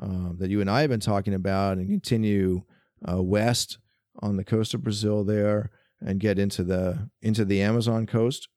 um, 0.01 0.37
that 0.41 0.51
you 0.51 0.61
and 0.61 0.71
I 0.71 0.81
have 0.81 0.91
been 0.91 1.01
talking 1.01 1.35
about, 1.35 1.79
and 1.79 1.89
continue 1.89 2.63
uh, 3.09 3.23
west 3.23 3.79
on 4.21 4.37
the 4.37 4.45
coast 4.45 4.75
of 4.75 4.83
Brazil 4.83 5.25
there, 5.25 5.71
and 6.01 6.19
get 6.19 6.39
into 6.39 6.65
the 6.65 7.11
into 7.21 7.45
the 7.45 7.63
Amazon 7.63 8.07
coast, 8.07 8.49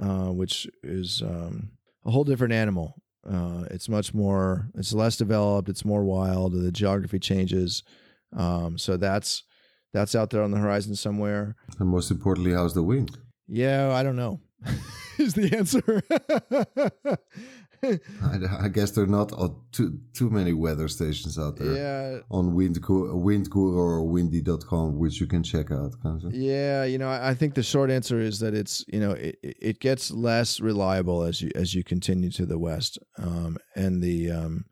uh, 0.00 0.28
which 0.28 0.66
is 0.82 1.22
um, 1.22 1.72
a 2.06 2.10
whole 2.10 2.24
different 2.24 2.54
animal. 2.54 2.94
Uh, 3.28 3.64
it's 3.70 3.88
much 3.88 4.14
more, 4.14 4.70
it's 4.74 4.92
less 4.92 5.16
developed, 5.16 5.68
it's 5.68 5.84
more 5.84 6.04
wild. 6.04 6.52
The 6.52 6.70
geography 6.70 7.18
changes, 7.18 7.82
um, 8.36 8.78
so 8.78 8.96
that's 8.96 9.42
that's 9.92 10.14
out 10.14 10.30
there 10.30 10.42
on 10.42 10.52
the 10.52 10.58
horizon 10.58 10.94
somewhere. 10.94 11.56
And 11.80 11.88
most 11.88 12.10
importantly, 12.10 12.52
how's 12.52 12.74
the 12.74 12.82
wind? 12.82 13.18
Yeah, 13.48 13.92
I 13.92 14.02
don't 14.02 14.16
know. 14.16 14.40
is 15.18 15.34
the 15.34 15.56
answer. 15.56 16.02
I, 18.22 18.64
I 18.64 18.68
guess 18.68 18.92
there 18.92 19.04
are 19.04 19.08
not 19.08 19.32
uh, 19.32 19.48
too 19.72 19.98
too 20.12 20.30
many 20.30 20.52
weather 20.52 20.88
stations 20.88 21.38
out 21.38 21.56
there 21.56 21.74
yeah, 21.74 22.18
on 22.30 22.54
Windguru, 22.54 23.14
Windguru 23.14 23.76
or 23.76 24.04
Windy.com, 24.04 24.98
which 24.98 25.20
you 25.20 25.26
can 25.26 25.42
check 25.42 25.70
out. 25.70 25.94
yeah. 26.30 26.84
You 26.84 26.98
know, 26.98 27.10
I 27.10 27.34
think 27.34 27.54
the 27.54 27.62
short 27.62 27.90
answer 27.90 28.18
is 28.18 28.40
that 28.40 28.54
it's 28.54 28.84
you 28.88 29.00
know 29.00 29.12
it, 29.12 29.38
it 29.42 29.56
it 29.60 29.80
gets 29.80 30.10
less 30.10 30.60
reliable 30.60 31.22
as 31.22 31.42
you 31.42 31.50
as 31.54 31.74
you 31.74 31.84
continue 31.84 32.30
to 32.32 32.46
the 32.46 32.58
west, 32.58 32.98
um, 33.18 33.56
and 33.74 34.02
the 34.02 34.30
um, 34.30 34.64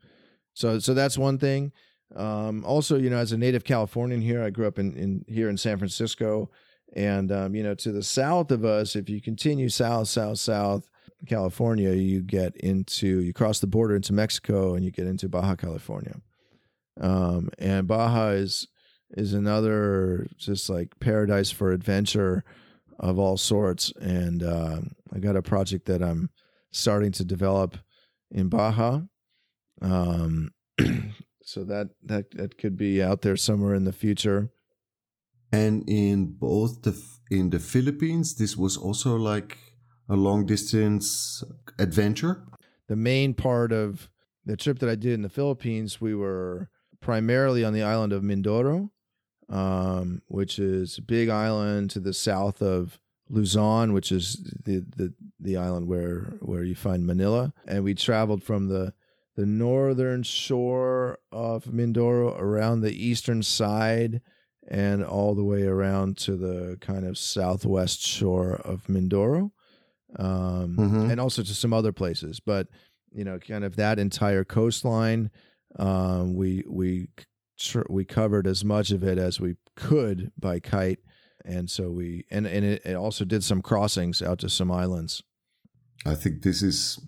so 0.53 0.79
so 0.79 0.93
that's 0.93 1.17
one 1.17 1.37
thing. 1.37 1.71
Um, 2.15 2.63
also, 2.65 2.97
you 2.97 3.09
know, 3.09 3.17
as 3.17 3.31
a 3.31 3.37
native 3.37 3.63
Californian 3.63 4.21
here, 4.21 4.43
I 4.43 4.49
grew 4.49 4.67
up 4.67 4.79
in, 4.79 4.95
in 4.95 5.25
here 5.27 5.49
in 5.49 5.57
San 5.57 5.77
Francisco, 5.77 6.49
and 6.95 7.31
um, 7.31 7.55
you 7.55 7.63
know, 7.63 7.75
to 7.75 7.91
the 7.91 8.03
south 8.03 8.51
of 8.51 8.63
us, 8.63 8.95
if 8.95 9.09
you 9.09 9.21
continue 9.21 9.69
south, 9.69 10.07
south, 10.07 10.39
south, 10.39 10.89
California, 11.27 11.93
you 11.93 12.21
get 12.21 12.55
into 12.57 13.21
you 13.21 13.33
cross 13.33 13.59
the 13.59 13.67
border 13.67 13.95
into 13.95 14.13
Mexico, 14.13 14.75
and 14.75 14.83
you 14.83 14.91
get 14.91 15.07
into 15.07 15.29
Baja 15.29 15.55
California. 15.55 16.15
Um, 16.99 17.49
and 17.59 17.87
Baja 17.87 18.29
is 18.29 18.67
is 19.11 19.33
another 19.33 20.27
just 20.37 20.69
like 20.69 20.99
paradise 20.99 21.51
for 21.51 21.71
adventure 21.71 22.43
of 22.99 23.19
all 23.19 23.37
sorts. 23.37 23.91
And 23.99 24.43
um 24.43 24.91
I 25.13 25.19
got 25.19 25.35
a 25.35 25.41
project 25.41 25.85
that 25.85 26.01
I'm 26.01 26.29
starting 26.71 27.11
to 27.13 27.23
develop 27.23 27.77
in 28.31 28.49
Baja. 28.49 29.01
Um, 29.81 30.51
so 31.43 31.63
that 31.63 31.89
that 32.03 32.31
that 32.31 32.57
could 32.57 32.75
be 32.77 33.01
out 33.01 33.21
there 33.21 33.37
somewhere 33.37 33.75
in 33.75 33.85
the 33.85 33.93
future. 33.93 34.51
And 35.51 35.87
in 35.87 36.33
both 36.37 36.81
the 36.81 37.01
in 37.31 37.49
the 37.49 37.59
Philippines, 37.59 38.35
this 38.35 38.57
was 38.57 38.75
also 38.77 39.15
like 39.15 39.57
a 40.09 40.15
long 40.15 40.45
distance 40.45 41.43
adventure. 41.79 42.43
the 42.87 42.95
main 42.95 43.33
part 43.33 43.71
of 43.71 44.09
the 44.45 44.55
trip 44.55 44.79
that 44.79 44.89
I 44.89 44.95
did 44.95 45.13
in 45.13 45.23
the 45.23 45.29
Philippines, 45.29 45.99
we 45.99 46.13
were 46.13 46.69
primarily 47.01 47.63
on 47.63 47.73
the 47.73 47.83
island 47.83 48.13
of 48.13 48.21
Mindoro, 48.21 48.89
um, 49.49 50.21
which 50.27 50.59
is 50.59 50.97
a 50.97 51.01
big 51.01 51.29
island 51.29 51.89
to 51.91 51.99
the 51.99 52.13
south 52.13 52.61
of 52.61 52.99
Luzon, 53.29 53.93
which 53.93 54.11
is 54.11 54.35
the, 54.63 54.85
the, 54.95 55.13
the 55.39 55.57
island 55.57 55.87
where, 55.87 56.37
where 56.41 56.63
you 56.63 56.75
find 56.75 57.05
Manila. 57.05 57.53
And 57.67 57.83
we 57.83 57.95
traveled 57.95 58.43
from 58.43 58.67
the, 58.67 58.93
the 59.35 59.45
northern 59.45 60.21
shore 60.23 61.19
of 61.31 61.65
Mindoro 61.65 62.39
around 62.39 62.81
the 62.81 62.93
eastern 62.93 63.41
side 63.41 64.21
and 64.67 65.03
all 65.03 65.35
the 65.35 65.43
way 65.43 65.63
around 65.63 66.17
to 66.17 66.35
the 66.35 66.77
kind 66.81 67.05
of 67.05 67.17
southwest 67.17 68.01
shore 68.01 68.55
of 68.63 68.83
Mindoro. 68.85 69.51
Um, 70.17 70.75
Mhm. 70.77 71.11
and 71.11 71.19
also 71.19 71.43
to 71.43 71.53
some 71.53 71.73
other 71.73 71.91
places. 71.91 72.39
But 72.39 72.67
you 73.11 73.23
know, 73.23 73.39
kind 73.39 73.63
of 73.63 73.75
that 73.77 73.97
entire 73.99 74.43
coastline, 74.43 75.31
um, 75.79 76.33
we 76.35 76.63
we 76.69 77.07
we 77.89 78.03
covered 78.05 78.47
as 78.47 78.65
much 78.65 78.91
of 78.91 79.03
it 79.03 79.17
as 79.17 79.39
we 79.39 79.55
could 79.75 80.31
by 80.37 80.59
kite, 80.59 80.99
and 81.45 81.69
so 81.69 81.91
we 81.91 82.25
and 82.29 82.45
and 82.45 82.65
it, 82.65 82.81
it 82.85 82.95
also 82.95 83.23
did 83.25 83.43
some 83.43 83.61
crossings 83.61 84.21
out 84.21 84.39
to 84.39 84.49
some 84.49 84.71
islands. 84.71 85.23
I 86.05 86.15
think 86.15 86.43
this 86.43 86.61
is, 86.61 86.99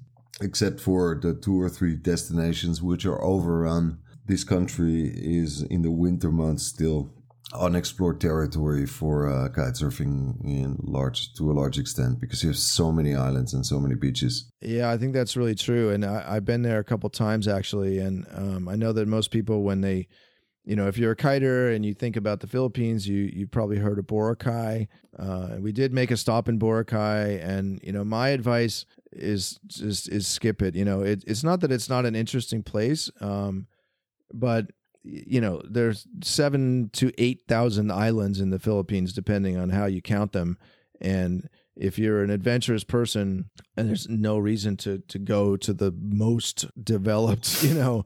except 0.42 0.80
for 0.80 1.20
the 1.22 1.34
two 1.34 1.60
or 1.62 1.70
three 1.70 1.96
destinations 1.96 2.82
which 2.82 3.06
are 3.06 3.22
overrun, 3.24 4.00
this 4.26 4.44
country 4.44 5.10
is 5.14 5.62
in 5.64 5.82
the 5.82 5.92
winter 5.92 6.32
months 6.32 6.64
still 6.64 7.14
unexplored 7.54 8.20
territory 8.20 8.86
for 8.86 9.30
uh, 9.30 9.48
kite 9.50 9.74
surfing 9.74 10.36
in 10.44 10.78
large 10.82 11.34
to 11.34 11.50
a 11.50 11.54
large 11.54 11.80
extent 11.80 12.20
because 12.20 12.44
you 12.44 12.50
have 12.50 12.58
so 12.58 12.92
many 12.92 13.16
islands 13.16 13.54
and 13.54 13.66
so 13.66 13.80
many 13.80 13.96
beaches. 13.96 14.52
Yeah, 14.62 14.92
I 14.92 14.98
think 14.98 15.14
that's 15.14 15.38
really 15.38 15.56
true, 15.56 15.90
and 15.90 16.04
I, 16.04 16.26
I've 16.28 16.46
been 16.46 16.62
there 16.62 16.80
a 16.80 16.84
couple 16.84 17.10
times 17.10 17.48
actually, 17.48 18.00
and 18.00 18.26
um, 18.34 18.68
I 18.68 18.76
know 18.76 18.92
that 18.92 19.08
most 19.08 19.32
people 19.32 19.64
when 19.64 19.82
they, 19.82 20.08
you 20.66 20.76
know, 20.76 20.88
if 20.88 20.98
you're 20.98 21.14
a 21.14 21.16
kiter 21.16 21.70
and 21.72 21.86
you 21.86 21.94
think 21.94 22.18
about 22.18 22.42
the 22.42 22.48
Philippines, 22.48 23.08
you 23.08 23.30
you 23.34 23.48
probably 23.48 23.78
heard 23.78 23.98
of 23.98 24.06
Boracay. 24.06 24.88
Uh, 25.18 25.56
we 25.60 25.72
did 25.72 25.94
make 25.94 26.12
a 26.12 26.18
stop 26.18 26.50
in 26.50 26.60
Boracay, 26.60 27.42
and 27.42 27.80
you 27.82 27.94
know, 27.94 28.04
my 28.04 28.30
advice 28.30 28.86
is 29.14 29.58
just 29.68 30.10
is 30.10 30.28
skip 30.28 30.62
it. 30.62 30.76
You 30.76 30.84
know, 30.84 31.02
it, 31.02 31.24
it's 31.26 31.44
not 31.44 31.62
that 31.62 31.72
it's 31.72 31.90
not 31.90 32.06
an 32.06 32.16
interesting 32.16 32.62
place, 32.62 33.10
um, 33.22 33.68
but 34.34 34.72
you 35.08 35.40
know, 35.42 35.62
there's 35.70 36.08
seven 36.24 36.90
to 36.94 37.12
eight 37.18 37.44
thousand 37.48 37.92
islands 37.92 38.40
in 38.40 38.50
the 38.50 38.60
Philippines, 38.60 39.14
depending 39.14 39.58
on 39.58 39.70
how 39.70 39.86
you 39.86 40.02
count 40.02 40.34
them, 40.34 40.58
and 41.00 41.50
if 41.80 42.00
you're 42.00 42.24
an 42.24 42.30
adventurous 42.30 42.84
person 42.84 43.50
and 43.76 43.88
there's 43.88 44.10
no 44.10 44.38
reason 44.38 44.76
to 44.78 45.00
to 45.08 45.20
go 45.20 45.56
to 45.56 45.74
the 45.74 45.94
most 46.00 46.66
developed 46.84 47.64
you 47.64 47.74
know 47.74 48.04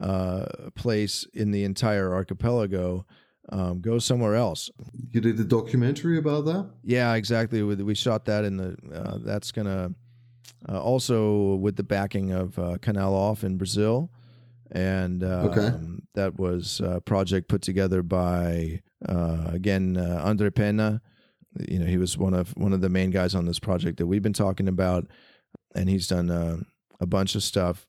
uh 0.00 0.44
place 0.74 1.26
in 1.32 1.50
the 1.50 1.64
entire 1.64 2.12
archipelago 2.12 3.06
um 3.50 3.80
go 3.80 3.98
somewhere 3.98 4.34
else. 4.34 4.70
You 5.10 5.20
did 5.20 5.38
a 5.40 5.44
documentary 5.44 6.18
about 6.18 6.44
that? 6.46 6.70
yeah 6.82 7.14
exactly. 7.14 7.62
We, 7.62 7.76
we 7.76 7.94
shot 7.94 8.24
that 8.26 8.44
in 8.44 8.56
the 8.56 8.76
uh, 8.92 9.18
that's 9.22 9.52
gonna 9.52 9.92
uh, 10.68 10.80
also 10.80 11.54
with 11.56 11.76
the 11.76 11.82
backing 11.82 12.32
of 12.32 12.58
uh, 12.58 12.78
Canal 12.80 13.14
OFF 13.14 13.44
in 13.44 13.56
brazil 13.56 14.10
and 14.72 15.22
uh, 15.22 15.48
Okay. 15.50 15.66
um, 15.66 16.02
that 16.14 16.38
was 16.38 16.80
a 16.80 17.00
project 17.00 17.48
put 17.48 17.62
together 17.62 18.02
by 18.02 18.80
uh, 19.08 19.44
again 19.48 19.96
uh, 19.96 20.20
andre 20.24 20.50
pena 20.50 21.00
you 21.68 21.78
know 21.78 21.86
he 21.86 21.98
was 21.98 22.16
one 22.18 22.34
of 22.34 22.50
one 22.56 22.72
of 22.72 22.80
the 22.80 22.88
main 22.88 23.10
guys 23.10 23.34
on 23.34 23.46
this 23.46 23.58
project 23.60 23.98
that 23.98 24.06
we've 24.06 24.22
been 24.22 24.32
talking 24.32 24.68
about 24.68 25.06
and 25.74 25.88
he's 25.88 26.08
done 26.08 26.30
uh, 26.30 26.56
a 27.00 27.06
bunch 27.06 27.34
of 27.34 27.42
stuff 27.42 27.86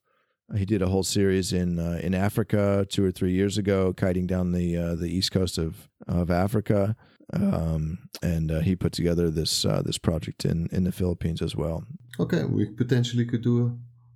he 0.56 0.66
did 0.66 0.82
a 0.82 0.88
whole 0.88 1.04
series 1.04 1.52
in 1.54 1.80
uh, 1.80 2.00
in 2.04 2.14
Africa 2.14 2.86
two 2.88 3.04
or 3.04 3.12
three 3.12 3.32
years 3.32 3.58
ago, 3.58 3.94
kiting 3.94 4.28
down 4.28 4.52
the 4.52 4.78
uh, 4.78 4.96
the 4.96 5.08
east 5.08 5.32
coast 5.32 5.58
of 5.58 5.90
of 6.08 6.30
Africa, 6.30 6.96
um, 7.34 7.98
and 8.22 8.52
uh, 8.52 8.60
he 8.60 8.76
put 8.76 8.92
together 8.94 9.32
this 9.32 9.66
uh, 9.66 9.82
this 9.84 9.98
project 9.98 10.46
in 10.46 10.68
in 10.72 10.84
the 10.84 10.92
Philippines 10.92 11.42
as 11.42 11.56
well. 11.56 11.84
Okay, 12.20 12.44
we 12.44 12.66
potentially 12.66 13.26
could 13.26 13.42
do 13.42 13.66
a 13.66 13.76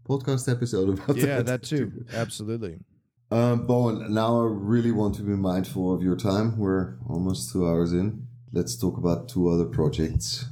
podcast 0.09 0.51
episode 0.51 0.89
about 0.93 1.07
that. 1.07 1.17
Yeah, 1.17 1.41
that 1.41 1.63
too, 1.63 2.05
absolutely. 2.13 2.79
Um, 3.31 3.67
Bowen, 3.67 4.11
now 4.11 4.41
I 4.41 4.45
really 4.49 4.91
want 4.91 5.13
to 5.15 5.21
be 5.21 5.33
mindful 5.33 5.93
of 5.93 6.01
your 6.01 6.15
time. 6.15 6.57
We're 6.57 6.97
almost 7.07 7.51
two 7.53 7.67
hours 7.67 7.93
in. 7.93 8.27
Let's 8.51 8.75
talk 8.75 8.97
about 8.97 9.29
two 9.29 9.49
other 9.49 9.65
projects 9.65 10.45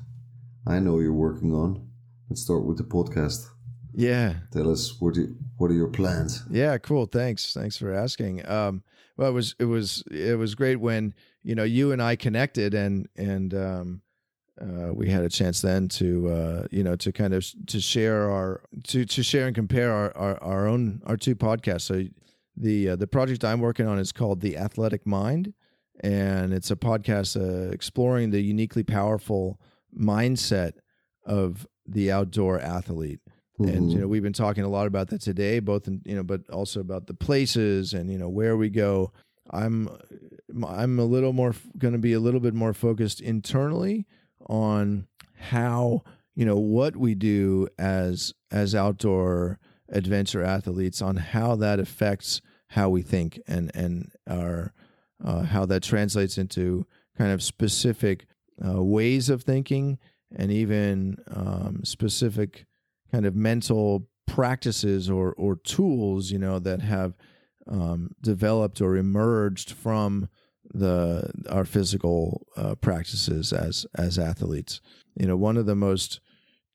I 0.68 0.80
know 0.80 1.00
you're 1.00 1.14
working 1.14 1.54
on. 1.54 1.88
Let's 2.30 2.42
start 2.42 2.66
with 2.66 2.78
the 2.78 2.84
podcast. 2.84 3.48
Yeah, 3.94 4.36
Tell 4.52 4.70
us 4.70 5.02
what 5.02 5.16
you, 5.16 5.36
what 5.58 5.72
are 5.72 5.74
your 5.74 5.88
plans? 5.88 6.44
Yeah, 6.52 6.78
cool. 6.78 7.08
Thanks. 7.08 7.52
Thanks 7.52 7.78
for 7.78 7.92
asking. 7.92 8.48
Um, 8.48 8.84
well, 9.16 9.30
it 9.30 9.34
was 9.34 9.56
it 9.58 9.66
was 9.66 10.04
it 10.12 10.38
was 10.38 10.54
great 10.54 10.76
when 10.76 11.16
you 11.42 11.56
know 11.56 11.64
you 11.64 11.92
and 11.92 12.00
I 12.02 12.16
connected 12.16 12.76
and 12.76 13.10
and 13.16 13.56
um, 13.56 14.02
uh, 14.62 14.94
we 14.94 15.10
had 15.10 15.24
a 15.24 15.30
chance 15.30 15.62
then 15.62 15.88
to 15.90 16.30
uh, 16.30 16.68
you 16.72 16.84
know 16.84 16.96
to 16.96 17.12
kind 17.12 17.34
of 17.34 17.46
to 17.68 17.80
share 17.80 18.30
our 18.32 18.62
to 18.84 19.06
to 19.06 19.24
share 19.24 19.48
and 19.48 19.56
compare 19.56 19.92
our 19.92 20.16
our, 20.18 20.44
our 20.44 20.68
own 20.68 21.02
our 21.06 21.18
two 21.18 21.36
podcasts. 21.36 21.82
So 21.82 22.04
the 22.56 22.90
uh, 22.90 22.96
the 22.96 23.08
project 23.08 23.44
I'm 23.46 23.60
working 23.62 23.88
on 23.88 24.00
is 24.00 24.12
called 24.12 24.42
The 24.42 24.58
Athletic 24.58 25.06
Mind, 25.06 25.54
and 26.02 26.54
it's 26.54 26.72
a 26.72 26.76
podcast 26.76 27.36
uh, 27.40 27.72
exploring 27.72 28.32
the 28.32 28.42
uniquely 28.42 28.84
powerful 28.84 29.60
mindset 29.96 30.74
of 31.26 31.68
the 31.86 32.12
outdoor 32.12 32.60
athlete 32.60 33.20
and 33.60 33.90
you 33.92 33.98
Mhm. 33.98 34.02
know 34.02 34.08
we've 34.08 34.22
been 34.22 34.34
talking 34.34 34.64
a 34.64 34.70
lot 34.70 34.86
about 34.86 35.08
that 35.10 35.20
today 35.22 35.60
both 35.60 35.88
in 35.88 36.02
you 36.06 36.16
know 36.16 36.22
but 36.24 36.48
also 36.50 36.80
about 36.80 37.08
the 37.08 37.14
places 37.14 37.94
and 37.94 38.12
you 38.12 38.18
know 38.18 38.30
where 38.30 38.56
we 38.56 38.70
go 38.70 39.12
i'm 39.50 39.90
i'm 40.68 41.00
a 41.00 41.04
little 41.06 41.34
more 41.34 41.56
going 41.78 41.94
to 41.94 41.98
be 42.00 42.14
a 42.14 42.20
little 42.20 42.40
bit 42.40 42.54
more 42.54 42.74
focused 42.74 43.20
internally 43.20 44.06
on 44.48 45.08
how 45.36 46.04
you 46.36 46.46
know 46.46 46.58
what 46.58 46.96
we 46.96 47.16
do 47.16 47.68
as 47.78 48.34
as 48.52 48.76
outdoor 48.76 49.60
adventure 49.90 50.44
athletes 50.44 51.02
on 51.02 51.16
how 51.16 51.56
that 51.56 51.80
affects 51.80 52.42
how 52.70 52.90
we 52.90 53.02
think 53.02 53.40
and 53.48 53.72
and 53.74 54.12
our 54.30 54.74
uh, 55.24 55.44
how 55.44 55.66
that 55.66 55.84
translates 55.84 56.38
into 56.38 56.86
kind 57.18 57.32
of 57.32 57.42
specific 57.42 58.26
uh, 58.66 58.84
ways 58.84 59.30
of 59.30 59.44
thinking 59.44 59.98
and 60.36 60.52
even 60.52 61.18
um, 61.32 61.82
specific 61.84 62.66
kind 63.12 63.26
of 63.26 63.36
mental 63.36 64.08
practices 64.28 65.10
or 65.10 65.34
or 65.34 65.56
tools 65.56 66.32
you 66.32 66.38
know 66.38 66.60
that 66.60 66.82
have 66.82 67.16
um, 67.70 68.12
developed 68.22 68.82
or 68.82 68.96
emerged 68.96 69.72
from 69.72 70.30
the 70.74 71.32
our 71.50 71.66
physical 71.66 72.48
uh, 72.56 72.76
practices 72.76 73.54
as 73.54 73.86
as 73.96 74.20
athletes. 74.20 74.82
You 75.16 75.28
know 75.28 75.38
one 75.38 75.58
of 75.58 75.66
the 75.66 75.76
most 75.76 76.20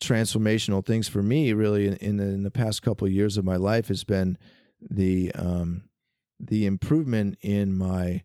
transformational 0.03 0.85
things 0.85 1.07
for 1.07 1.23
me 1.23 1.53
really 1.53 1.87
in, 1.87 1.95
in 1.99 2.17
the, 2.17 2.25
in 2.25 2.43
the 2.43 2.51
past 2.51 2.83
couple 2.83 3.07
of 3.07 3.13
years 3.13 3.37
of 3.37 3.45
my 3.45 3.55
life 3.55 3.87
has 3.87 4.03
been 4.03 4.37
the 4.81 5.31
um, 5.37 5.85
the 6.41 6.67
improvement 6.67 7.39
in 7.41 7.77
my 7.77 8.23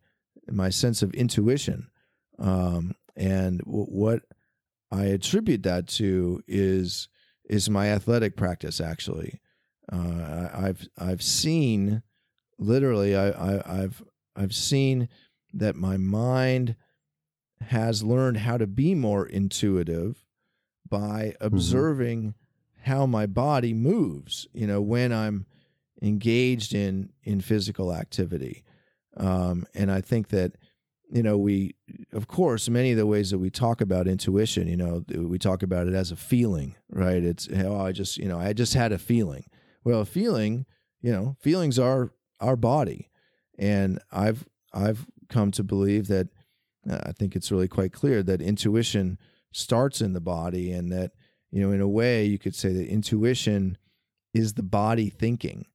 my 0.49 0.69
sense 0.69 1.01
of 1.01 1.13
intuition. 1.13 1.89
Um, 2.39 2.95
and 3.15 3.59
w- 3.59 3.85
what 3.85 4.23
I 4.91 5.05
attribute 5.05 5.63
that 5.63 5.87
to 5.89 6.41
is 6.47 7.09
is 7.49 7.69
my 7.69 7.89
athletic 7.89 8.35
practice 8.35 8.81
actually. 8.81 9.39
Uh, 9.91 9.97
I, 10.53 10.67
I've 10.67 10.87
I've 10.97 11.23
seen 11.23 12.01
literally 12.57 13.15
I, 13.15 13.29
I 13.29 13.83
I've 13.83 14.03
I've 14.35 14.53
seen 14.53 15.09
that 15.53 15.75
my 15.75 15.97
mind 15.97 16.75
has 17.61 18.03
learned 18.03 18.37
how 18.37 18.57
to 18.57 18.67
be 18.67 18.93
more 18.93 19.25
intuitive 19.25 20.23
by 20.87 21.33
observing 21.41 22.35
how 22.83 23.05
my 23.05 23.25
body 23.25 23.73
moves 23.73 24.47
you 24.53 24.65
know 24.65 24.81
when 24.81 25.11
i'm 25.11 25.45
engaged 26.01 26.73
in 26.73 27.11
in 27.23 27.41
physical 27.41 27.93
activity. 27.93 28.63
Um, 29.15 29.65
and 29.73 29.91
i 29.91 29.99
think 29.99 30.29
that 30.29 30.53
you 31.09 31.23
know 31.23 31.37
we 31.37 31.75
of 32.13 32.27
course 32.27 32.69
many 32.69 32.91
of 32.91 32.97
the 32.97 33.07
ways 33.07 33.31
that 33.31 33.39
we 33.39 33.49
talk 33.49 33.81
about 33.81 34.07
intuition 34.07 34.67
you 34.67 34.77
know 34.77 35.03
we 35.15 35.39
talk 35.39 35.63
about 35.63 35.87
it 35.87 35.93
as 35.93 36.11
a 36.11 36.15
feeling 36.15 36.75
right? 36.89 37.23
It's 37.23 37.49
oh 37.51 37.79
i 37.79 37.91
just 37.91 38.17
you 38.17 38.27
know 38.27 38.39
i 38.39 38.53
just 38.53 38.73
had 38.73 38.91
a 38.91 38.97
feeling. 38.97 39.45
Well 39.83 40.01
a 40.01 40.05
feeling 40.05 40.65
you 41.01 41.11
know 41.11 41.35
feelings 41.39 41.79
are 41.79 42.11
our 42.39 42.55
body. 42.55 43.09
And 43.57 43.99
i've 44.11 44.47
i've 44.73 45.07
come 45.29 45.51
to 45.51 45.63
believe 45.63 46.07
that 46.07 46.27
uh, 46.89 46.99
i 47.05 47.11
think 47.11 47.35
it's 47.35 47.51
really 47.51 47.67
quite 47.67 47.93
clear 47.93 48.23
that 48.23 48.41
intuition 48.41 49.17
starts 49.51 50.01
in 50.01 50.13
the 50.13 50.21
body 50.21 50.71
and 50.71 50.91
that 50.91 51.11
you 51.51 51.61
know 51.61 51.71
in 51.71 51.81
a 51.81 51.87
way 51.87 52.25
you 52.25 52.37
could 52.37 52.55
say 52.55 52.71
that 52.71 52.87
intuition 52.87 53.77
is 54.33 54.53
the 54.53 54.63
body 54.63 55.09
thinking. 55.09 55.65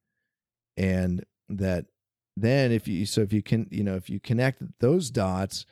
And 0.77 1.25
that 1.49 1.85
then 2.35 2.71
if 2.71 2.87
you 2.87 3.05
so 3.05 3.21
if 3.21 3.33
you 3.33 3.43
can 3.43 3.67
you 3.69 3.83
know 3.83 3.95
if 3.95 4.09
you 4.09 4.19
connect 4.19 4.63
those 4.79 5.11
dots 5.11 5.65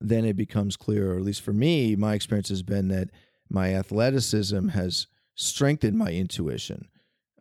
then 0.00 0.24
it 0.24 0.36
becomes 0.36 0.76
clear 0.76 1.12
or 1.12 1.16
at 1.16 1.24
least 1.24 1.40
for 1.40 1.52
me 1.52 1.96
my 1.96 2.14
experience 2.14 2.50
has 2.50 2.62
been 2.62 2.88
that 2.88 3.10
my 3.50 3.74
athleticism 3.74 4.68
has 4.68 5.06
strengthened 5.34 5.98
my 5.98 6.10
intuition. 6.10 6.88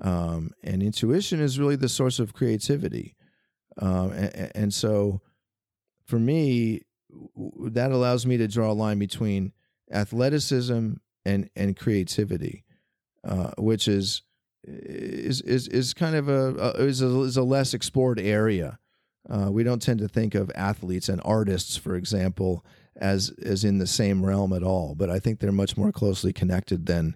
Um, 0.01 0.51
and 0.63 0.81
intuition 0.81 1.39
is 1.39 1.59
really 1.59 1.75
the 1.75 1.89
source 1.89 2.19
of 2.19 2.33
creativity. 2.33 3.15
Um, 3.77 4.11
and, 4.11 4.51
and 4.55 4.73
so 4.73 5.21
for 6.13 6.19
me 6.19 6.81
that 7.71 7.91
allows 7.91 8.25
me 8.25 8.37
to 8.37 8.47
draw 8.47 8.71
a 8.71 8.73
line 8.73 8.99
between 8.99 9.51
athleticism 9.91 10.93
and 11.25 11.49
and 11.55 11.75
creativity 11.75 12.63
uh, 13.23 13.51
which 13.57 13.87
is 13.87 14.21
is 14.63 15.41
is 15.41 15.67
is 15.67 15.93
kind 15.93 16.15
of 16.15 16.29
a, 16.29 16.55
a 16.55 16.83
is 16.83 17.01
a 17.01 17.21
is 17.21 17.37
a 17.37 17.43
less 17.43 17.73
explored 17.73 18.19
area. 18.19 18.79
Uh, 19.29 19.49
we 19.49 19.63
don't 19.63 19.81
tend 19.81 19.99
to 19.99 20.07
think 20.07 20.35
of 20.35 20.51
athletes 20.55 21.07
and 21.09 21.21
artists, 21.23 21.77
for 21.77 21.95
example, 21.95 22.65
as 22.95 23.33
as 23.43 23.63
in 23.63 23.77
the 23.77 23.87
same 23.87 24.25
realm 24.25 24.53
at 24.53 24.63
all. 24.63 24.95
But 24.95 25.09
I 25.09 25.19
think 25.19 25.39
they're 25.39 25.51
much 25.51 25.77
more 25.77 25.91
closely 25.91 26.33
connected 26.33 26.85
than 26.85 27.15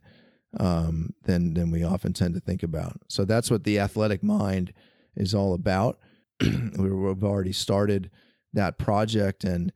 um, 0.59 1.13
than 1.23 1.53
than 1.53 1.71
we 1.71 1.83
often 1.83 2.13
tend 2.13 2.33
to 2.35 2.39
think 2.39 2.63
about. 2.63 3.01
So 3.07 3.25
that's 3.25 3.51
what 3.51 3.63
the 3.63 3.79
athletic 3.79 4.23
mind 4.23 4.73
is 5.15 5.35
all 5.35 5.53
about. 5.53 5.99
We've 6.41 7.23
already 7.23 7.53
started 7.53 8.09
that 8.57 8.77
project, 8.77 9.43
and 9.43 9.71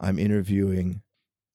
I'm 0.00 0.18
interviewing 0.18 1.02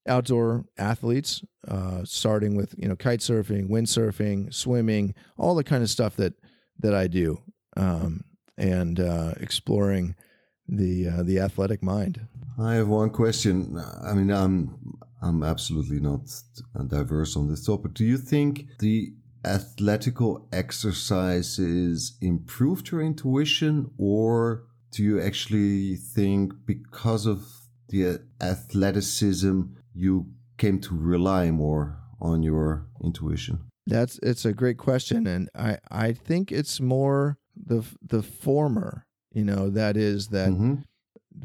outdoor 0.08 0.66
athletes, 0.78 1.44
uh, 1.68 2.02
starting 2.06 2.56
with 2.56 2.74
you 2.78 2.88
know 2.88 2.96
kite 2.96 3.20
surfing, 3.20 3.70
windsurfing, 3.70 4.54
swimming, 4.54 5.14
all 5.38 5.56
the 5.56 5.64
kind 5.64 5.84
of 5.84 5.90
stuff 5.90 6.16
that 6.16 6.34
that 6.80 6.94
I 6.94 7.08
do, 7.08 7.42
um, 7.76 8.24
and 8.58 9.00
uh, 9.00 9.34
exploring 9.40 10.16
the 10.68 11.10
uh, 11.10 11.24
the 11.24 11.40
athletic 11.40 11.84
mind. 11.84 12.28
I 12.60 12.76
have 12.76 12.88
one 12.88 13.10
question. 13.10 13.80
I 14.04 14.14
mean, 14.14 14.32
I'm 14.32 14.98
I'm 15.22 15.44
absolutely 15.44 16.00
not 16.00 16.22
diverse 16.88 17.36
on 17.36 17.50
this 17.50 17.66
topic. 17.66 17.94
Do 17.94 18.06
you 18.06 18.18
think 18.18 18.68
the 18.80 19.14
athletical 19.46 20.48
exercises 20.52 22.18
improved 22.22 22.92
your 22.92 23.02
intuition, 23.02 23.92
or 23.98 24.67
do 24.92 25.04
you 25.04 25.22
actually 25.22 25.96
think 25.96 26.54
because 26.66 27.26
of 27.26 27.46
the 27.90 28.20
athleticism 28.42 29.62
you 29.94 30.28
came 30.58 30.80
to 30.82 30.96
rely 30.96 31.52
more 31.52 32.00
on 32.20 32.44
your 32.44 32.88
intuition? 33.04 33.60
That's 33.86 34.20
it's 34.22 34.46
a 34.46 34.54
great 34.54 34.78
question, 34.78 35.26
and 35.28 35.50
I 35.56 35.78
I 35.90 36.12
think 36.12 36.52
it's 36.52 36.80
more 36.82 37.38
the 37.56 37.86
the 38.02 38.22
former. 38.22 39.06
You 39.32 39.46
know, 39.46 39.70
that 39.70 39.96
is 39.96 40.28
that 40.30 40.50
mm-hmm. 40.50 40.76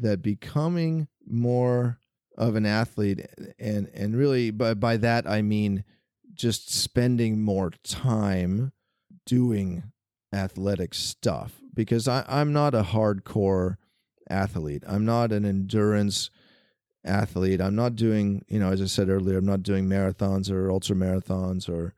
that 0.01 0.21
becoming 0.21 1.07
more 1.25 1.99
of 2.37 2.55
an 2.55 2.65
athlete, 2.65 3.25
and 3.59 3.89
and 3.93 4.17
really 4.17 4.51
by 4.51 4.73
by 4.73 4.97
that 4.97 5.25
I 5.27 5.41
mean 5.41 5.85
just 6.33 6.73
spending 6.73 7.41
more 7.41 7.71
time 7.83 8.73
doing 9.25 9.92
athletic 10.33 10.93
stuff 10.93 11.61
because 11.73 12.07
I, 12.07 12.25
I'm 12.27 12.51
not 12.51 12.73
a 12.73 12.83
hardcore 12.83 13.77
athlete. 14.29 14.83
I'm 14.87 15.05
not 15.05 15.31
an 15.31 15.45
endurance 15.45 16.29
athlete. 17.05 17.61
I'm 17.61 17.75
not 17.75 17.95
doing, 17.95 18.43
you 18.47 18.59
know, 18.59 18.71
as 18.71 18.81
I 18.81 18.85
said 18.85 19.09
earlier, 19.09 19.37
I'm 19.37 19.45
not 19.45 19.63
doing 19.63 19.87
marathons 19.87 20.51
or 20.51 20.71
ultra 20.71 20.95
marathons 20.95 21.69
or 21.69 21.93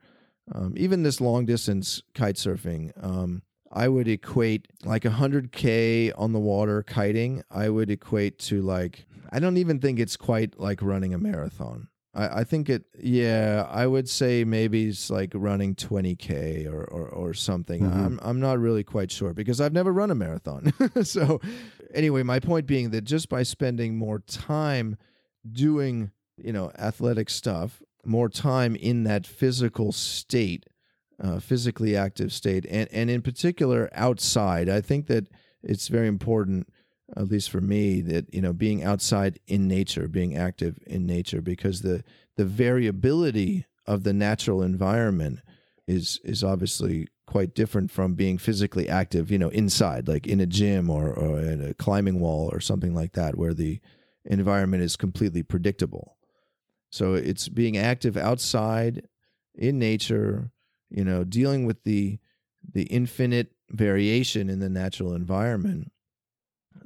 um, 0.54 0.74
even 0.78 1.04
this 1.04 1.22
long 1.22 1.46
distance 1.46 2.04
kite 2.14 2.36
surfing. 2.36 2.92
Um, 3.04 3.42
I 3.72 3.88
would 3.88 4.08
equate 4.08 4.68
like 4.84 5.04
100K 5.04 6.14
on 6.18 6.32
the 6.34 6.40
water 6.40 6.84
kiting, 6.84 7.44
I 7.52 7.70
would 7.70 7.90
equate 7.90 8.40
to 8.40 8.62
like, 8.62 9.06
I 9.32 9.40
don't 9.40 9.58
even 9.58 9.80
think 9.80 10.00
it's 10.00 10.16
quite 10.16 10.60
like 10.60 10.82
running 10.82 11.14
a 11.14 11.18
marathon. 11.18 11.90
I, 12.16 12.39
I 12.39 12.43
think 12.43 12.70
it, 12.70 12.86
yeah, 12.99 13.68
I 13.70 13.86
would 13.86 14.09
say 14.09 14.43
maybe 14.43 14.88
it's 14.88 15.09
like 15.09 15.32
running 15.36 15.76
20K 15.76 16.66
or, 16.68 16.86
or, 16.86 17.07
or 17.09 17.34
something. 17.34 17.82
Mm-hmm. 17.84 18.05
I'm, 18.05 18.20
I'm 18.24 18.39
not 18.39 18.59
really 18.59 18.84
quite 18.84 19.11
sure 19.11 19.34
because 19.34 19.61
I've 19.61 19.74
never 19.74 19.91
run 19.91 20.11
a 20.11 20.16
marathon. 20.16 20.74
so, 21.03 21.41
anyway, 21.93 22.24
my 22.24 22.39
point 22.39 22.66
being 22.66 22.91
that 22.91 23.03
just 23.03 23.30
by 23.30 23.43
spending 23.43 23.97
more 23.97 24.20
time 24.20 24.97
doing, 25.51 26.11
you 26.38 26.53
know, 26.53 26.72
athletic 26.80 27.30
stuff, 27.30 27.82
more 28.05 28.30
time 28.30 28.76
in 28.76 29.03
that 29.03 29.28
physical 29.28 29.91
state, 29.91 30.66
uh, 31.22 31.39
physically 31.39 31.95
active 31.95 32.32
state, 32.32 32.66
and, 32.70 32.88
and 32.91 33.09
in 33.09 33.22
particular 33.22 33.89
outside, 33.93 34.70
I 34.70 34.82
think 34.82 35.07
that 35.07 35.28
it's 35.63 35.88
very 35.88 36.07
important 36.07 36.68
at 37.16 37.28
least 37.28 37.49
for 37.49 37.62
me, 37.62 38.01
that 38.01 38.34
you 38.34 38.41
know, 38.41 38.53
being 38.53 38.84
outside 38.84 39.39
in 39.47 39.68
nature, 39.68 40.08
being 40.08 40.36
active 40.36 40.80
in 40.86 41.06
nature, 41.06 41.41
because 41.41 41.82
the 41.82 42.03
the 42.36 42.45
variability 42.45 43.66
of 43.86 44.03
the 44.03 44.14
natural 44.14 44.62
environment 44.62 45.39
is 45.88 46.20
is 46.24 46.43
obviously 46.43 47.08
quite 47.28 47.56
different 47.56 47.91
from 47.91 48.14
being 48.14 48.38
physically 48.38 48.88
active, 48.88 49.32
you 49.32 49.38
know, 49.38 49.49
inside, 49.49 50.08
like 50.08 50.28
in 50.28 50.39
a 50.39 50.45
gym 50.45 50.89
or, 50.89 51.12
or 51.12 51.39
in 51.39 51.64
a 51.64 51.74
climbing 51.74 52.20
wall 52.20 52.49
or 52.53 52.60
something 52.60 52.93
like 52.93 53.14
that, 53.14 53.36
where 53.36 53.53
the 53.53 53.80
environment 54.26 54.84
is 54.84 54.95
completely 54.95 55.43
predictable. 55.43 56.18
So 56.91 57.14
it's 57.14 57.49
being 57.49 57.78
active 57.78 58.16
outside 58.16 59.08
in 59.53 59.80
nature, 59.80 60.51
you 60.89 61.03
know, 61.03 61.24
dealing 61.24 61.66
with 61.66 61.84
the 61.84 62.20
the 62.74 62.84
infinite 62.84 63.51
variation 63.70 64.49
in 64.49 64.60
the 64.60 64.70
natural 64.70 65.14
environment 65.14 65.91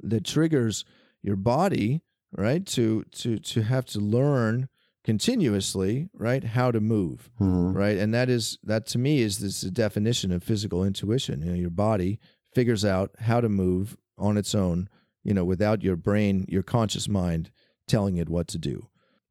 that 0.02 0.24
triggers 0.24 0.84
your 1.22 1.36
body 1.36 2.02
right 2.32 2.66
to 2.66 3.04
to 3.12 3.38
to 3.38 3.62
have 3.62 3.84
to 3.84 3.98
learn 3.98 4.68
continuously 5.04 6.08
right 6.14 6.44
how 6.44 6.70
to 6.70 6.80
move 6.80 7.30
mm-hmm. 7.40 7.72
right? 7.72 7.96
And 7.96 8.12
that 8.14 8.28
is 8.28 8.58
that 8.62 8.86
to 8.88 8.98
me 8.98 9.20
is 9.20 9.38
this 9.38 9.62
definition 9.62 10.32
of 10.32 10.42
physical 10.42 10.84
intuition. 10.84 11.42
You 11.42 11.50
know 11.50 11.56
your 11.56 11.70
body 11.70 12.18
figures 12.54 12.84
out 12.84 13.10
how 13.20 13.40
to 13.40 13.48
move 13.48 13.96
on 14.18 14.36
its 14.36 14.54
own 14.54 14.88
you 15.24 15.34
know 15.34 15.44
without 15.44 15.82
your 15.82 15.96
brain 15.96 16.44
your 16.48 16.62
conscious 16.62 17.08
mind 17.08 17.50
telling 17.86 18.16
it 18.16 18.28
what 18.28 18.48
to 18.48 18.58
do. 18.58 18.88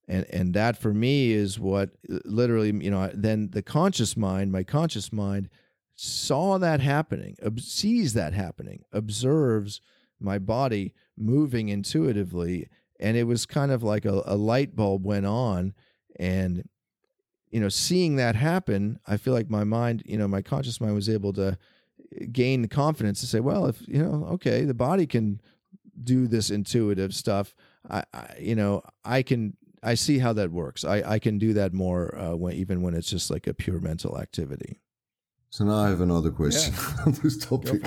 And 0.07 0.25
and 0.31 0.53
that 0.55 0.77
for 0.77 0.93
me 0.93 1.31
is 1.31 1.59
what 1.59 1.91
literally 2.25 2.73
you 2.83 2.91
know 2.91 3.09
then 3.13 3.51
the 3.51 3.61
conscious 3.61 4.17
mind 4.17 4.51
my 4.51 4.63
conscious 4.63 5.13
mind 5.13 5.49
saw 5.95 6.57
that 6.57 6.79
happening 6.79 7.35
sees 7.57 8.13
that 8.13 8.33
happening 8.33 8.83
observes 8.91 9.81
my 10.19 10.37
body 10.39 10.93
moving 11.17 11.69
intuitively 11.69 12.69
and 12.99 13.15
it 13.15 13.23
was 13.23 13.45
kind 13.45 13.71
of 13.71 13.83
like 13.83 14.05
a, 14.05 14.21
a 14.25 14.35
light 14.35 14.75
bulb 14.75 15.05
went 15.05 15.25
on 15.25 15.73
and 16.19 16.67
you 17.49 17.59
know 17.59 17.69
seeing 17.69 18.15
that 18.15 18.35
happen 18.35 18.99
i 19.07 19.17
feel 19.17 19.33
like 19.33 19.49
my 19.49 19.63
mind 19.63 20.03
you 20.05 20.17
know 20.17 20.27
my 20.27 20.41
conscious 20.41 20.79
mind 20.79 20.93
was 20.93 21.09
able 21.09 21.33
to 21.33 21.57
gain 22.31 22.61
the 22.61 22.67
confidence 22.67 23.19
to 23.21 23.27
say 23.27 23.39
well 23.39 23.65
if 23.65 23.87
you 23.87 24.03
know 24.03 24.25
okay 24.25 24.63
the 24.65 24.73
body 24.73 25.05
can 25.05 25.39
do 26.03 26.27
this 26.27 26.49
intuitive 26.49 27.13
stuff 27.13 27.55
i, 27.89 28.03
I 28.13 28.35
you 28.39 28.55
know 28.55 28.81
i 29.03 29.21
can 29.21 29.57
i 29.83 29.95
see 29.95 30.19
how 30.19 30.33
that 30.33 30.51
works. 30.51 30.83
I 30.83 31.01
i 31.05 31.19
can 31.19 31.37
do 31.37 31.53
that 31.53 31.73
more 31.73 32.17
uh, 32.17 32.35
when 32.35 32.53
even 32.55 32.81
when 32.81 32.93
it's 32.93 33.09
just 33.09 33.29
like 33.29 33.47
a 33.47 33.53
pure 33.53 33.79
mental 33.79 34.19
activity. 34.19 34.79
So 35.49 35.65
now 35.65 35.77
i 35.77 35.89
have 35.89 36.01
another 36.01 36.31
question 36.31 36.73
yeah. 36.73 36.95
on 37.05 37.13
this 37.23 37.37
topic. 37.37 37.81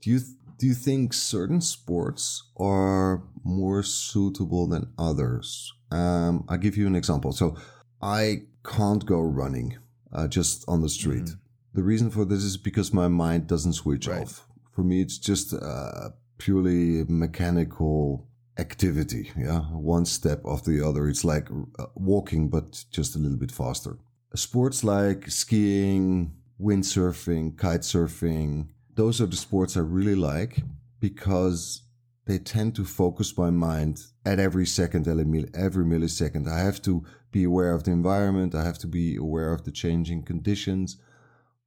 do 0.00 0.10
you 0.10 0.20
do 0.58 0.66
you 0.66 0.74
think 0.74 1.12
certain 1.12 1.60
sports 1.60 2.44
are 2.56 3.22
more 3.44 3.82
suitable 3.82 4.66
than 4.66 4.92
others? 4.98 5.72
Um, 5.90 6.44
I'll 6.48 6.58
give 6.58 6.76
you 6.76 6.86
an 6.86 6.96
example. 6.96 7.32
So 7.32 7.56
I 8.00 8.42
can't 8.64 9.04
go 9.04 9.20
running 9.20 9.78
uh, 10.12 10.28
just 10.28 10.64
on 10.68 10.82
the 10.82 10.88
street. 10.88 11.24
Mm-hmm. 11.24 11.40
The 11.74 11.82
reason 11.82 12.10
for 12.10 12.24
this 12.24 12.42
is 12.42 12.56
because 12.56 12.92
my 12.92 13.08
mind 13.08 13.46
doesn't 13.46 13.74
switch 13.74 14.08
right. 14.08 14.22
off. 14.22 14.46
For 14.72 14.82
me, 14.82 15.00
it's 15.00 15.18
just 15.18 15.52
a 15.52 16.14
purely 16.38 17.04
mechanical 17.08 18.26
activity. 18.58 19.30
Yeah, 19.36 19.60
one 19.60 20.06
step 20.06 20.42
after 20.46 20.70
the 20.70 20.86
other. 20.86 21.08
It's 21.08 21.24
like 21.24 21.48
uh, 21.78 21.86
walking, 21.94 22.48
but 22.48 22.84
just 22.90 23.14
a 23.14 23.18
little 23.18 23.36
bit 23.36 23.52
faster. 23.52 23.98
Sports 24.34 24.84
like 24.84 25.30
skiing, 25.30 26.32
windsurfing, 26.60 27.56
kite 27.56 27.82
surfing, 27.82 28.68
those 28.96 29.20
are 29.20 29.26
the 29.26 29.36
sports 29.36 29.76
I 29.76 29.80
really 29.80 30.16
like 30.16 30.62
because 31.00 31.82
they 32.26 32.38
tend 32.38 32.74
to 32.74 32.84
focus 32.84 33.38
my 33.38 33.50
mind 33.50 34.02
at 34.24 34.40
every 34.40 34.66
second, 34.66 35.06
every 35.06 35.84
millisecond. 35.84 36.48
I 36.48 36.58
have 36.58 36.82
to 36.82 37.04
be 37.30 37.44
aware 37.44 37.72
of 37.72 37.84
the 37.84 37.92
environment. 37.92 38.54
I 38.54 38.64
have 38.64 38.78
to 38.78 38.88
be 38.88 39.16
aware 39.16 39.52
of 39.52 39.64
the 39.64 39.70
changing 39.70 40.24
conditions. 40.24 40.96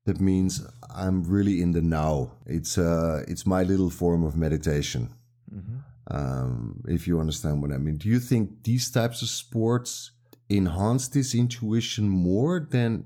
That 0.06 0.20
means 0.20 0.66
I'm 0.94 1.24
really 1.24 1.62
in 1.62 1.72
the 1.72 1.82
now. 1.82 2.32
It's 2.46 2.78
uh, 2.78 3.24
it's 3.28 3.46
my 3.46 3.64
little 3.64 3.90
form 3.90 4.24
of 4.24 4.36
meditation. 4.36 5.14
Mm-hmm. 5.54 5.78
Um, 6.12 6.84
if 6.88 7.08
you 7.08 7.20
understand 7.20 7.62
what 7.62 7.72
I 7.72 7.78
mean. 7.78 7.98
Do 7.98 8.10
you 8.10 8.20
think 8.20 8.64
these 8.64 8.90
types 8.90 9.22
of 9.22 9.30
sports 9.30 10.12
enhance 10.50 11.08
this 11.08 11.36
intuition 11.36 12.10
more 12.10 12.60
than 12.60 13.06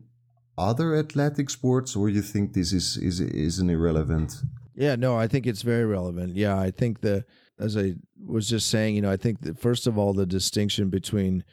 other 0.58 0.96
athletic 0.96 1.50
sports, 1.50 1.96
or 1.96 2.10
you 2.10 2.22
think 2.22 2.54
this 2.54 2.74
is 2.74 2.98
is 2.98 3.20
is 3.20 3.60
an 3.60 3.70
irrelevant? 3.70 4.36
Yeah, 4.76 4.96
no, 4.96 5.18
I 5.18 5.28
think 5.28 5.46
it's 5.46 5.62
very 5.62 5.86
relevant. 5.86 6.36
Yeah, 6.36 6.60
I 6.60 6.72
think 6.72 7.02
the 7.02 7.26
as 7.60 7.78
I 7.78 7.96
was 8.26 8.50
just 8.50 8.70
saying, 8.70 8.96
you 8.96 9.02
know, 9.02 9.12
I 9.12 9.18
think 9.18 9.42
that 9.42 9.60
first 9.60 9.88
of 9.88 9.98
all 9.98 10.14
the 10.14 10.26
distinction 10.26 10.90
between 10.90 11.44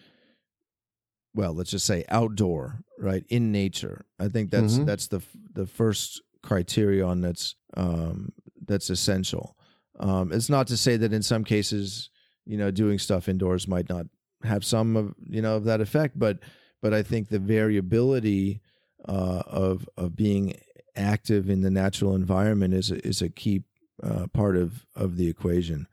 well, 1.34 1.53
let's 1.53 1.70
just 1.70 1.86
say 1.86 2.05
outdoor, 2.09 2.82
right, 2.98 3.24
in 3.28 3.53
nature. 3.53 4.05
I 4.18 4.28
think 4.28 4.51
that's 4.51 4.74
mm-hmm. 4.74 4.84
that's 4.84 5.09
the 5.09 5.22
the 5.53 5.66
first 5.66 6.22
criterion 6.42 7.20
that's 7.20 7.55
um, 7.76 8.32
that's 8.66 8.90
essential. 8.90 9.57
Um, 9.98 10.32
it's 10.32 10.48
not 10.48 10.66
to 10.68 10.76
say 10.76 10.96
that 10.96 11.12
in 11.12 11.22
some 11.22 11.44
cases, 11.44 12.11
you 12.46 12.57
know, 12.57 12.70
doing 12.70 12.98
stuff 12.98 13.28
indoors 13.28 13.68
might 13.68 13.88
not 13.88 14.07
have 14.42 14.64
some 14.64 14.96
of 14.96 15.14
you 15.28 15.42
know 15.42 15.57
of 15.57 15.64
that 15.64 15.80
effect, 15.80 16.18
but 16.18 16.38
but 16.82 16.94
I 16.94 17.03
think 17.03 17.28
the 17.28 17.38
variability 17.38 18.61
uh, 19.09 19.42
of 19.46 19.88
of 19.96 20.16
being 20.16 20.55
active 20.96 21.48
in 21.48 21.62
the 21.62 21.70
natural 21.70 22.14
environment 22.14 22.74
is 22.74 22.90
a, 22.90 23.07
is 23.07 23.22
a 23.22 23.28
key 23.28 23.62
uh, 24.03 24.26
part 24.32 24.57
of 24.57 24.86
of 24.94 25.16
the 25.16 25.28
equation. 25.28 25.86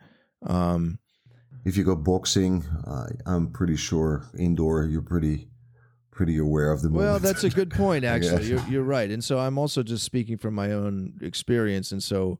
Um, 0.46 1.00
if 1.66 1.76
you 1.78 1.84
go 1.84 1.96
boxing, 1.96 2.64
uh, 2.86 3.08
I'm 3.26 3.52
pretty 3.52 3.76
sure 3.76 4.24
indoor 4.38 4.86
you're 4.86 5.02
pretty 5.02 5.50
pretty 6.12 6.38
aware 6.38 6.72
of 6.72 6.82
the 6.82 6.90
movement. 6.90 7.10
Well, 7.12 7.20
that's 7.20 7.44
a 7.44 7.50
good 7.50 7.70
point. 7.84 8.04
Actually, 8.06 8.48
you're, 8.48 8.64
you're 8.70 8.84
right. 8.84 9.10
And 9.12 9.24
so 9.24 9.38
I'm 9.40 9.58
also 9.58 9.84
just 9.84 10.04
speaking 10.04 10.38
from 10.38 10.56
my 10.56 10.72
own 10.72 11.14
experience. 11.22 11.92
And 11.92 12.02
so, 12.02 12.40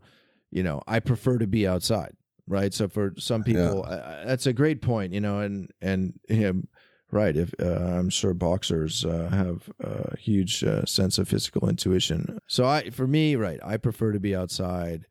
you 0.50 0.64
know, 0.64 0.82
I 0.88 1.00
prefer 1.00 1.38
to 1.38 1.46
be 1.46 1.68
outside, 1.68 2.14
right? 2.48 2.74
So 2.74 2.88
for 2.88 3.14
some 3.20 3.44
people, 3.44 3.84
I, 3.84 3.96
I- 3.98 4.24
that's 4.26 4.48
a 4.48 4.54
great 4.54 4.82
point. 4.82 5.14
You 5.14 5.22
know, 5.22 5.40
and 5.42 5.70
and 5.82 6.14
him, 6.28 6.68
right? 7.12 7.36
If 7.36 7.54
uh, 7.60 7.66
I'm 7.66 8.10
sure 8.10 8.34
boxers 8.34 9.06
uh, 9.06 9.30
have 9.32 9.70
a 9.80 10.18
huge 10.18 10.64
uh, 10.64 10.86
sense 10.86 11.18
of 11.18 11.28
physical 11.28 11.70
intuition. 11.70 12.40
So 12.48 12.66
I, 12.66 12.90
for 12.90 13.08
me, 13.08 13.36
right, 13.36 13.60
I 13.64 13.78
prefer 13.78 14.12
to 14.12 14.20
be 14.20 14.36
outside. 14.36 15.06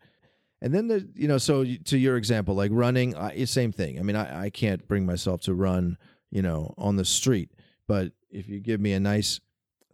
And 0.63 0.75
then 0.75 0.89
the, 0.89 1.09
you 1.15 1.29
know, 1.29 1.39
so 1.39 1.65
to 1.65 1.99
your 1.99 2.17
example, 2.17 2.55
like 2.55 2.71
running, 2.75 3.15
I, 3.15 3.45
same 3.45 3.73
thing. 3.73 3.99
I 3.99 4.03
mean, 4.03 4.17
I, 4.17 4.45
I 4.45 4.51
can't 4.51 4.87
bring 4.89 5.05
myself 5.07 5.41
to 5.43 5.55
run, 5.55 5.99
you 6.31 6.43
know, 6.43 6.75
on 6.79 6.97
the 6.97 7.05
street, 7.05 7.51
but 7.87 8.13
if 8.31 8.49
you 8.49 8.59
give 8.61 8.81
me 8.81 8.93
a 8.93 9.01
nice 9.01 9.41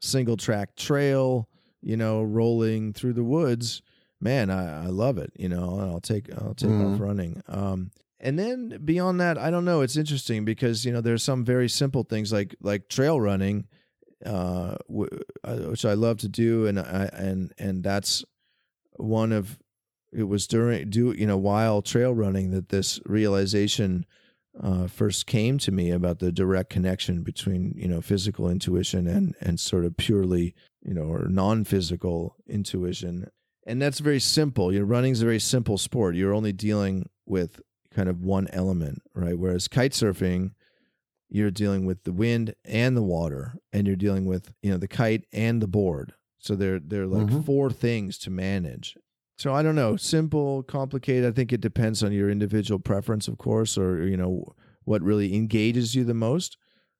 single 0.00 0.36
track 0.36 0.76
trail, 0.76 1.48
you 1.80 1.96
know, 1.96 2.22
rolling 2.22 2.92
through 2.92 3.12
the 3.12 3.24
woods, 3.24 3.82
man, 4.20 4.50
I, 4.50 4.84
I 4.84 4.86
love 4.86 5.18
it. 5.18 5.32
You 5.36 5.48
know, 5.48 5.78
I'll 5.80 6.00
take 6.00 6.32
I'll 6.32 6.54
take 6.54 6.70
Mhm. 6.70 6.94
off 6.94 7.00
running. 7.00 7.42
Um, 7.48 7.90
and 8.22 8.38
then 8.38 8.78
beyond 8.84 9.20
that, 9.20 9.36
I 9.36 9.50
don't 9.50 9.64
know. 9.64 9.80
It's 9.80 9.96
interesting 9.96 10.44
because 10.44 10.84
you 10.84 10.92
know 10.92 11.00
there's 11.00 11.24
some 11.24 11.44
very 11.44 11.68
simple 11.68 12.04
things 12.04 12.32
like 12.32 12.54
like 12.60 12.88
trail 12.88 13.20
running, 13.20 13.66
uh, 14.24 14.76
uh, 15.44 15.56
which 15.68 15.84
I 15.84 15.94
love 15.94 16.18
to 16.18 16.28
do, 16.28 16.66
and 16.66 16.78
I 16.78 17.10
and 17.12 17.52
and 17.58 17.82
that's 17.82 18.24
one 18.96 19.32
of 19.32 19.58
it 20.12 20.24
was 20.24 20.46
during 20.46 20.88
do 20.88 21.12
you 21.12 21.26
know 21.26 21.36
while 21.36 21.82
trail 21.82 22.14
running 22.14 22.52
that 22.52 22.68
this 22.68 23.00
realization 23.06 24.06
uh, 24.62 24.86
first 24.86 25.26
came 25.26 25.58
to 25.58 25.72
me 25.72 25.90
about 25.90 26.18
the 26.18 26.30
direct 26.30 26.70
connection 26.70 27.22
between 27.22 27.74
you 27.76 27.88
know 27.88 28.00
physical 28.00 28.48
intuition 28.48 29.08
and 29.08 29.34
and 29.40 29.58
sort 29.58 29.84
of 29.84 29.96
purely 29.96 30.54
you 30.82 30.94
know 30.94 31.04
or 31.04 31.26
non-physical 31.28 32.36
intuition. 32.46 33.28
And 33.66 33.80
that's 33.80 34.00
very 34.00 34.20
simple. 34.20 34.72
You 34.72 34.80
know 34.80 34.86
running's 34.86 35.22
a 35.22 35.24
very 35.24 35.40
simple 35.40 35.76
sport. 35.76 36.14
You're 36.14 36.34
only 36.34 36.52
dealing 36.52 37.08
with 37.26 37.60
kind 37.94 38.08
of 38.08 38.22
one 38.22 38.48
element 38.52 39.02
right 39.14 39.38
whereas 39.38 39.68
kite 39.68 39.92
surfing 39.92 40.52
you're 41.28 41.50
dealing 41.50 41.86
with 41.86 42.04
the 42.04 42.12
wind 42.12 42.54
and 42.64 42.96
the 42.96 43.02
water 43.02 43.54
and 43.72 43.86
you're 43.86 43.96
dealing 43.96 44.24
with 44.26 44.52
you 44.62 44.70
know 44.70 44.76
the 44.78 44.88
kite 44.88 45.24
and 45.32 45.62
the 45.62 45.68
board 45.68 46.12
so 46.38 46.54
they're 46.54 46.78
they're 46.80 47.06
like 47.06 47.26
Mhm. 47.28 47.44
four 47.44 47.70
things 47.70 48.18
to 48.18 48.30
manage 48.30 48.96
so 49.38 49.52
I 49.52 49.62
don't 49.64 49.74
know, 49.74 49.96
simple, 49.96 50.62
complicated. 50.62 51.24
I 51.24 51.32
think 51.32 51.52
it 51.52 51.60
depends 51.60 52.04
on 52.04 52.12
your 52.12 52.30
individual 52.30 52.78
preference, 52.78 53.26
of 53.26 53.38
course, 53.38 53.76
or 53.76 54.06
you 54.06 54.16
know 54.16 54.44
what 54.84 55.02
really 55.02 55.34
engages 55.34 55.96
you 55.96 56.04
the 56.04 56.14
most. 56.14 56.56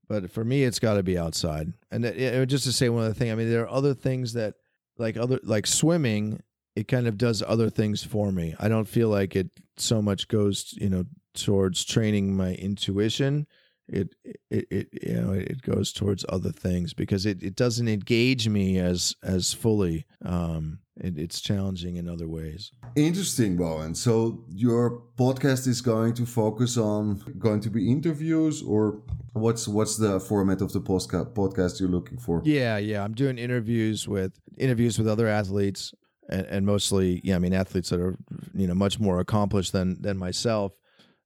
But 0.09 0.29
for 0.29 0.43
me, 0.43 0.65
it's 0.65 0.81
got 0.81 0.95
to 0.95 1.05
be 1.05 1.17
outside. 1.17 1.73
And 1.93 2.05
it, 2.05 2.17
it- 2.17 2.47
just 2.49 2.65
to 2.65 2.73
say 2.73 2.89
one 2.89 3.05
other 3.05 3.15
thing, 3.15 3.31
I 3.31 3.37
mean, 3.37 3.49
there 3.49 3.63
are 3.63 3.69
other 3.71 3.95
things 3.95 4.33
that, 4.33 4.55
like 4.99 5.17
other 5.17 5.39
like 5.45 5.69
swimming, 5.69 6.41
it 6.75 6.89
kind 6.89 7.07
of 7.07 7.19
does 7.19 7.43
other 7.47 7.71
things 7.71 8.03
for 8.03 8.33
me. 8.33 8.55
I 8.59 8.69
don't 8.69 8.89
feel 8.89 9.09
like 9.09 9.37
it 9.37 9.51
so 9.77 10.01
much 10.01 10.29
goes, 10.29 10.75
you 10.79 10.89
know, 10.89 11.05
towards 11.35 11.85
training 11.85 12.37
my 12.37 12.55
intuition. 12.55 13.47
It, 13.89 14.15
it, 14.51 14.67
it 14.71 14.89
you 15.03 15.21
know, 15.21 15.33
it 15.33 15.61
goes 15.63 15.93
towards 15.93 16.25
other 16.29 16.51
things 16.51 16.95
because 16.95 17.27
it, 17.27 17.43
it 17.43 17.57
doesn't 17.57 17.89
engage 17.89 18.49
me 18.49 18.79
as 18.79 19.17
as 19.23 19.53
fully. 19.53 20.07
Um, 20.25 20.79
it, 20.97 21.19
it's 21.19 21.41
challenging 21.41 21.97
in 21.97 22.09
other 22.09 22.29
ways. 22.29 22.71
Interesting, 22.97 23.57
Bowen. 23.57 23.95
So 23.95 24.45
your 24.49 25.03
podcast 25.19 25.67
is 25.67 25.81
going 25.81 26.15
to 26.15 26.27
focus 26.27 26.77
on 26.77 27.23
going 27.39 27.61
to 27.61 27.71
be 27.71 27.91
interviews, 27.91 28.63
or 28.63 29.03
what's 29.33 29.67
what's 29.67 29.97
the 29.97 30.21
format 30.21 30.61
of 30.61 30.73
the 30.73 30.81
postca- 30.81 31.33
podcast 31.35 31.81
you're 31.81 31.89
looking 31.89 32.19
for? 32.19 32.41
Yeah, 32.45 32.79
yeah. 32.79 33.03
I'm 33.05 33.15
doing 33.15 33.37
interviews 33.37 34.07
with 34.07 34.33
interviews 34.59 34.99
with 34.99 35.09
other 35.09 35.27
athletes, 35.27 35.93
and, 36.29 36.47
and 36.47 36.67
mostly, 36.67 37.21
yeah. 37.25 37.37
I 37.37 37.39
mean, 37.39 37.53
athletes 37.53 37.91
that 37.91 38.01
are 38.01 38.17
you 38.55 38.67
know 38.67 38.75
much 38.75 39.01
more 39.01 39.21
accomplished 39.21 39.73
than 39.73 40.01
than 40.01 40.19
myself. 40.19 40.73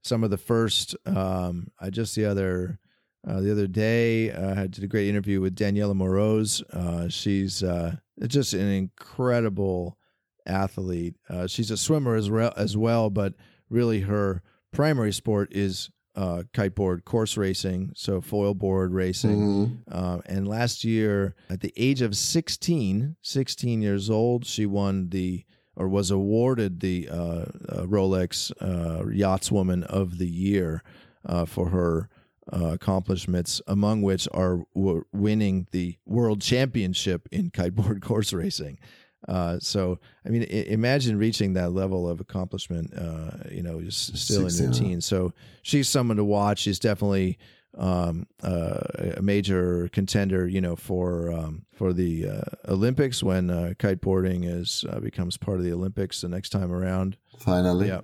Some 0.02 0.22
of 0.22 0.30
the 0.30 0.38
first, 0.38 0.94
um, 1.06 1.68
I 1.80 1.90
just 1.90 2.14
the 2.14 2.26
other 2.26 2.78
uh, 3.26 3.40
the 3.40 3.50
other 3.50 3.66
day 3.66 4.30
uh, 4.30 4.62
I 4.62 4.66
did 4.68 4.84
a 4.84 4.88
great 4.88 5.08
interview 5.08 5.40
with 5.40 5.56
Daniela 5.56 5.94
Moroz. 5.94 6.62
Uh, 6.72 7.08
she's 7.08 7.62
uh, 7.62 7.96
just 8.26 8.54
an 8.54 8.68
incredible 8.68 9.98
athlete. 10.46 11.16
Uh, 11.28 11.46
she's 11.46 11.70
a 11.70 11.76
swimmer 11.76 12.14
as, 12.14 12.30
re- 12.30 12.52
as 12.56 12.76
well, 12.76 13.10
but 13.10 13.34
really 13.68 14.00
her 14.00 14.42
primary 14.72 15.12
sport 15.12 15.52
is 15.52 15.90
uh, 16.16 16.42
kiteboard 16.54 17.04
course 17.04 17.36
racing, 17.36 17.92
so 17.94 18.20
foil 18.20 18.54
board 18.54 18.92
racing. 18.92 19.38
Mhm. 19.38 19.78
Uh, 19.90 20.18
and 20.26 20.48
last 20.48 20.82
year, 20.82 21.34
at 21.50 21.60
the 21.60 21.72
age 21.76 22.00
of 22.02 22.16
16, 22.16 23.16
16 23.22 23.82
years 23.82 24.08
old, 24.10 24.46
she 24.46 24.66
won 24.66 25.10
the 25.10 25.44
or 25.78 25.88
was 25.88 26.10
awarded 26.10 26.80
the 26.80 27.06
uh, 27.10 27.14
uh, 27.68 27.84
Rolex 27.86 28.50
uh, 28.62 29.02
Yachtswoman 29.04 29.84
of 29.84 30.16
the 30.16 30.26
Year 30.28 30.82
uh, 31.26 31.44
for 31.44 31.68
her 31.68 32.08
uh, 32.50 32.68
accomplishments, 32.68 33.60
among 33.66 34.00
which 34.00 34.26
are 34.32 34.60
w- 34.74 35.04
winning 35.12 35.66
the 35.72 35.98
World 36.06 36.40
Championship 36.40 37.28
in 37.30 37.50
kiteboard 37.50 38.00
course 38.08 38.32
racing. 38.32 38.78
Uh, 39.26 39.58
so, 39.60 39.98
I 40.24 40.28
mean, 40.28 40.42
I- 40.42 40.66
imagine 40.68 41.18
reaching 41.18 41.54
that 41.54 41.72
level 41.72 42.08
of 42.08 42.20
accomplishment. 42.20 42.92
Uh, 42.94 43.30
you 43.50 43.62
know, 43.62 43.80
just 43.80 44.16
still 44.16 44.46
in 44.46 44.54
your 44.56 44.72
teens. 44.72 45.04
So 45.06 45.32
she's 45.62 45.88
someone 45.88 46.16
to 46.18 46.24
watch. 46.24 46.60
She's 46.60 46.78
definitely 46.78 47.38
um, 47.76 48.26
uh, 48.42 48.80
a 49.16 49.22
major 49.22 49.88
contender, 49.92 50.46
you 50.48 50.60
know, 50.60 50.76
for 50.76 51.30
um, 51.32 51.66
for 51.74 51.92
the 51.92 52.28
uh, 52.28 52.72
Olympics 52.72 53.22
when 53.22 53.50
uh, 53.50 53.72
kiteboarding 53.78 54.44
is 54.48 54.84
uh, 54.88 55.00
becomes 55.00 55.36
part 55.36 55.58
of 55.58 55.64
the 55.64 55.72
Olympics 55.72 56.20
the 56.22 56.28
next 56.28 56.50
time 56.50 56.72
around. 56.72 57.16
Finally, 57.38 57.88
Yeah. 57.88 58.00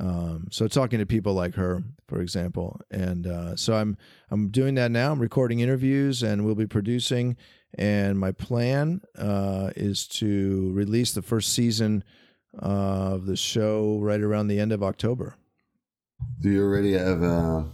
Um, 0.00 0.48
so 0.50 0.68
talking 0.68 0.98
to 1.00 1.06
people 1.06 1.34
like 1.34 1.54
her, 1.54 1.82
for 2.08 2.20
example, 2.20 2.80
and 2.90 3.26
uh, 3.26 3.56
so 3.56 3.74
I'm 3.74 3.98
I'm 4.30 4.48
doing 4.48 4.74
that 4.76 4.90
now. 4.90 5.12
I'm 5.12 5.20
recording 5.20 5.60
interviews, 5.60 6.22
and 6.22 6.44
we'll 6.44 6.54
be 6.54 6.66
producing. 6.66 7.36
And 7.74 8.18
my 8.18 8.32
plan 8.32 9.02
uh, 9.18 9.70
is 9.76 10.06
to 10.08 10.72
release 10.72 11.12
the 11.12 11.22
first 11.22 11.52
season 11.52 12.04
of 12.58 13.26
the 13.26 13.36
show 13.36 13.98
right 14.00 14.20
around 14.20 14.48
the 14.48 14.60
end 14.60 14.72
of 14.72 14.82
October. 14.82 15.36
do 16.40 16.50
you 16.50 16.62
already 16.62 16.92
have 16.92 17.22
uh, 17.22 17.64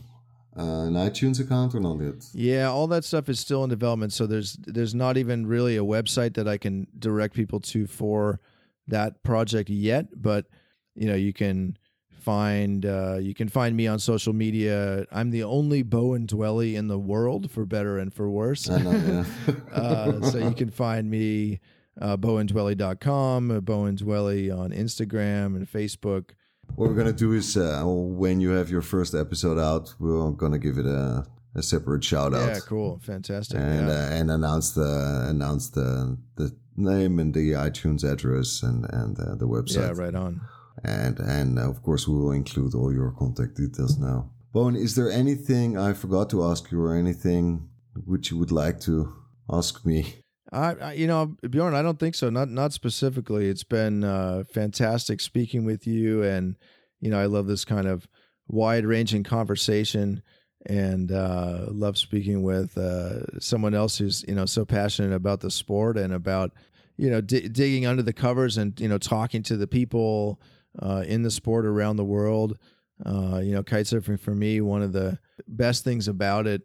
an 0.54 0.94
iTunes 0.94 1.40
account 1.40 1.74
or 1.74 1.80
not 1.80 2.00
yet? 2.00 2.24
Yeah, 2.32 2.68
all 2.68 2.86
that 2.88 3.04
stuff 3.04 3.28
is 3.28 3.40
still 3.40 3.62
in 3.64 3.70
development. 3.70 4.12
So 4.12 4.26
there's 4.26 4.56
there's 4.66 4.94
not 4.94 5.16
even 5.16 5.46
really 5.46 5.76
a 5.76 5.84
website 5.84 6.34
that 6.34 6.48
I 6.48 6.58
can 6.58 6.86
direct 6.98 7.34
people 7.34 7.60
to 7.60 7.86
for 7.86 8.40
that 8.88 9.22
project 9.22 9.70
yet. 9.70 10.06
But 10.16 10.46
you 10.94 11.06
know, 11.06 11.14
you 11.14 11.32
can 11.32 11.76
find 12.18 12.84
uh, 12.84 13.18
you 13.20 13.34
can 13.34 13.48
find 13.48 13.76
me 13.76 13.86
on 13.86 13.98
social 13.98 14.32
media. 14.32 15.06
I'm 15.10 15.30
the 15.30 15.44
only 15.44 15.82
Bowen 15.82 16.26
Dwelly 16.26 16.74
in 16.74 16.88
the 16.88 16.98
world, 16.98 17.50
for 17.50 17.64
better 17.64 17.98
and 17.98 18.12
for 18.12 18.30
worse. 18.30 18.68
Know, 18.68 19.24
yeah. 19.46 19.54
uh, 19.72 20.20
so 20.22 20.38
you 20.38 20.54
can 20.54 20.70
find 20.70 21.10
me 21.10 21.60
uh, 22.00 22.16
bowendwelly.com, 22.16 23.50
uh, 23.50 23.60
Bowen 23.60 23.96
Dwelly 23.96 24.56
on 24.56 24.70
Instagram 24.70 25.56
and 25.56 25.70
Facebook. 25.70 26.30
What 26.74 26.90
we're 26.90 26.96
gonna 26.96 27.12
do 27.12 27.32
is 27.32 27.56
uh, 27.56 27.82
when 27.86 28.40
you 28.40 28.50
have 28.50 28.70
your 28.70 28.82
first 28.82 29.14
episode 29.14 29.58
out, 29.58 29.94
we're 29.98 30.30
gonna 30.32 30.58
give 30.58 30.78
it 30.78 30.86
a, 30.86 31.26
a 31.54 31.62
separate 31.62 32.04
shout 32.04 32.34
out. 32.34 32.48
Yeah, 32.48 32.58
cool, 32.60 33.00
fantastic. 33.02 33.58
and 33.58 33.88
yeah. 33.88 33.94
uh, 33.94 34.08
and 34.10 34.30
announce 34.30 34.72
the 34.72 35.26
announce 35.28 35.70
the 35.70 36.18
the 36.36 36.54
name 36.76 37.18
and 37.18 37.34
the 37.34 37.52
iTunes 37.52 38.04
address 38.04 38.62
and 38.62 38.86
and 38.90 39.18
uh, 39.18 39.34
the 39.34 39.48
website. 39.48 39.76
yeah, 39.76 39.92
right 39.94 40.14
on. 40.14 40.40
And 40.84 41.18
and 41.18 41.58
of 41.58 41.82
course 41.82 42.06
we 42.06 42.14
will 42.14 42.32
include 42.32 42.74
all 42.74 42.92
your 42.92 43.12
contact 43.12 43.56
details 43.56 43.98
now. 43.98 44.30
Bowen, 44.52 44.76
is 44.76 44.94
there 44.94 45.10
anything 45.10 45.76
I 45.76 45.92
forgot 45.92 46.30
to 46.30 46.44
ask 46.44 46.70
you 46.70 46.80
or 46.80 46.94
anything 46.94 47.68
which 48.06 48.30
you 48.30 48.38
would 48.38 48.52
like 48.52 48.80
to 48.80 49.12
ask 49.50 49.84
me? 49.84 50.14
I, 50.52 50.74
I 50.74 50.92
you 50.94 51.06
know 51.06 51.36
Bjorn, 51.48 51.74
I 51.74 51.82
don't 51.82 51.98
think 51.98 52.14
so. 52.14 52.30
Not 52.30 52.48
not 52.48 52.72
specifically. 52.72 53.48
It's 53.48 53.64
been 53.64 54.04
uh, 54.04 54.44
fantastic 54.52 55.20
speaking 55.20 55.64
with 55.64 55.86
you, 55.86 56.22
and 56.22 56.56
you 57.00 57.10
know 57.10 57.18
I 57.18 57.26
love 57.26 57.46
this 57.46 57.64
kind 57.64 57.86
of 57.86 58.08
wide 58.46 58.86
ranging 58.86 59.24
conversation, 59.24 60.22
and 60.66 61.12
uh, 61.12 61.66
love 61.68 61.98
speaking 61.98 62.42
with 62.42 62.78
uh, 62.78 63.38
someone 63.40 63.74
else 63.74 63.98
who's 63.98 64.24
you 64.26 64.34
know 64.34 64.46
so 64.46 64.64
passionate 64.64 65.14
about 65.14 65.40
the 65.40 65.50
sport 65.50 65.98
and 65.98 66.14
about 66.14 66.52
you 66.96 67.10
know 67.10 67.20
di- 67.20 67.48
digging 67.48 67.84
under 67.84 68.02
the 68.02 68.12
covers 68.12 68.56
and 68.56 68.78
you 68.80 68.88
know 68.88 68.98
talking 68.98 69.42
to 69.42 69.56
the 69.56 69.66
people 69.66 70.40
uh, 70.80 71.04
in 71.06 71.22
the 71.22 71.30
sport 71.30 71.66
around 71.66 71.96
the 71.96 72.04
world. 72.04 72.58
Uh, 73.06 73.40
you 73.44 73.52
know, 73.52 73.62
kite 73.62 73.86
surfing 73.86 74.18
for 74.18 74.34
me, 74.34 74.60
one 74.60 74.82
of 74.82 74.92
the 74.92 75.18
best 75.46 75.84
things 75.84 76.08
about 76.08 76.48
it 76.48 76.62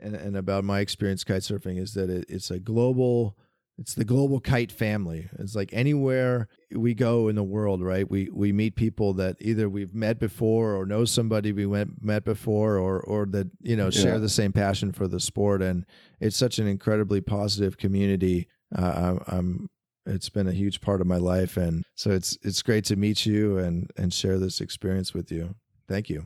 and, 0.00 0.14
and 0.14 0.36
about 0.36 0.64
my 0.64 0.80
experience 0.80 1.24
kite 1.24 1.42
surfing 1.42 1.78
is 1.78 1.92
that 1.92 2.08
it, 2.08 2.24
it's 2.28 2.50
a 2.50 2.58
global 2.58 3.36
it's 3.76 3.94
the 3.94 4.04
global 4.04 4.38
kite 4.38 4.70
family. 4.70 5.28
It's 5.40 5.56
like 5.56 5.70
anywhere 5.72 6.46
we 6.70 6.94
go 6.94 7.26
in 7.26 7.34
the 7.34 7.42
world, 7.42 7.82
right? 7.82 8.08
We 8.08 8.30
we 8.32 8.52
meet 8.52 8.76
people 8.76 9.12
that 9.14 9.36
either 9.40 9.68
we've 9.68 9.92
met 9.92 10.20
before 10.20 10.76
or 10.76 10.86
know 10.86 11.04
somebody 11.04 11.52
we 11.52 11.66
went 11.66 12.02
met 12.02 12.24
before 12.24 12.78
or 12.78 13.00
or 13.00 13.26
that, 13.26 13.48
you 13.60 13.76
know, 13.76 13.90
share 13.90 14.12
Yeah. 14.12 14.18
the 14.18 14.28
same 14.28 14.52
passion 14.52 14.92
for 14.92 15.08
the 15.08 15.18
sport 15.18 15.60
and 15.60 15.84
it's 16.20 16.36
such 16.36 16.60
an 16.60 16.68
incredibly 16.68 17.20
positive 17.20 17.76
community. 17.76 18.46
Uh, 18.74 19.18
I'm, 19.28 19.38
I'm 19.38 19.70
it's 20.06 20.28
been 20.28 20.46
a 20.46 20.52
huge 20.52 20.80
part 20.80 21.00
of 21.00 21.06
my 21.06 21.16
life 21.16 21.56
and 21.56 21.84
so 21.94 22.10
it's 22.10 22.36
it's 22.42 22.62
great 22.62 22.84
to 22.86 22.96
meet 22.96 23.24
you 23.26 23.58
and 23.58 23.90
and 23.96 24.12
share 24.12 24.38
this 24.38 24.60
experience 24.60 25.14
with 25.14 25.30
you. 25.32 25.54
Thank 25.88 26.08
you. 26.10 26.24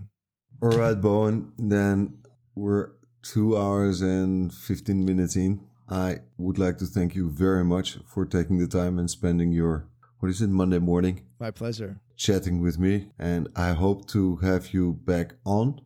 All 0.61 0.71
right, 0.71 1.01
Bowen. 1.01 1.53
Then 1.59 2.19
we're 2.55 2.91
two 3.23 3.57
hours 3.57 4.01
and 4.01 4.53
15 4.53 5.05
minutes 5.05 5.37
in. 5.37 5.61
I 5.89 6.19
would 6.37 6.59
like 6.59 6.79
to 6.79 6.87
thank 6.87 7.15
you 7.15 7.31
very 7.31 7.65
much 7.65 7.99
for 8.07 8.25
taking 8.27 8.59
the 8.59 8.67
time 8.67 8.99
and 8.99 9.09
spending 9.09 9.53
your, 9.53 9.87
what 10.19 10.29
is 10.29 10.43
it, 10.43 10.49
Monday 10.51 10.79
morning 10.79 11.23
My 11.39 11.51
pleasure. 11.51 12.01
chatting 12.17 12.61
with 12.61 12.79
me. 12.79 13.09
And 13.19 13.49
I 13.57 13.71
hope 13.73 14.07
to 14.09 14.37
have 14.37 14.75
you 14.75 14.95
back 15.05 15.35
on 15.45 15.81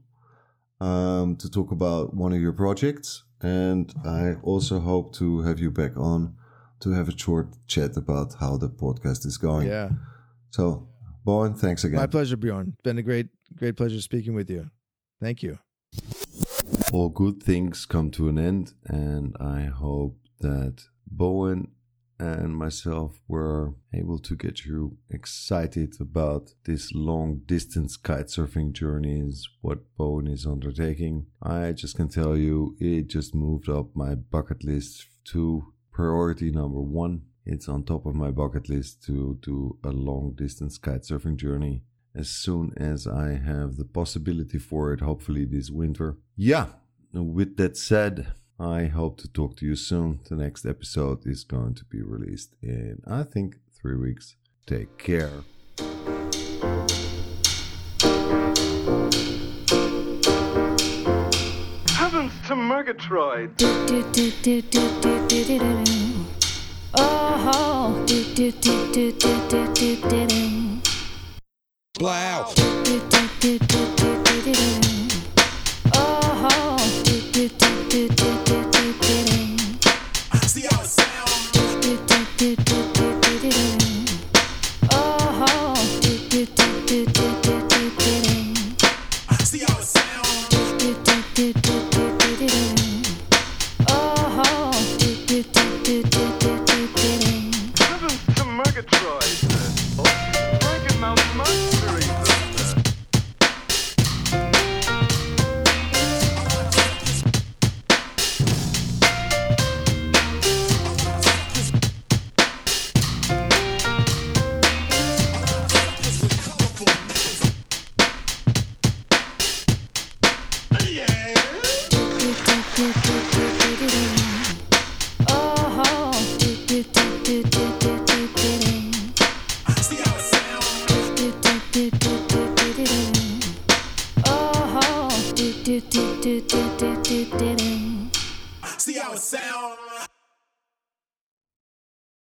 um, 0.81 1.37
to 1.37 1.51
talk 1.51 1.71
about 1.71 2.15
one 2.15 2.33
of 2.33 2.41
your 2.41 2.53
projects. 2.53 3.25
And 3.41 3.93
I 4.05 4.35
also 4.43 4.81
hope 4.81 5.15
to 5.17 5.43
have 5.43 5.61
you 5.61 5.71
back 5.71 5.97
on 5.97 6.35
to 6.83 6.91
have 6.93 7.09
a 7.09 7.17
short 7.19 7.49
chat 7.67 7.97
about 7.97 8.35
how 8.41 8.57
the 8.57 8.69
podcast 8.69 9.25
is 9.27 9.39
going. 9.39 9.69
Yeah. 9.69 9.91
So, 10.51 10.89
Bowen, 11.25 11.55
thanks 11.55 11.85
again. 11.85 11.99
My 11.99 12.07
pleasure, 12.07 12.37
Bjorn. 12.37 12.77
Been 12.83 12.99
a 12.99 13.03
great 13.03 13.29
great 13.57 13.77
pleasure 13.77 14.01
speaking 14.01 14.35
with 14.35 14.51
you. 14.51 14.71
Thank 15.21 15.43
you. 15.43 15.59
all 16.93 17.09
good 17.09 17.43
things 17.43 17.87
come 17.87 18.11
to 18.13 18.29
an 18.29 18.39
end, 18.39 18.73
and 18.87 19.37
I 19.41 19.63
hope 19.65 20.19
that 20.41 20.85
Bowen 21.07 21.69
and 22.19 22.57
myself 22.57 23.21
were 23.27 23.75
able 23.95 24.19
to 24.19 24.37
get 24.37 24.65
you 24.65 24.97
excited 25.11 25.95
about 26.01 26.51
this 26.65 26.93
long 26.93 27.41
distance 27.47 27.97
kite 27.97 28.27
surfing 28.27 28.73
journey. 28.73 29.21
Is 29.21 29.49
what 29.61 29.81
Bowen 29.97 30.27
is 30.27 30.47
undertaking. 30.47 31.27
I 31.43 31.73
just 31.73 31.97
can 31.97 32.09
tell 32.09 32.37
you, 32.37 32.77
it 32.79 33.09
just 33.09 33.35
moved 33.35 33.69
up 33.69 33.95
my 33.95 34.15
bucket 34.15 34.65
list 34.65 35.07
to 35.33 35.73
priority 35.93 36.51
number 36.51 36.81
one. 36.81 37.23
It's 37.45 37.69
on 37.69 37.85
top 37.85 38.07
of 38.07 38.15
my 38.15 38.31
bucket 38.31 38.69
list 38.69 39.03
to 39.05 39.39
do 39.43 39.79
a 39.85 39.91
long 39.91 40.33
distance 40.33 40.79
kite 40.79 41.03
surfing 41.03 41.37
journey 41.37 41.83
as 42.15 42.29
soon 42.29 42.73
as 42.77 43.07
I 43.07 43.35
have 43.35 43.77
the 43.77 43.85
possibility 43.85 44.59
for 44.59 44.93
it, 44.93 45.01
hopefully 45.01 45.45
this 45.45 45.71
winter. 45.71 46.17
Yeah, 46.37 46.67
with 47.13 47.57
that 47.57 47.77
said, 47.77 48.33
I 48.59 48.87
hope 48.87 49.19
to 49.23 49.29
talk 49.29 49.57
to 49.57 49.67
you 49.67 49.77
soon. 49.77 50.21
The 50.29 50.37
next 50.37 50.67
episode 50.67 51.27
is 51.27 51.45
going 51.45 51.75
to 51.75 51.85
be 51.85 52.03
released 52.03 52.55
in, 52.63 53.03
I 53.07 53.23
think, 53.23 53.57
three 53.75 53.97
weeks. 53.97 54.37
Take 54.67 54.99
care. 54.99 55.43
Murgatroyd! 62.83 63.51
Oh, 63.63 63.65
do 68.07 68.25
do 68.35 68.51
do 68.51 68.71
do 68.91 69.13
do 69.13 69.31
do 69.49 69.73
do 69.73 69.97
do 70.01 70.27
do. 70.27 70.81
Blow. 71.97 72.53
Do 72.57 72.65
do 72.83 72.99
do 73.09 73.21
do 73.39 73.59
do 73.61 73.87
do 73.95 74.11
do 74.25 74.37
do. 74.43 74.59
Oh, 75.95 76.77
do 77.05 77.15
do 77.31 77.49
do 77.49 77.71
do 77.89 78.09
do 78.09 78.25
do 78.47 78.59
do 78.73 78.87
do. 78.99 79.19
See 80.49 80.67
how 80.69 80.83
it 80.83 80.89
sound? 80.89 81.53
Do 81.53 81.63
do 81.81 81.93
do 81.97 82.19
do 82.37 82.57
do 82.57 82.63
do 82.65 82.82